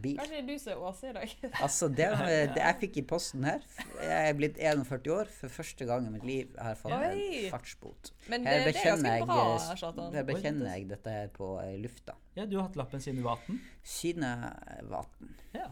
bil. 0.03 0.17
Kanskje 0.19 0.35
det 0.35 0.41
er 0.41 0.49
du 0.49 0.59
som 0.59 0.73
er 0.73 0.81
Åse 0.89 1.07
i 1.07 1.13
dag? 1.15 1.35
Altså, 1.65 1.87
det, 1.87 2.09
det 2.51 2.59
jeg 2.59 2.77
fikk 2.81 2.99
i 2.99 3.05
posten 3.07 3.47
her 3.47 3.63
Jeg 4.01 4.33
er 4.33 4.35
blitt 4.35 4.59
41 4.59 5.07
år. 5.15 5.31
For 5.37 5.55
første 5.61 5.87
gang 5.87 6.09
i 6.09 6.11
mitt 6.17 6.27
liv 6.27 6.51
har 6.59 6.75
jeg 6.75 6.81
fått 6.81 6.97
Oi. 6.97 7.13
en 7.13 7.55
fartsbot. 7.55 8.11
Men 8.27 8.43
det, 8.43 8.51
Her 8.51 8.59
det 8.59 8.65
er 8.65 8.69
bekjenner 8.73 9.15
jeg, 9.15 9.29
bra, 9.31 9.47
eh, 9.55 10.13
her 10.17 10.29
bekjenner 10.33 10.71
jeg 10.73 10.91
dette 10.91 11.15
her 11.17 11.33
på 11.39 11.55
eh, 11.63 11.73
lufta. 11.79 12.19
Ja, 12.35 12.43
du 12.43 12.59
har 12.59 12.67
hatt 12.67 12.79
lappen 12.83 13.03
siden 13.03 13.23
du 13.23 13.27
var 13.29 13.39
18. 13.47 13.63
Siden 13.95 14.27
jeg 14.27 14.87
var 14.91 15.07
18. 15.07 15.35
Ja. 15.55 15.71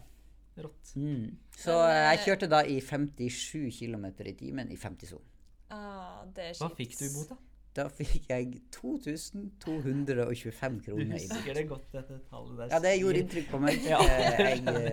Rått. 0.64 0.94
Mm. 0.96 1.36
Så 1.58 1.74
Men, 1.74 1.90
eh, 1.90 2.02
jeg 2.08 2.18
eh, 2.18 2.24
kjørte 2.28 2.48
da 2.48 2.64
i 2.64 2.80
57 2.80 3.74
km 3.76 4.06
i 4.24 4.36
timen 4.38 4.70
i 4.72 4.78
50-sonen. 4.78 5.30
Ah, 5.74 6.22
Hva 6.32 6.68
fikk 6.76 6.94
du 6.96 7.04
i 7.08 7.12
bot, 7.12 7.32
da? 7.32 7.38
Da 7.74 7.88
fikk 7.90 8.28
jeg 8.30 8.60
2225 8.70 10.76
kroner 10.84 11.08
bot. 11.10 11.22
husker 11.24 11.54
det 11.58 11.64
godt, 11.68 11.88
dette 11.92 12.18
tallet 12.30 12.58
der. 12.60 12.68
Ja, 12.70 12.78
det 12.84 12.92
gjorde 13.00 13.18
inntrykk 13.24 13.48
på 13.50 13.58
meg. 13.64 13.74
Ja, 13.92 13.98
Eh, 13.98 14.06
jeg, 14.38 14.62
er 14.68 14.74
eh. 14.84 14.90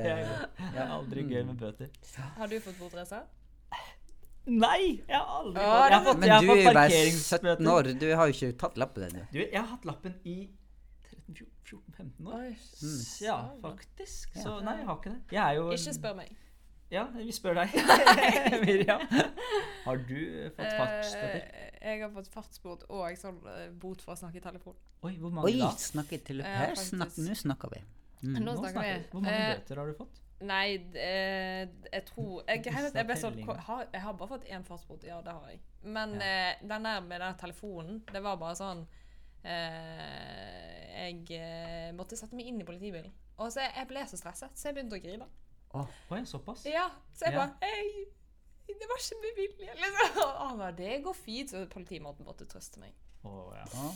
Det 0.58 0.80
er 0.82 0.89
aldri 0.96 1.22
gøy 1.30 1.44
med 1.52 1.58
bøter. 1.62 1.88
Har 2.39 2.48
du 2.50 2.58
fått 2.63 2.80
botrese? 2.82 3.20
Nei! 4.50 4.82
Jeg 5.06 5.20
har 5.20 5.28
aldri 5.38 5.62
fått 5.62 5.62
Jeg 5.62 5.94
har 5.94 6.02
fått, 6.08 6.20
Men 6.20 6.28
jeg 6.28 6.36
har 6.36 6.41
du 6.41 6.46
er 6.52 6.56
jo 6.63 6.74
bare 6.74 6.89
17 7.12 7.67
år. 7.76 7.84
Du 8.02 8.08
har 8.17 8.26
jo 8.32 8.36
ikke 8.38 8.52
tatt 8.63 8.76
lappen 8.82 9.02
ennå. 9.10 9.24
Jeg 9.38 9.54
har 9.60 9.67
hatt 9.76 9.86
lappen 9.86 10.13
i 10.26 10.50
13-14-15 11.12 12.28
år. 12.32 12.36
Oi, 12.39 12.52
Ja, 13.22 13.38
faktisk. 13.62 14.34
Så 14.41 14.58
nei, 14.65 14.78
jeg 14.82 14.88
har 14.89 14.98
ikke 14.98 15.13
det. 15.13 15.22
Jeg 15.38 15.44
er 15.46 15.54
jo 15.60 15.63
Ikke 15.78 15.94
spør 16.00 16.15
meg. 16.17 16.30
Ja, 16.92 17.06
vi 17.16 17.32
spør 17.32 17.56
deg. 17.56 17.72
Miriam. 18.66 19.04
Har 19.86 20.02
du 20.08 20.18
fått 20.58 20.74
fartsbøter? 20.76 21.46
Eh, 21.48 21.70
jeg 21.88 22.02
har 22.04 22.12
fått 22.12 22.28
fartsbot 22.34 22.84
og 22.90 23.06
sånn 23.20 23.38
eh, 23.48 23.70
bot 23.80 24.04
for 24.04 24.14
å 24.14 24.20
snakke 24.20 24.42
i 24.42 24.44
telefon. 24.44 24.76
Oi, 25.08 25.14
hvor 25.22 25.32
mange 25.32 25.48
Oi, 25.48 25.56
da? 25.62 25.72
Snakke 25.80 26.20
i 26.20 26.36
Ja, 26.42 26.50
Her 26.66 26.76
snak, 26.76 27.16
nå 27.16 27.38
snakker 27.40 27.72
vi. 27.72 27.80
Mm. 28.22 28.42
Nå 28.44 28.58
snakker 28.60 28.84
vi. 28.84 28.98
Hvor 29.14 29.24
mange 29.24 29.38
Eh, 29.40 29.54
bøter 29.56 29.82
har 29.82 29.88
du 29.88 29.96
fått? 30.02 30.20
Nei, 30.42 30.68
eh, 30.98 31.64
jeg 31.94 32.06
tror 32.10 32.44
Jeg, 32.48 32.64
jeg, 32.66 32.92
jeg, 32.96 33.06
ble 33.06 33.16
sånn 33.22 33.38
har, 33.46 33.84
Jeg 33.94 34.02
har 34.02 34.16
bare 34.18 34.32
fått 34.34 34.48
én 34.50 34.66
fartsbot. 34.68 35.06
Ja, 35.08 35.22
det 35.26 35.36
har 35.38 35.48
jeg. 35.54 35.62
Men 35.84 36.18
eh, 36.22 36.58
den 36.62 36.90
der 36.90 37.00
med 37.06 37.22
den 37.24 37.38
telefonen, 37.40 38.02
det 38.12 38.22
var 38.26 38.36
bare 38.42 38.58
sånn 38.60 38.84
eh, 39.48 41.08
Jeg 41.08 41.96
måtte 41.96 42.20
sette 42.20 42.36
meg 42.36 42.52
inn 42.52 42.60
i 42.60 42.68
politibilen. 42.68 43.14
Og 43.40 43.48
så 43.54 43.64
jeg, 43.64 43.78
jeg 43.80 43.90
ble 43.90 44.04
så 44.10 44.20
stresset, 44.20 44.60
så 44.60 44.70
jeg 44.70 44.78
begynte 44.78 45.00
å 45.00 45.02
grine. 45.02 45.30
Å 45.74 45.86
oi, 46.12 46.22
såpass? 46.28 46.66
Ja, 46.68 46.90
så 47.16 47.26
jeg 47.30 47.34
Ja. 47.34 47.46
bare 47.46 47.54
«Hei, 47.62 48.06
Det 48.68 48.88
var 48.88 48.98
ikke 48.98 49.18
med 49.22 49.36
vilje, 49.36 49.74
liksom. 49.76 50.18
Og 50.24 50.50
han 50.50 50.58
bare 50.60 50.72
'Det 50.76 51.04
går 51.04 51.14
fint', 51.16 51.50
så 51.52 51.66
politimåten 51.70 52.26
måtte, 52.26 52.46
måtte 52.46 52.48
trøste 52.50 52.80
meg. 52.80 52.94
Å, 53.26 53.54
ja. 53.56 53.66
Ja. 53.74 53.92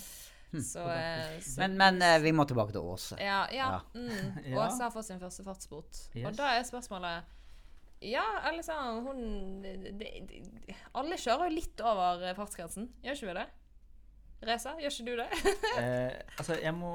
Så, 0.61 0.79
eh, 0.87 1.39
så 1.41 1.57
Men, 1.59 1.77
men 1.77 2.01
eh, 2.01 2.19
vi 2.21 2.31
må 2.31 2.45
tilbake 2.47 2.71
til 2.71 2.81
Åse. 2.81 3.17
Ja, 3.19 3.47
ja. 3.51 3.69
Ja. 3.71 3.79
Mm. 3.93 4.37
Ja. 4.51 4.67
Åse 4.67 4.83
har 4.83 4.91
fått 4.91 5.05
sin 5.05 5.19
første 5.19 5.43
fartsbot. 5.43 6.09
Yes. 6.15 6.27
Og 6.27 6.35
da 6.37 6.51
er 6.55 6.63
spørsmålet 6.63 7.23
Ja, 8.01 8.23
eller 8.49 8.61
sånn 8.63 9.03
Hun 9.05 9.61
det, 9.63 9.97
det, 9.97 10.75
Alle 10.93 11.15
kjører 11.17 11.49
jo 11.49 11.55
litt 11.55 11.81
over 11.81 12.23
eh, 12.29 12.35
fartsgrensen, 12.35 12.89
gjør 13.03 13.15
ikke 13.17 13.27
vi 13.31 13.37
det? 13.39 13.47
Reza, 14.45 14.75
gjør 14.79 14.93
ikke 14.93 15.05
du 15.11 15.17
det? 15.21 15.27
Eh, 15.81 16.11
altså, 16.39 16.55
jeg 16.63 16.73
må 16.73 16.91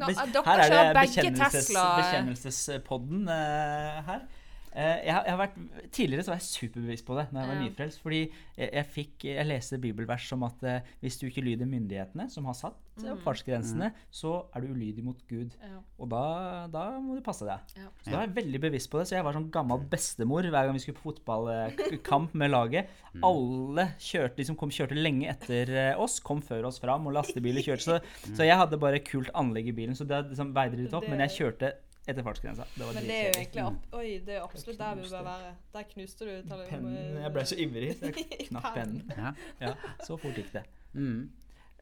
Nå, 0.00 0.08
Her 0.48 0.62
er 0.62 0.70
det 0.72 0.96
bekjennelses, 0.98 1.70
bekjennelsespodden 1.72 3.28
eh, 3.28 4.00
her. 4.08 4.24
Eh, 4.74 5.04
jeg, 5.04 5.12
har- 5.12 5.24
jeg 5.26 5.36
har 5.36 5.40
vært, 5.46 5.56
tidligere 5.92 6.24
så 6.24 6.32
var 6.32 6.38
jeg 6.40 6.48
superbevisst 6.48 7.04
på 7.06 7.16
det 7.18 7.26
når 7.32 7.40
jeg 7.42 7.48
var 7.48 7.56
Ja. 7.58 7.64
nyfrelst. 7.68 8.00
Fordi 8.02 8.20
jeg, 8.56 8.70
jeg, 8.72 8.86
fikk, 8.94 9.24
jeg 9.24 9.46
leste 9.46 9.78
bibelvers 9.80 10.28
som 10.28 10.42
at 10.44 10.62
eh, 10.64 10.80
hvis 11.02 11.18
du 11.20 11.26
ikke 11.28 11.44
lyder 11.44 11.66
myndighetene, 11.68 12.30
som 12.30 12.44
har 12.46 12.54
satt 12.54 12.78
Mm. 12.92 13.06
eh, 13.08 13.16
fartsgrensene, 13.24 13.86
så 14.12 14.44
er 14.54 14.60
du 14.60 14.66
ulydig 14.74 15.02
mot 15.02 15.16
Gud. 15.26 15.54
Ja. 15.64 15.78
Og 15.98 16.10
da, 16.10 16.66
da 16.68 16.98
må 17.00 17.14
du 17.16 17.22
passe 17.24 17.40
deg. 17.48 17.60
Ja. 17.78 17.88
Så 18.04 18.10
da 18.10 18.18
var 18.18 18.26
jeg 18.26 18.34
veldig 18.36 18.60
bevisst 18.60 18.90
på 18.92 18.98
det. 19.00 19.06
Så 19.08 19.16
jeg 19.16 19.24
var 19.24 19.32
sånn 19.32 19.50
gammel 19.50 19.80
bestemor 19.88 20.42
hver 20.44 20.66
gang 20.68 20.74
vi 20.76 20.78
skulle 20.84 20.98
på 21.00 21.14
fotballkamp 21.14 22.34
med 22.34 22.50
laget. 22.52 22.88
Alle 23.24 23.86
kjørte, 23.98 24.36
liksom 24.42 24.56
kom, 24.60 24.68
kjørte 24.72 24.96
lenge 24.98 25.28
etter 25.32 25.72
eh, 25.72 25.94
oss, 26.00 26.18
kom 26.20 26.42
før 26.44 26.66
oss 26.68 26.78
fram, 26.82 27.06
og 27.08 27.14
lastebiler 27.16 27.64
kjørte. 27.64 27.80
Så, 27.86 28.34
så 28.36 28.44
jeg 28.46 28.56
hadde 28.60 28.78
bare 28.80 29.00
kult 29.04 29.30
anlegg 29.40 29.68
i 29.72 29.76
bilen, 29.76 29.96
så 29.96 30.06
det 30.08 30.22
liksom 30.30 30.52
veide 30.56 30.76
litt 30.80 30.92
opp. 30.96 31.04
Det- 31.06 31.10
Men 31.16 31.24
jeg 31.28 31.36
kjørte 31.38 31.72
etter 32.06 32.24
fartsgrensa. 32.26 32.66
Det 32.74 32.86
var 32.86 32.96
Men 32.98 33.06
det 33.06 33.16
er 33.16 33.28
jo 33.28 33.34
egentlig 33.36 33.64
opp, 33.64 33.84
Oi, 33.98 34.08
det 34.26 34.34
er 34.34 34.42
absolutt 34.42 34.78
der 34.80 34.98
vi 34.98 35.06
bør 35.10 35.28
være. 35.28 35.52
Der 35.76 35.86
knuste 35.92 36.26
du 36.26 36.56
Pennen 36.70 37.20
Jeg 37.22 37.32
ble 37.36 37.44
så 37.46 37.58
ivrig, 37.62 37.92
så 37.98 38.10
jeg 38.16 38.48
knakk 38.48 38.74
pennen. 38.74 39.14
Ja. 39.16 39.32
Ja, 39.60 39.72
så 40.06 40.18
fort 40.18 40.38
gikk 40.40 40.50
det. 40.56 40.64
Mm. 40.92 41.30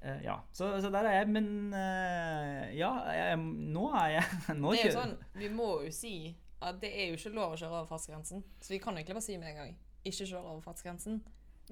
Uh, 0.01 0.23
ja, 0.25 0.37
så, 0.53 0.71
så 0.81 0.91
der 0.93 1.09
er 1.09 1.19
jeg. 1.21 1.29
Men 1.29 1.49
uh, 1.73 2.69
ja, 2.77 2.93
jeg, 3.17 3.41
nå 3.77 3.89
er 4.01 4.15
jeg 4.19 4.39
Nå 4.63 4.73
Det 4.73 4.85
er 4.85 4.89
jo 4.89 4.97
sånn, 4.97 5.19
Vi 5.37 5.51
må 5.53 5.73
jo 5.85 5.93
si 5.95 6.15
at 6.61 6.81
det 6.83 6.91
er 6.93 7.09
jo 7.09 7.17
ikke 7.17 7.33
lov 7.33 7.55
å 7.55 7.61
kjøre 7.61 7.73
over 7.73 7.89
fartsgrensen. 7.89 8.43
Så 8.61 8.75
vi 8.75 8.81
kan 8.83 8.97
egentlig 8.97 9.17
bare 9.17 9.25
si 9.25 9.39
med 9.41 9.55
en 9.55 9.63
gang 9.63 9.77
ikke 10.05 10.27
kjøre 10.27 10.43
over 10.45 10.65
fartsgrensen. 10.65 11.23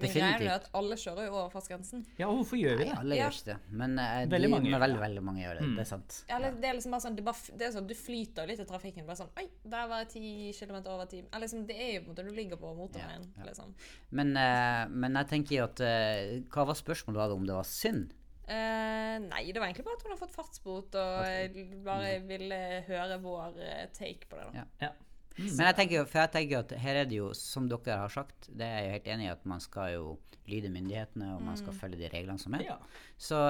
Men 0.03 0.13
greia 0.15 0.39
er 0.39 0.55
at 0.55 0.69
alle 0.79 0.97
kjører 1.01 1.27
jo 1.27 1.33
over 1.35 1.51
fartsgrensen. 1.53 2.05
Ja, 2.19 2.29
og 2.29 2.41
hvorfor 2.41 2.59
gjør 2.61 2.77
vi 2.79 2.85
Nei, 2.85 2.91
det? 2.93 2.99
alle 2.99 3.17
Ja. 3.19 3.29
gjør 3.29 3.39
ikke 3.39 3.49
det. 3.51 3.57
Men, 3.71 3.99
eh, 3.99 4.25
de, 4.25 4.31
Veldig 4.37 4.51
mange 4.51 4.71
men 4.71 4.81
veldig, 4.81 4.99
det. 4.99 5.05
veldig 5.07 5.23
mange 5.29 5.43
gjør 5.43 5.55
det. 5.59 5.65
Mm. 5.69 5.75
Det 5.77 5.81
er 5.85 5.91
sant. 5.91 6.19
Eller 6.29 6.51
det 6.53 6.69
er 6.71 6.75
liksom 6.79 6.91
bare 6.97 7.05
sånn, 7.07 7.17
det 7.17 7.25
bare, 7.25 7.57
det 7.59 7.67
er 7.67 7.73
sånn 7.79 7.87
Du 7.89 7.95
flyter 7.95 8.47
litt 8.47 8.61
i 8.61 8.69
trafikken. 8.69 9.07
Bare 9.07 9.17
sånn 9.23 9.33
Oi, 9.39 9.47
der 9.65 9.89
var 9.89 10.05
jeg 10.05 10.09
10 10.15 10.53
km 10.61 10.77
over 10.87 11.07
time. 11.07 11.27
Eller 11.33 11.47
liksom, 11.47 11.67
det 11.67 11.77
er 11.77 11.91
jo 11.95 12.01
på 12.01 12.11
en 12.11 12.15
måte 12.15 12.29
Du 12.29 12.35
ligger 12.35 12.57
på 12.57 12.75
motorveien, 12.77 13.27
Ja, 13.37 13.43
ja. 13.43 13.49
liksom. 13.51 13.75
Men, 14.11 14.37
eh, 14.37 14.87
men 14.89 15.15
jeg 15.15 15.29
tenker 15.29 15.57
jo 15.57 15.65
at 15.65 15.81
eh, 15.81 16.41
Hva 16.49 16.67
var 16.67 16.75
spørsmålet 16.75 17.15
du 17.19 17.21
hadde 17.25 17.35
om 17.35 17.47
det 17.47 17.55
var 17.55 17.65
synd? 17.65 18.15
Uh, 18.49 19.19
nei, 19.29 19.43
det 19.53 19.61
var 19.61 19.69
egentlig 19.69 19.85
bare 19.85 19.99
at 19.99 20.05
hun 20.07 20.13
har 20.15 20.21
fått 20.23 20.33
fartsbot, 20.33 20.95
og 20.97 21.19
okay. 21.21 21.67
bare 21.85 22.15
ville 22.25 22.57
høre 22.87 23.19
vår 23.21 23.59
eh, 23.61 23.83
take 23.93 24.25
på 24.31 24.39
det. 24.39 24.47
da. 24.55 24.63
Ja. 24.63 24.65
Ja. 24.87 24.93
Men 25.39 25.67
jeg 25.69 25.77
tenker 25.79 26.01
jo, 26.01 26.07
for 26.09 26.23
jeg 26.25 26.35
tenker 26.35 26.63
at 26.65 26.73
her 26.83 27.03
er 27.03 27.11
det 27.11 27.19
jo, 27.21 27.29
som 27.37 27.69
dere 27.71 27.99
har 28.03 28.13
sagt, 28.13 28.49
det 28.51 28.67
er 28.67 28.81
jeg 28.83 28.97
helt 28.97 29.13
enig 29.15 29.29
i, 29.29 29.35
at 29.35 29.45
man 29.49 29.63
skal 29.63 29.93
jo 29.95 30.17
lyde 30.49 30.71
myndighetene, 30.73 31.29
og 31.37 31.43
man 31.45 31.59
skal 31.61 31.77
følge 31.77 31.99
de 32.01 32.09
reglene 32.13 32.41
som 32.41 32.55
er. 32.57 32.65
Ja. 32.71 32.77
Så, 33.21 33.41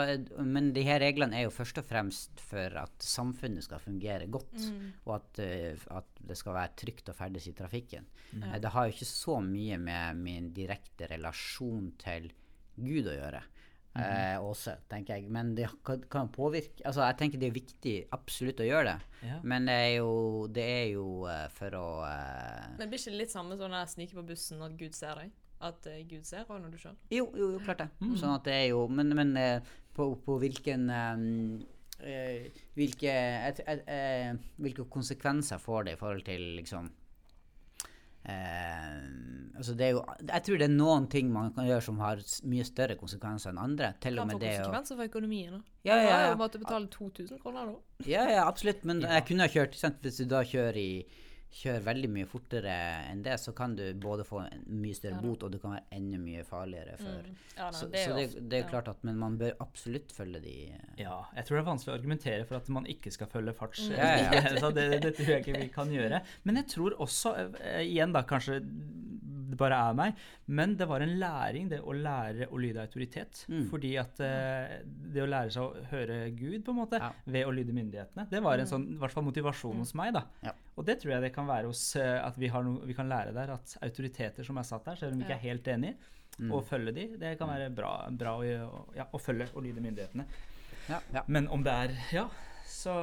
men 0.43 0.73
de 0.75 0.83
her 0.87 1.01
reglene 1.03 1.39
er 1.39 1.47
jo 1.47 1.55
først 1.55 1.79
og 1.81 1.87
fremst 1.87 2.43
for 2.43 2.75
at 2.81 3.05
samfunnet 3.05 3.65
skal 3.67 3.83
fungere 3.83 4.27
godt, 4.27 4.57
og 5.07 5.15
at, 5.21 5.43
eh, 5.45 5.87
at 5.95 6.25
det 6.29 6.39
skal 6.41 6.57
være 6.59 6.75
trygt 6.83 7.13
å 7.13 7.17
ferdes 7.17 7.47
i 7.51 7.55
trafikken. 7.59 8.09
Mm. 8.33 8.51
Det 8.65 8.75
har 8.75 8.89
jo 8.89 8.97
ikke 8.97 9.11
så 9.13 9.39
mye 9.45 9.79
med 9.81 10.25
min 10.25 10.51
direkte 10.57 11.09
relasjon 11.13 11.93
til 12.03 12.33
Gud 12.79 13.09
å 13.11 13.17
gjøre. 13.17 13.45
Eh, 13.99 14.37
også, 14.45 14.77
tenker 14.91 15.17
jeg. 15.17 15.31
Men 15.33 15.55
det 15.57 15.67
kan, 15.83 16.29
påvirke 16.31 16.85
Altså, 16.85 17.03
jeg 17.03 17.17
tenker 17.19 17.41
det 17.41 17.49
er 17.49 17.57
viktig 17.57 17.95
absolutt 18.15 18.61
å 18.63 18.69
gjøre 18.69 18.93
det. 18.93 19.25
Ja. 19.31 19.39
Men 19.43 19.67
det 19.67 19.75
er 19.75 19.95
jo, 19.97 20.13
det 20.55 20.67
er 20.67 20.85
jo 20.93 21.07
uh, 21.27 21.49
for 21.57 21.75
å 21.75 21.87
uh, 22.05 22.77
Men 22.77 22.93
blir 22.93 23.01
ikke 23.01 23.15
det 23.17 23.25
litt 23.25 23.35
samme 23.35 23.59
sånn 23.59 23.75
der 23.75 23.91
snike 23.91 24.15
på 24.15 24.27
bussen 24.29 24.63
at 24.63 24.77
Gud 24.79 24.95
ser 24.95 25.19
deg? 25.19 25.33
At 25.67 25.89
uh, 25.91 25.99
Gud 26.07 26.29
ser 26.29 26.47
òg 26.47 26.63
når 26.63 26.77
du 26.77 26.79
kjører? 26.85 27.01
Jo, 27.11 27.27
jo, 27.35 27.51
jo 27.57 27.65
klart 27.65 27.83
det. 27.83 27.89
Sånn 28.21 28.37
at 28.37 28.47
det 28.47 28.55
er 28.55 28.69
jo 28.71 28.85
Men, 28.93 29.11
men 29.19 29.35
på, 29.97 30.13
på 30.23 30.39
hvilken 30.45 30.87
um, 30.95 31.59
eh, 32.01 32.49
hvilke, 32.75 33.13
et, 33.49 33.61
et, 33.67 33.85
eh, 33.91 34.33
hvilke 34.63 34.87
konsekvenser 34.91 35.61
får 35.63 35.89
det 35.89 35.97
i 35.97 36.01
forhold 36.01 36.25
til 36.27 36.47
liksom 36.59 36.91
eh, 38.29 38.97
altså 39.59 39.75
det 39.79 39.91
jo, 39.95 40.03
Jeg 40.23 40.45
tror 40.47 40.61
det 40.61 40.67
er 40.69 40.75
noen 40.75 41.09
ting 41.13 41.31
man 41.35 41.53
kan 41.57 41.69
gjøre 41.69 41.85
som 41.89 42.01
har 42.03 42.23
mye 42.49 42.67
større 42.67 42.99
konsekvenser 43.01 43.53
enn 43.53 43.63
andre. 43.63 43.93
Til 44.05 44.21
og 44.21 44.29
med 44.31 44.43
det 44.43 44.55
konsekvenser 44.59 44.99
for 44.99 45.11
økonomien. 45.11 45.59
da. 45.59 45.63
Ja, 45.89 45.97
ja, 45.97 46.11
ja. 46.11 46.29
jo 46.33 46.41
måttet 46.41 46.65
betale 46.65 46.91
2000 46.93 47.41
kroner 47.43 47.73
da. 47.73 47.79
Ja, 48.07 48.27
ja, 48.31 48.45
absolutt. 48.47 48.85
Men 48.89 49.03
jeg 49.17 49.27
kunne 49.31 49.49
ha 49.49 49.53
kjørt 49.53 49.79
Hvis 50.03 50.21
du 50.23 50.29
da 50.31 50.45
kjører, 50.47 50.79
i, 50.79 51.27
kjører 51.55 51.85
veldig 51.87 52.09
mye 52.13 52.29
fortere 52.29 52.73
enn 53.09 53.23
det, 53.25 53.35
så 53.41 53.55
kan 53.57 53.75
du 53.79 53.83
både 53.99 54.25
få 54.29 54.43
en 54.45 54.65
mye 54.83 54.97
større 54.97 55.17
Ja 55.17 55.23
bot, 55.25 55.47
og 55.47 55.53
det 55.55 55.61
kan 55.63 55.75
være 55.75 55.97
enda 55.97 56.21
mye 56.21 56.45
farligere 56.47 56.99
for 57.01 57.31
Ja, 57.57 57.71
nei, 57.71 57.73
Så, 57.79 57.89
det 57.93 58.03
er 58.03 58.11
så 58.13 58.19
det, 58.19 58.45
det 58.53 58.61
er 58.61 58.69
klart 58.69 58.91
at 58.93 59.03
Men 59.09 59.19
man 59.21 59.39
bør 59.41 59.57
absolutt 59.65 60.13
følge 60.15 60.43
de 60.45 60.57
eh, 60.75 60.87
Ja, 61.01 61.17
jeg 61.35 61.49
tror 61.49 61.59
det 61.59 61.63
er 61.63 61.71
vanskelig 61.71 61.95
å 61.95 61.99
argumentere 61.99 62.49
for 62.49 62.61
at 62.61 62.69
man 62.75 62.89
ikke 62.91 63.13
skal 63.15 63.31
følge 63.33 63.57
farts... 63.57 63.89
Mm. 63.89 63.97
Ja, 63.97 64.11
ja, 64.29 64.55
så 64.63 64.71
det, 64.77 64.89
det 65.05 65.15
tror 65.17 65.33
jeg 65.33 65.45
ikke 65.47 65.63
vi 65.65 65.71
kan 65.73 65.93
gjøre. 65.93 66.21
Men 66.45 66.61
jeg 66.61 66.69
tror 66.75 66.97
også, 67.01 67.35
eh, 67.63 67.83
igjen 67.87 68.13
da, 68.15 68.25
kanskje 68.29 68.61
det 69.49 69.57
bare 69.57 69.79
er 69.89 69.97
meg, 69.97 70.23
men 70.53 70.75
det 70.79 70.87
var 70.91 71.03
en 71.05 71.15
læring, 71.21 71.69
det 71.73 71.81
å 71.81 71.95
lære 71.97 72.51
å 72.53 72.61
lyde 72.61 72.83
autoritet. 72.85 73.45
Mm. 73.49 73.65
Fordi 73.71 73.95
at 74.01 74.21
eh, 74.25 74.79
det 74.85 75.25
å 75.25 75.29
lære 75.31 75.55
seg 75.55 75.65
å 75.65 75.87
høre 75.93 76.19
Gud, 76.37 76.61
på 76.67 76.75
en 76.75 76.81
måte, 76.83 77.01
Ja. 77.01 77.13
ved 77.25 77.49
å 77.49 77.55
lyde 77.55 77.73
myndighetene, 77.77 78.29
det 78.31 78.43
var 78.45 78.61
en 78.61 78.69
sånn, 78.69 78.87
i 78.95 78.99
hvert 79.01 79.15
fall 79.15 79.27
motivasjon 79.27 79.81
hos 79.81 79.95
meg, 79.99 80.13
da. 80.19 80.27
Og 80.79 80.87
det 80.87 81.01
tror 81.01 81.17
jeg 81.17 81.27
det 81.27 81.33
kan 81.35 81.49
være 81.49 81.71
hos 81.71 81.83
eh, 81.99 82.17
at 82.23 82.37
vi, 82.39 82.51
har 82.55 82.63
noe, 82.67 82.87
vi 82.87 82.95
kan 82.95 83.11
lære 83.11 83.35
der, 83.35 83.57
at 83.57 83.77
autoriteter 83.83 84.47
som 84.47 84.61
er 84.61 84.67
satt 84.69 84.87
der, 84.87 85.01
selv 85.01 85.15
om 85.15 85.21
vi 85.21 85.27
ikke 85.27 85.39
er 85.39 85.47
helt 85.49 85.71
enig, 85.75 85.97
å 86.55 86.61
følge 86.63 86.95
de, 86.95 87.07
det 87.19 87.33
kan 87.41 87.51
være 87.51 87.71
bra, 87.75 87.93
bra 88.15 88.37
å, 88.39 88.83
ja, 88.95 89.09
å 89.11 89.19
følge 89.19 89.49
og 89.55 89.65
lyde 89.65 89.83
myndighetene. 89.83 90.27
Ja, 90.89 91.01
ja. 91.13 91.25
Men 91.27 91.51
om 91.53 91.65
det 91.67 91.75
er 91.75 91.97
Ja, 92.15 92.29
så 92.69 92.95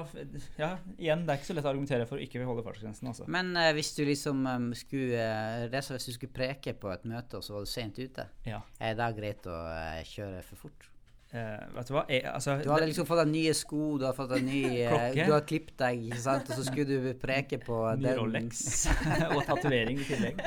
Ja, 0.58 0.78
igjen, 0.96 1.26
det 1.26 1.34
er 1.34 1.40
ikke 1.42 1.50
så 1.50 1.58
lett 1.58 1.68
å 1.68 1.72
argumentere 1.74 2.08
for 2.10 2.18
å 2.18 2.24
ikke 2.24 2.42
holde 2.48 2.64
fartsgrensen, 2.66 3.12
altså. 3.12 3.28
Men 3.30 3.52
eh, 3.60 3.74
hvis 3.76 3.92
du 3.98 4.04
liksom 4.08 4.46
um, 4.48 4.72
skulle 4.78 5.20
uh, 5.20 5.68
Reza, 5.68 5.98
hvis 5.98 6.08
du 6.10 6.16
skulle 6.16 6.36
preke 6.36 6.74
på 6.80 6.94
et 6.94 7.06
møte, 7.12 7.42
og 7.42 7.46
så 7.46 7.58
var 7.58 7.66
du 7.66 7.70
sent 7.70 8.00
ute, 8.00 8.30
Ja. 8.48 8.64
er 8.80 8.96
det 8.96 9.02
da 9.04 9.12
greit 9.18 9.50
å 9.52 9.58
uh, 9.68 10.00
kjøre 10.16 10.44
for 10.48 10.68
fort? 10.68 10.88
Eh, 11.36 11.64
vet 11.76 11.90
du 11.90 11.92
hva? 11.98 12.02
Jeg, 12.08 12.22
altså, 12.32 12.54
Du 12.64 12.70
hadde 12.72 12.86
liksom 12.88 13.08
fått 13.10 13.20
deg 13.20 13.32
nye 13.34 13.54
sko, 13.58 13.98
du 14.00 14.06
hadde 14.06 14.16
fått 14.16 14.30
deg 14.32 14.44
ny 14.46 14.60
eh, 14.86 14.92
Klokke. 14.94 15.26
Du 15.28 15.34
har 15.34 15.42
klippet 15.50 15.76
deg, 15.82 16.04
ikke 16.08 16.20
sant, 16.24 16.48
og 16.48 16.60
så 16.60 16.64
skulle 16.68 17.00
du 17.02 17.10
preke 17.20 17.60
på 17.60 17.80
Ny 18.00 18.06
den 18.06 18.20
Rolex 18.22 18.62
og 19.36 19.42
tatovering 19.50 20.00
i 20.00 20.08
tillegg. 20.08 20.40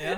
Ja. 0.00 0.16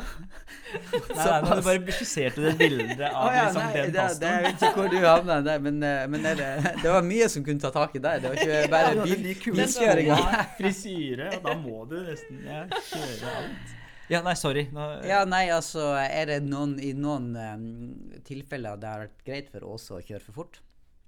Nei, 0.73 1.27
nei, 1.27 1.57
du 1.59 1.63
bare 1.67 1.95
skisserte 1.97 2.43
det 2.45 2.53
bildet 2.59 3.01
av 3.09 3.27
oh, 3.27 3.35
ja, 3.35 3.45
liksom, 3.49 3.63
nei, 3.63 3.73
den 3.77 3.93
det, 3.93 3.93
det, 3.93 3.99
jeg 3.99 4.09
pastoren. 4.09 4.45
vet 4.47 4.65
ikke 4.67 4.73
hvor 4.79 4.91
du 4.93 4.99
havna 5.05 5.39
der, 5.47 5.63
men, 5.69 5.79
eh, 5.87 6.03
men 6.11 6.27
det, 6.27 6.49
det 6.83 6.95
var 6.97 7.07
mye 7.07 7.29
som 7.31 7.47
kunne 7.47 7.63
ta 7.63 7.71
tak 7.75 7.95
i 7.99 8.03
deg. 8.03 8.23
Det 8.25 8.33
var 8.33 8.43
ikke 8.43 8.73
bare 8.73 8.97
Ja, 8.97 9.21
bilkjøringa. 9.53 10.19
frisyre, 10.59 11.31
og 11.39 11.47
da 11.47 11.57
må 11.63 11.85
du 11.91 11.97
nesten 12.07 12.43
ja, 12.47 12.65
kjøre 12.91 13.37
alt. 13.43 13.79
Ja, 14.11 14.21
nei, 14.23 14.35
sorry. 14.37 14.67
Nå, 14.75 14.87
Ja, 15.07 15.25
nei, 15.25 15.47
altså, 15.55 15.93
er 16.03 16.27
det 16.27 16.41
noen, 16.45 16.75
i 16.83 16.93
noen 16.93 17.31
um, 17.37 18.21
tilfeller 18.27 18.77
det 18.83 18.89
har 18.91 19.05
vært 19.07 19.23
greit 19.27 19.49
for 19.53 19.65
oss 19.73 19.91
å 19.95 20.01
kjøre 20.03 20.25
for 20.27 20.33
fort? 20.43 20.59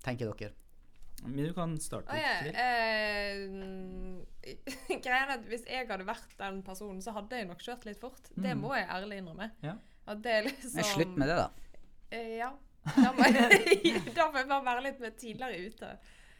Tenker 0.04 0.30
dere? 0.30 0.52
Men 1.24 1.46
du 1.46 1.52
kan 1.56 1.74
starte 1.80 2.12
Oh, 2.12 2.16
ja. 2.18 2.32
litt. 2.44 2.56
Eh, 4.44 4.98
greia 5.04 5.22
er 5.24 5.32
at 5.38 5.46
hvis 5.48 5.64
jeg 5.70 5.86
hadde 5.88 6.06
vært 6.08 6.34
den 6.40 6.58
personen, 6.66 7.00
så 7.04 7.14
hadde 7.16 7.38
jeg 7.40 7.48
nok 7.48 7.62
kjørt 7.64 7.84
litt 7.88 8.00
fort. 8.02 8.30
Det 8.34 8.52
Mm. 8.54 8.60
må 8.64 8.74
jeg 8.76 8.88
ærlig 8.92 9.18
innrømme. 9.22 9.50
Ja. 9.64 9.76
At 10.06 10.20
det 10.22 10.32
er 10.38 10.42
liksom 10.50 10.74
Men 10.76 10.84
slutt 10.90 11.16
med 11.16 11.28
det, 11.30 11.36
da. 11.40 11.48
Eh, 12.12 12.36
ja. 12.42 12.50
Da 12.84 13.12
må, 13.16 13.24
jeg, 13.24 14.02
da 14.16 14.26
må 14.30 14.36
jeg 14.42 14.48
bare 14.50 14.64
være 14.66 14.82
litt 14.84 14.98
mer 15.00 15.14
tidligere 15.16 15.70
ute. 15.70 15.92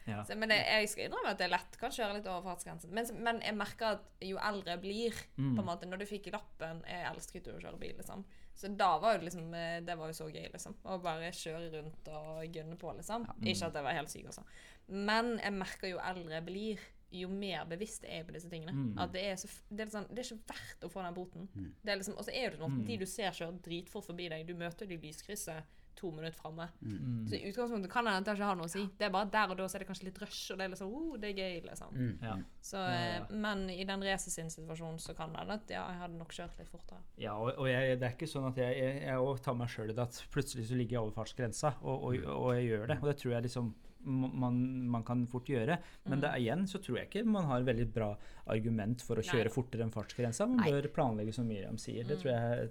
Ja. 0.05 0.19
Så, 0.23 0.35
men 0.37 0.51
jeg, 0.53 0.65
jeg 0.69 0.89
skal 0.91 1.07
innrømme 1.07 1.31
at 1.33 1.39
det 1.41 1.45
er 1.47 1.53
lett 1.55 1.77
kan 1.81 1.93
kjøre 1.95 2.13
litt 2.19 2.27
over 2.29 2.43
fartsgrensen. 2.45 2.91
Men, 2.93 3.07
men 3.25 3.39
jeg 3.41 3.55
merker 3.57 3.95
at 3.95 4.03
jo 4.21 4.37
eldre 4.37 4.75
jeg 4.75 4.81
blir 4.83 5.21
Mm. 5.37 5.55
på 5.57 5.61
en 5.63 5.67
måte, 5.67 5.87
Når 5.89 5.99
du 5.99 6.05
fikk 6.05 6.27
lappen 6.31 6.81
Jeg 6.87 7.05
elsket 7.09 7.47
jo 7.49 7.55
å 7.57 7.59
kjøre 7.63 7.79
bil, 7.81 7.95
liksom. 7.97 8.21
Så 8.55 8.69
da 8.77 8.91
var 9.01 9.17
jo 9.17 9.25
liksom 9.25 9.53
eh, 9.53 9.81
Det 9.83 9.97
var 9.99 10.07
jo 10.07 10.13
så 10.15 10.27
gøy, 10.31 10.45
liksom. 10.53 10.75
Å 10.85 10.97
bare 11.03 11.31
kjøre 11.35 11.71
rundt 11.73 12.07
og 12.07 12.45
gunne 12.53 12.77
på, 12.79 12.93
liksom. 12.95 13.25
Ikke 13.43 13.67
at 13.67 13.73
jeg 13.81 13.83
var 13.89 13.97
helt 13.97 14.09
syk, 14.13 14.25
altså. 14.29 14.45
Men 14.87 15.39
jeg 15.41 15.53
merker 15.57 15.89
jo 15.89 15.97
eldre 15.99 16.37
jeg 16.37 16.45
blir, 16.45 16.79
jo 17.15 17.27
mer 17.31 17.65
bevisst 17.69 18.03
jeg 18.03 18.19
er 18.21 18.25
på 18.27 18.33
disse 18.35 18.49
tingene. 18.51 18.73
Mm. 18.75 18.97
At 18.99 19.11
det 19.13 19.21
er, 19.25 19.35
så, 19.39 19.47
det, 19.69 19.85
er 19.85 19.91
sånn, 19.93 20.07
det 20.11 20.19
er 20.23 20.27
ikke 20.29 20.53
verdt 20.53 20.83
å 20.85 20.89
få 20.91 21.03
den 21.05 21.13
boten. 21.15 21.49
Det 21.81 21.91
er 21.93 21.99
liksom, 22.01 22.17
og 22.19 22.25
så 22.27 22.33
er 22.35 22.51
det 22.55 22.59
noe, 22.59 22.69
Mm. 22.69 22.85
de 22.87 22.97
du 22.97 23.05
ser 23.07 23.31
kjøre 23.31 23.59
dritfort 23.63 24.05
forbi 24.05 24.29
deg. 24.29 24.45
Du 24.47 24.53
møter 24.59 24.85
de 24.89 24.95
i 24.97 25.03
lyskrysset 25.07 25.63
to 25.95 26.11
minutter 26.11 26.35
framme. 26.37 26.67
Mm. 26.81 27.25
Så 27.29 27.35
i 27.37 27.49
utgangspunktet 27.49 27.91
kan 27.93 28.05
det 28.09 28.15
ikke 28.35 28.49
ha 28.49 28.55
noe 28.59 28.67
å 28.67 28.71
si. 28.71 28.83
Det 28.99 29.07
er 29.07 29.13
bare 29.13 29.29
der 29.33 29.53
og 29.53 29.57
da 29.59 29.67
så 29.71 29.77
er 29.79 29.83
det 29.85 29.87
kanskje 29.89 30.07
litt 30.09 30.19
rush, 30.23 30.51
og 30.53 30.59
det 30.59 30.65
er 30.67 30.73
liksom, 30.73 30.91
oh, 30.95 31.15
det 31.21 31.31
er 31.31 31.39
gøy, 31.41 31.57
liksom. 31.69 31.95
Mm. 31.95 32.11
Ja. 32.25 32.35
Så, 32.61 32.77
Ja, 32.81 32.99
ja. 32.99 33.15
eh, 33.23 33.31
Men 33.45 33.65
i 33.69 33.83
den 33.87 34.03
Reze 34.03 34.31
sin 34.33 34.49
situasjon 34.53 34.99
så 34.99 35.15
kan 35.17 35.31
det 35.33 35.39
hende 35.43 35.59
at 35.59 35.69
ja, 35.75 35.85
jeg 35.91 36.01
hadde 36.03 36.19
nok 36.19 36.35
kjørt 36.35 36.59
litt 36.59 36.69
fortere. 36.71 37.01
Ja, 37.21 37.33
og, 37.37 37.53
og 37.57 37.69
jeg, 37.71 37.99
det 38.01 38.09
er 38.09 38.15
ikke 38.17 38.27
sånn 38.31 38.49
at 38.51 38.57
jeg, 38.61 38.77
jeg, 38.81 39.01
jeg 39.07 39.41
tar 39.45 39.55
meg 39.59 39.69
sjøl 39.71 39.89
i 39.91 39.97
det 39.97 40.05
at 40.05 40.21
plutselig 40.33 40.67
så 40.69 40.75
ligger 40.79 40.97
jeg 40.99 41.03
over 41.05 41.15
fartsgrensa, 41.21 41.73
og, 41.81 42.03
og, 42.09 42.29
og 42.35 42.49
jeg 42.59 42.69
gjør 42.73 42.87
det. 42.93 42.99
Og 43.01 43.09
det 43.11 43.17
tror 43.21 43.35
jeg 43.37 43.47
liksom 43.49 43.73
man, 44.05 44.57
man 44.91 45.03
kan 45.07 45.25
fort 45.27 45.47
gjøre. 45.49 45.77
Men 46.05 46.21
det 46.21 46.29
er, 46.29 46.37
igjen 46.43 46.65
så 46.69 46.79
tror 46.83 46.99
jeg 46.99 47.09
ikke 47.09 47.23
man 47.27 47.47
har 47.49 47.65
veldig 47.67 47.87
bra 47.93 48.11
argument 48.53 49.01
for 49.05 49.17
å 49.19 49.23
Nei. 49.25 49.29
kjøre 49.31 49.51
fortere 49.53 49.85
enn 49.85 49.93
fartsgrensa. 49.93 50.47
Man 50.47 50.61
Nei. 50.63 50.71
bør 50.75 50.87
planlegge 50.95 51.33
som 51.35 51.47
Miriam 51.49 51.77
sier. 51.81 52.05
Det 52.07 52.19
tror 52.21 52.31
jeg 52.33 52.51
er 52.51 52.63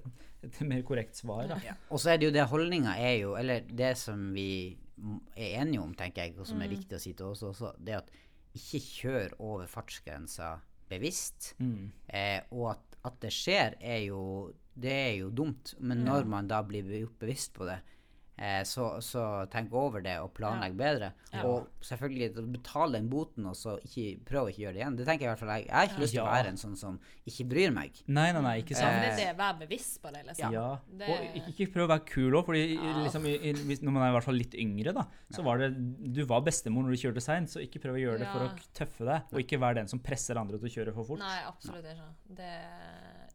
et, 0.47 0.61
mer 0.71 0.83
korrekt 0.87 1.17
svar. 1.19 1.47
Da. 1.51 1.59
Og 1.91 1.99
så 2.03 2.15
er 2.15 2.19
det 2.23 2.29
jo 2.31 2.35
det 2.37 2.47
holdninga 2.51 2.97
er 3.01 3.17
jo, 3.25 3.35
eller 3.41 3.67
det 3.69 3.95
som 4.01 4.29
vi 4.37 4.49
er 5.37 5.61
enige 5.63 5.83
om, 5.83 5.95
tenker 5.99 6.29
jeg, 6.29 6.39
og 6.39 6.47
som 6.47 6.61
er 6.63 6.71
viktig 6.71 6.95
å 6.97 7.03
si 7.03 7.13
til 7.19 7.33
oss 7.33 7.43
også, 7.43 7.75
det 7.83 7.97
at 7.99 8.11
ikke 8.55 8.79
kjør 8.87 9.33
over 9.43 9.67
fartsgrensa 9.67 10.53
bevisst, 10.89 11.55
Mm. 11.59 11.91
eh, 12.09 12.41
og 12.53 12.71
at 12.77 12.91
at 13.05 13.19
det 13.21 13.31
skjer, 13.37 13.75
er 13.85 13.99
jo 14.07 14.55
Det 14.75 14.91
er 14.91 15.17
jo 15.21 15.29
dumt. 15.31 15.75
Men 15.79 16.01
når 16.07 16.25
man 16.27 16.49
da 16.49 16.63
blir 16.67 16.83
gjort 16.83 17.19
bevisst 17.21 17.53
på 17.55 17.67
det, 17.69 17.77
så, 18.67 19.01
så 19.01 19.25
tenk 19.53 19.73
over 19.73 20.03
det 20.03 20.17
og 20.21 20.33
planlegg 20.35 20.75
bedre. 20.77 21.13
Og 21.47 21.69
selvfølgelig 21.87 22.33
betal 22.35 22.49
betale 22.55 22.93
den 22.99 23.09
boten 23.09 23.47
og 23.47 23.55
så 23.55 23.77
ikke 23.87 24.25
prøv 24.27 24.47
å 24.47 24.51
ikke 24.51 24.63
gjøre 24.65 24.75
det 24.75 24.81
igjen. 24.83 24.97
Det 24.99 25.07
tenker 25.07 25.23
jeg 25.25 25.29
i 25.29 25.33
hvert 25.35 25.43
fall 25.45 25.53
jeg. 25.55 25.67
Jeg 25.69 25.75
har 25.75 25.87
ikke 25.91 26.03
lyst 26.03 26.15
til 26.17 26.23
å 26.23 26.27
være 26.33 26.49
en 26.55 26.59
sånn 26.59 26.77
som 26.77 26.97
ikke 27.31 27.47
bryr 27.53 27.71
meg. 27.77 28.01
Nei, 28.09 28.27
nei, 28.33 28.43
nei, 28.43 28.55
ikke 28.65 28.75
sant? 28.75 28.91
eh. 28.91 29.05
det 29.05 29.13
er 29.13 29.21
det, 29.21 29.39
vær 29.39 29.59
bevisst 29.61 30.01
på 30.03 30.13
det, 30.15 30.25
liksom. 30.27 30.53
Ja. 30.53 30.67
Det- 30.91 31.09
Og 31.15 31.39
ikke, 31.41 31.55
ikke 31.55 31.73
prøv 31.77 31.87
å 31.87 31.93
være 31.95 32.05
kul 32.11 32.33
òg, 32.41 32.45
fordi 32.47 32.65
liksom, 33.05 33.23
når 33.87 33.93
man 33.93 34.03
er 34.03 34.11
i 34.11 34.17
hvert 34.19 34.25
fall 34.31 34.41
litt 34.41 34.55
yngre, 34.55 34.93
da, 34.99 35.07
så 35.31 35.45
var 35.47 35.59
det 35.63 35.71
Du 36.15 36.25
var 36.27 36.43
bestemor 36.43 36.83
når 36.89 36.97
du 36.97 37.03
kjørte 37.07 37.23
seint, 37.23 37.49
så 37.55 37.63
ikke 37.63 37.81
prøv 37.87 37.95
å 37.99 38.03
gjøre 38.03 38.19
det 38.25 38.29
for 38.35 38.49
å 38.49 38.51
tøffe 38.75 39.05
deg, 39.07 39.31
og 39.33 39.39
ikke 39.41 39.59
vær 39.63 39.75
den 39.79 39.89
som 39.89 39.99
presser 40.03 40.37
andre 40.41 40.59
til 40.59 40.69
å 40.69 40.75
kjøre 40.79 40.95
for 40.95 41.05
fort. 41.05 41.23
Nei, 41.23 41.39
absolutt 41.47 41.87
ikke. 41.87 42.11
Det 42.35 42.53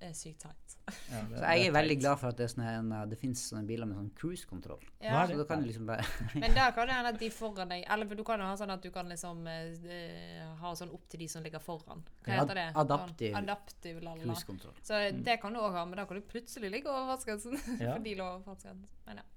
er 0.02 0.14
sykt 0.16 0.40
teit. 0.46 0.76
Ja, 1.12 1.22
det- 1.28 1.40
Så 1.40 1.46
jeg 1.56 1.68
er 1.68 1.72
veldig 1.76 2.00
glad 2.00 2.20
for 2.20 2.28
at 2.30 2.38
det, 2.38 2.46
er 2.50 2.54
sånne, 2.56 3.10
det 3.10 3.20
finnes 3.20 3.42
sånne 3.52 3.66
biler 3.68 3.86
med 3.86 3.98
sånn 3.98 4.12
cruise-kontroll. 4.16 4.80
Ja. 5.00 5.28
Så 5.28 5.38
da 5.40 5.46
kan 5.48 5.62
du 5.62 5.68
liksom 5.70 5.86
bare 5.88 6.04
Men 6.44 6.54
da 6.54 6.72
kan 6.76 6.88
det 6.88 6.94
hende 6.98 7.14
at 7.14 7.20
de 7.22 7.30
foran 7.32 7.70
deg 7.72 7.86
Eller 7.88 8.16
du 8.20 8.24
kan 8.28 8.42
jo 8.42 8.48
ha 8.50 8.58
sånn 8.60 8.74
at 8.74 8.84
du 8.84 8.90
kan 8.92 9.08
liksom 9.08 9.48
eh, 9.48 10.42
ha 10.60 10.74
sånn 10.76 10.92
opp 10.92 11.06
til 11.08 11.22
de 11.24 11.28
som 11.32 11.46
ligger 11.46 11.64
foran. 11.64 12.04
Hva 12.26 12.42
heter 12.42 12.60
det? 12.60 12.66
adaptiv 12.84 13.32
Sånn, 13.32 13.48
adaptiv 13.48 14.02
lalla. 14.04 14.24
cruise-kontroll. 14.26 14.76
Så 14.84 15.00
det 15.24 15.38
kan 15.40 15.56
du 15.56 15.62
òg 15.64 15.72
ha, 15.78 15.86
men 15.88 16.02
da 16.02 16.06
kan 16.10 16.20
du 16.20 16.26
plutselig 16.28 16.72
ligge 16.74 16.92
over 16.92 17.14
fartsgrensen. 17.14 17.56
Ja. 17.80 17.94
For 17.96 18.04
de 18.04 18.16
lå 18.20 18.28
over 18.28 18.44
fartsgrensen. 18.52 18.90
Men 19.08 19.22
ja. 19.24 19.28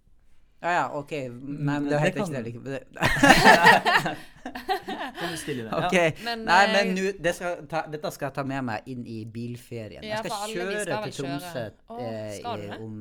Ja 0.63 0.71
ja, 0.77 0.83
OK. 0.95 1.11
Nei, 1.11 1.31
men 1.59 1.85
det 1.85 1.91
det 1.91 2.01
heter 2.01 2.21
kan- 2.21 2.29
ikke 2.29 2.37
det. 2.37 2.45
likevel. 2.45 2.73
det- 2.83 4.17
Kan 5.19 5.31
du 5.31 5.37
stille 5.39 5.65
deg? 5.65 5.75
OK. 5.79 5.93
Ja. 5.95 6.11
Men, 6.25 6.45
Nei, 6.47 6.63
eh, 6.65 6.73
men 6.75 6.95
nu, 6.97 7.05
det 7.23 7.35
skal 7.39 7.67
ta, 7.71 7.85
dette 7.91 8.11
skal 8.15 8.29
jeg 8.31 8.35
ta 8.41 8.45
med 8.47 8.65
meg 8.67 8.89
inn 8.91 9.05
i 9.07 9.21
bilferien. 9.25 10.03
Jeg 10.05 10.19
skal 10.25 10.33
alle 10.39 10.55
kjøre 10.57 10.81
skal 10.87 11.05
til 11.05 11.13
Tromsø 11.19 11.65
eh, 11.99 12.39
i, 12.39 12.57
det? 12.63 12.79
om, 12.81 12.97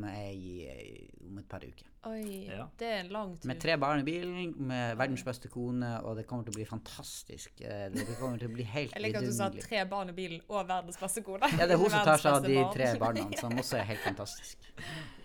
om 1.31 1.39
et 1.41 1.47
par 1.49 1.63
uker. 1.65 1.87
Oi, 2.09 2.47
Ja. 2.49 2.63
det 2.81 2.87
er 2.89 2.99
en 3.03 3.09
lang 3.13 3.33
tur. 3.37 3.47
Med 3.51 3.59
tre 3.61 3.75
barn 3.77 3.99
i 4.01 4.05
bilen, 4.07 4.53
med 4.57 4.95
verdens 4.97 5.21
beste 5.25 5.47
kone, 5.53 5.91
og 6.05 6.15
det 6.17 6.25
kommer 6.29 6.43
til 6.47 6.53
å 6.55 6.57
bli 6.57 6.65
fantastisk. 6.65 7.61
Eh, 7.61 7.89
Det 7.93 8.07
det 8.07 8.17
kommer 8.19 8.37
til 8.41 8.49
å 8.49 8.53
bli 8.55 8.63
helt 8.65 8.93
Jeg 8.95 9.03
liker 9.05 9.21
at 9.21 9.29
du 9.29 9.33
sa 9.37 9.49
tre 9.53 9.83
barn 9.89 10.09
i 10.09 10.15
bilen 10.17 10.41
og 10.49 10.65
verdens 10.69 10.97
beste 11.01 11.21
kone. 11.25 11.45
Ja, 11.59 11.67
det 11.69 11.77
er 11.77 11.81
hun 11.81 11.89
som 11.93 12.05
tar 12.05 12.17
seg 12.21 12.33
av 12.39 12.47
de 12.49 12.57
tre 12.73 12.93
barna, 13.01 13.27
som 13.37 13.53
også 13.57 13.77
er 13.81 13.85
helt 13.93 14.01
fantastisk. 14.05 14.57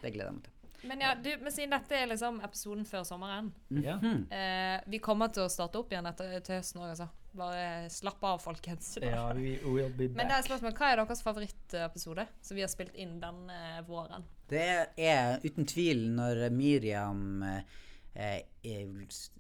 Det 0.02 0.12
gleder 0.12 0.30
jeg 0.32 0.38
meg 0.40 0.44
til. 0.44 0.52
Men 0.82 1.00
ja, 1.00 1.14
du, 1.14 1.30
men 1.42 1.52
siden 1.52 1.70
dette 1.70 1.96
er 1.96 2.06
liksom 2.10 2.40
episoden 2.44 2.84
før 2.86 3.04
sommeren 3.08 3.52
Ja. 3.70 3.96
Mhm. 3.96 4.26
eh, 4.32 4.80
Vi 4.86 4.98
kommer 4.98 5.28
til 5.32 5.42
å 5.46 5.50
starte 5.50 5.78
opp 5.80 5.90
igjen 5.92 6.06
etter, 6.06 6.40
til 6.40 6.58
høsten 6.60 6.80
òg, 6.82 6.90
altså. 6.94 7.08
Bare 7.36 7.90
slapp 7.92 8.22
av, 8.24 8.38
folkens. 8.40 8.94
ja, 9.02 9.26
we 9.34 9.58
will 9.62 9.90
be 9.92 10.08
Men 10.08 10.26
det 10.26 10.28
back. 10.28 10.38
er 10.38 10.46
spørsmål, 10.48 10.72
hva 10.78 10.92
er 10.92 10.96
deres 11.02 11.22
favorittepisode 11.22 12.26
som 12.40 12.54
vi 12.56 12.62
har 12.62 12.68
spilt 12.72 12.94
inn 12.94 13.18
denne 13.20 13.84
våren? 13.86 14.24
Det 14.48 14.88
er 14.96 15.40
uten 15.44 15.66
tvil 15.66 16.06
når 16.16 16.46
Miriam 16.50 17.42
eh, 18.14 18.40
eh, 18.66 19.06
s- 19.08 19.30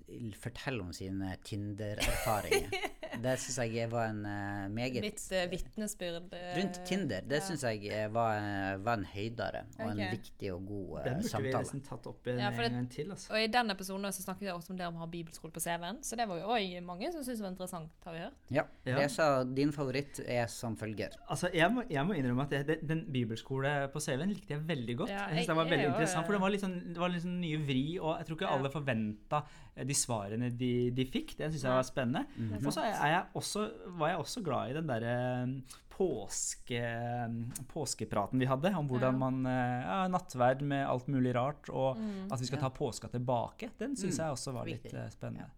om 0.80 0.92
sine 0.94 1.36
Tinder-erfaringer. 1.44 2.70
Det 3.16 3.32
syns 3.40 3.56
jeg 3.72 3.86
var 3.88 4.10
en 4.10 4.18
eh, 4.28 4.64
meget 4.68 4.98
Mitt 5.00 5.20
uh, 5.32 5.44
vitnesbyrd 5.48 6.34
eh, 6.36 6.50
Rundt 6.58 6.80
Tinder, 6.84 7.22
det 7.24 7.38
ja. 7.38 7.44
syns 7.46 7.62
jeg 7.64 8.10
var, 8.12 8.42
var 8.84 8.98
en 8.98 9.06
høydere 9.08 9.62
og 9.78 9.92
en 9.94 10.00
viktig 10.12 10.50
og 10.52 10.66
god 10.68 10.90
samtale. 10.98 11.06
Den 11.06 11.22
burde 11.22 11.46
vi 11.46 11.52
liksom 11.62 11.80
tatt 11.86 12.08
opp 12.10 12.28
en, 12.28 12.40
Ja, 12.42 12.50
det, 12.52 12.66
en 12.66 12.76
gang 12.76 12.88
til. 12.92 13.10
altså. 13.14 13.30
Og 13.32 13.40
i 13.40 13.46
den 13.54 13.72
episoden 13.72 14.12
så 14.12 14.24
snakket 14.26 14.44
vi 14.44 14.50
også 14.52 14.74
om 14.74 14.80
det 14.82 14.88
om 14.90 14.98
å 14.98 15.04
ha 15.04 15.08
bibelskole 15.14 15.54
på 15.54 15.62
CV-en, 15.64 16.02
så 16.04 16.18
det 16.20 16.26
var 16.28 16.42
jo 16.42 16.50
òg 16.58 16.74
mange 16.84 17.08
som 17.14 17.24
syntes 17.24 17.40
var 17.46 17.54
interessant, 17.54 17.94
har 18.04 18.16
vi 18.18 18.20
hørt. 18.26 18.36
Ja. 18.58 18.66
Ja. 18.90 18.98
Lesa, 19.00 19.28
din 19.56 19.72
favoritt 19.72 20.20
er 20.26 20.50
som 20.52 20.76
følger. 20.76 21.16
Altså, 21.30 21.48
jeg 21.56 21.72
må, 21.72 21.86
jeg 21.88 22.04
må 22.10 22.18
innrømme 22.20 22.44
at 22.50 22.52
jeg, 22.58 22.68
den, 22.74 22.84
den 22.90 23.04
bibelskole 23.16 23.72
på 23.94 24.02
CV-en 24.04 24.34
likte 24.34 24.58
jeg 24.58 24.66
veldig 24.68 24.98
godt. 25.04 25.14
Ja, 25.14 25.24
jeg 25.30 25.46
synes 25.46 25.46
syns 25.46 25.54
Det 25.54 25.56
var 25.62 25.70
veldig 25.72 25.86
jeg- 25.86 25.94
interessant, 25.94 26.26
for 26.28 26.36
det 26.36 26.44
var 26.44 26.52
litt 26.58 26.66
sånn, 26.66 26.76
det 26.92 27.00
var 27.06 27.14
litt 27.16 27.24
sånn 27.24 27.40
nye 27.40 27.64
vri, 27.64 27.86
og 28.02 28.12
jeg 28.20 28.28
tror 28.28 28.40
ikke 28.42 28.50
Ja. 28.50 28.58
alle 28.60 28.74
forventa 29.16 29.42
de 29.86 29.94
svarene 29.94 30.50
de, 30.56 30.90
de 30.90 31.04
fikk. 31.04 31.36
Det 31.36 31.50
syns 31.52 31.62
jeg 31.64 31.72
var 31.72 31.82
spennende. 31.84 32.26
Mm. 32.36 32.50
Men 32.62 32.72
så 32.72 32.80
er 32.84 33.10
jeg 33.12 33.24
også, 33.34 33.66
var 33.98 34.08
jeg 34.08 34.18
også 34.22 34.42
glad 34.44 34.70
i 34.70 34.76
den 34.78 34.86
derre 34.86 35.62
påske, 35.96 36.80
påskepraten 37.72 38.38
vi 38.40 38.46
hadde, 38.46 38.72
om 38.76 38.88
hvordan 38.88 39.14
Ja. 39.14 39.18
man 39.18 39.46
eh, 39.46 39.82
ja, 39.86 40.08
Nattverd 40.08 40.62
med 40.62 40.86
alt 40.86 41.06
mulig 41.08 41.34
rart, 41.34 41.68
og 41.70 41.96
Mm. 41.96 42.30
at 42.32 42.40
vi 42.40 42.46
skal 42.46 42.58
ta 42.58 42.68
påska 42.70 43.08
tilbake. 43.08 43.70
Den 43.78 43.96
syns 43.96 44.18
Mm. 44.18 44.24
jeg 44.26 44.32
også 44.32 44.52
var 44.52 44.64
litt 44.66 44.82
Viktig. 44.84 44.98
eh, 44.98 45.08
spennende. 45.10 45.50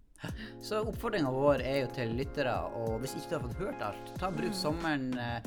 Så 0.60 0.82
oppfordringa 0.84 1.30
vår 1.30 1.60
er 1.62 1.80
jo 1.86 1.86
til 1.94 2.08
lyttere, 2.16 2.54
og 2.74 3.00
hvis 3.00 3.14
ikke 3.16 3.28
du 3.30 3.38
har 3.38 3.48
fått 3.48 3.58
hørt 3.58 3.82
alt, 3.82 4.18
ta 4.18 4.30
Mm. 4.30 4.36
bruk 4.36 4.52
sommeren 4.54 5.18
eh, 5.18 5.40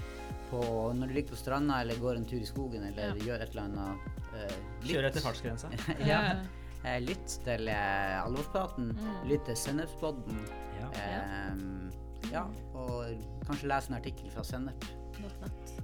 på, 0.49 0.93
når 0.93 1.07
du 1.07 1.13
ligger 1.13 1.29
på 1.31 1.37
stranda 1.37 1.81
eller 1.81 1.95
går 1.95 2.15
en 2.17 2.25
tur 2.25 2.39
i 2.39 2.45
skogen 2.45 2.83
eller 2.83 3.07
Ja. 3.07 3.13
gjør 3.15 3.41
et 3.41 3.49
eller 3.49 3.63
annet. 3.63 3.97
eh. 4.35 4.55
Kjøre 4.83 5.07
etter 5.07 5.21
fartsgrensa. 5.21 5.67
ja. 6.07 6.45
Eh, 6.83 6.97
lytt 7.05 7.35
til 7.45 7.67
eh, 7.69 8.15
alvorspraten, 8.25 8.91
Mm. 8.97 9.27
lytt 9.29 9.45
til 9.45 9.55
Sennepspodden. 9.55 10.39
Ja. 10.79 10.87
Eh, 10.97 12.31
ja, 12.31 12.43
og 12.73 13.05
kanskje 13.45 13.67
lese 13.69 13.91
en 13.91 13.97
artikkel 13.99 14.31
fra 14.31 14.43
Sennep. 14.43 14.85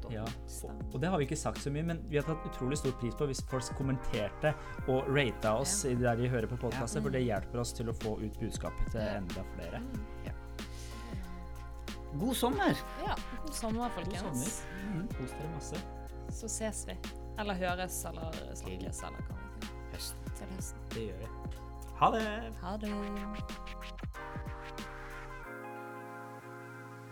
Ja, 0.09 0.23
og, 0.23 0.71
og 0.93 1.01
det 1.01 1.09
har 1.11 1.19
vi 1.19 1.25
ikke 1.27 1.37
sagt 1.37 1.59
så 1.61 1.69
mye, 1.69 1.83
men 1.85 1.99
vi 2.09 2.17
har 2.17 2.23
tatt 2.25 2.45
utrolig 2.47 2.77
stor 2.79 2.91
pris 2.97 3.13
på 3.19 3.27
hvis 3.29 3.41
folk 3.51 3.67
kommenterte 3.77 4.53
og 4.89 5.05
rata 5.13 5.51
oss 5.59 5.83
i 5.85 5.93
der 5.99 6.15
de 6.17 6.29
hører 6.31 6.47
på 6.49 6.57
podkaster, 6.57 7.03
for 7.05 7.13
det 7.13 7.21
hjelper 7.27 7.59
oss 7.61 7.73
til 7.77 7.91
å 7.91 7.93
få 7.93 8.15
ut 8.23 8.39
budskapet 8.41 8.89
til 8.95 9.01
enda 9.03 9.43
flere. 9.53 9.81
God 12.17 12.33
sommer! 12.39 12.73
Ja, 13.05 13.13
god 13.43 13.53
sommer, 13.53 13.83
God 13.83 13.91
folkens. 13.99 14.23
sommer. 14.23 14.95
Mm, 14.95 15.07
Kos 15.19 15.35
dere 15.37 15.49
masse. 15.53 15.81
Så 16.33 16.49
ses 16.49 16.85
vi. 16.87 16.95
Eller 17.37 17.53
høres, 17.59 17.99
eller 18.09 18.39
skrives, 18.57 19.03
eller 19.05 19.21
hva 19.27 19.36
høsten. 20.57 20.83
Det 20.93 21.07
gjør 21.07 21.23
vi. 21.23 21.31
Ha 21.97 22.11
det! 22.13 22.25
Ha 22.61 22.75
det. 22.81 22.91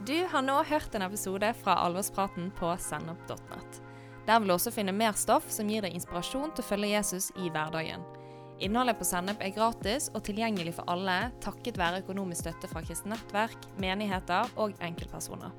Du 0.05 0.17
har 0.29 0.43
nå 0.45 0.59
hørt 0.69 0.93
en 0.93 1.01
episode 1.01 1.49
fra 1.63 1.79
Alvorspraten 1.87 2.51
på 2.59 2.69
sennep.net. 2.77 3.79
Der 4.27 4.41
vil 4.41 4.51
du 4.51 4.53
også 4.57 4.73
finne 4.73 4.93
mer 4.93 5.17
stoff 5.17 5.47
som 5.53 5.69
gir 5.69 5.85
deg 5.85 5.95
inspirasjon 5.97 6.53
til 6.53 6.65
å 6.65 6.67
følge 6.67 6.91
Jesus 6.91 7.31
i 7.41 7.49
hverdagen. 7.49 8.05
Innholdet 8.63 8.99
på 8.99 9.07
Sennep 9.07 9.41
er 9.43 9.51
gratis 9.55 10.07
og 10.13 10.23
tilgjengelig 10.27 10.77
for 10.77 10.87
alle 10.91 11.31
takket 11.43 11.79
være 11.81 12.03
økonomisk 12.05 12.45
støtte 12.45 12.69
fra 12.71 12.85
kristent 12.85 13.11
nettverk, 13.11 13.57
menigheter 13.81 14.53
og 14.61 14.77
enkeltpersoner. 14.85 15.51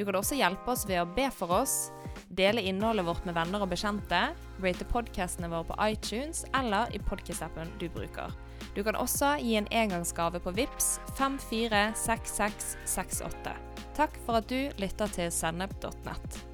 Du 0.00 0.04
kan 0.08 0.16
også 0.16 0.32
hjelpe 0.38 0.70
oss 0.72 0.86
ved 0.88 0.96
å 1.02 1.10
be 1.12 1.26
for 1.28 1.52
oss, 1.52 1.92
dele 2.32 2.62
innholdet 2.64 3.04
vårt 3.04 3.20
med 3.28 3.36
venner 3.36 3.60
og 3.60 3.68
bekjente, 3.68 4.32
rate 4.64 4.84
podkastene 4.88 5.44
våre 5.52 5.68
på 5.68 5.76
iTunes 5.90 6.40
eller 6.56 6.88
i 6.96 6.98
podkast-appen 7.04 7.68
du 7.82 7.84
bruker. 7.92 8.32
Du 8.72 8.80
kan 8.86 8.96
også 8.96 9.36
gi 9.44 9.60
en 9.60 9.68
engangsgave 9.68 10.40
på 10.40 10.56
VIPS 10.56 11.04
546668. 11.20 13.52
Takk 13.98 14.16
for 14.24 14.40
at 14.40 14.48
du 14.48 14.72
lytter 14.80 15.04
til 15.12 15.28
sennep.nett. 15.36 16.49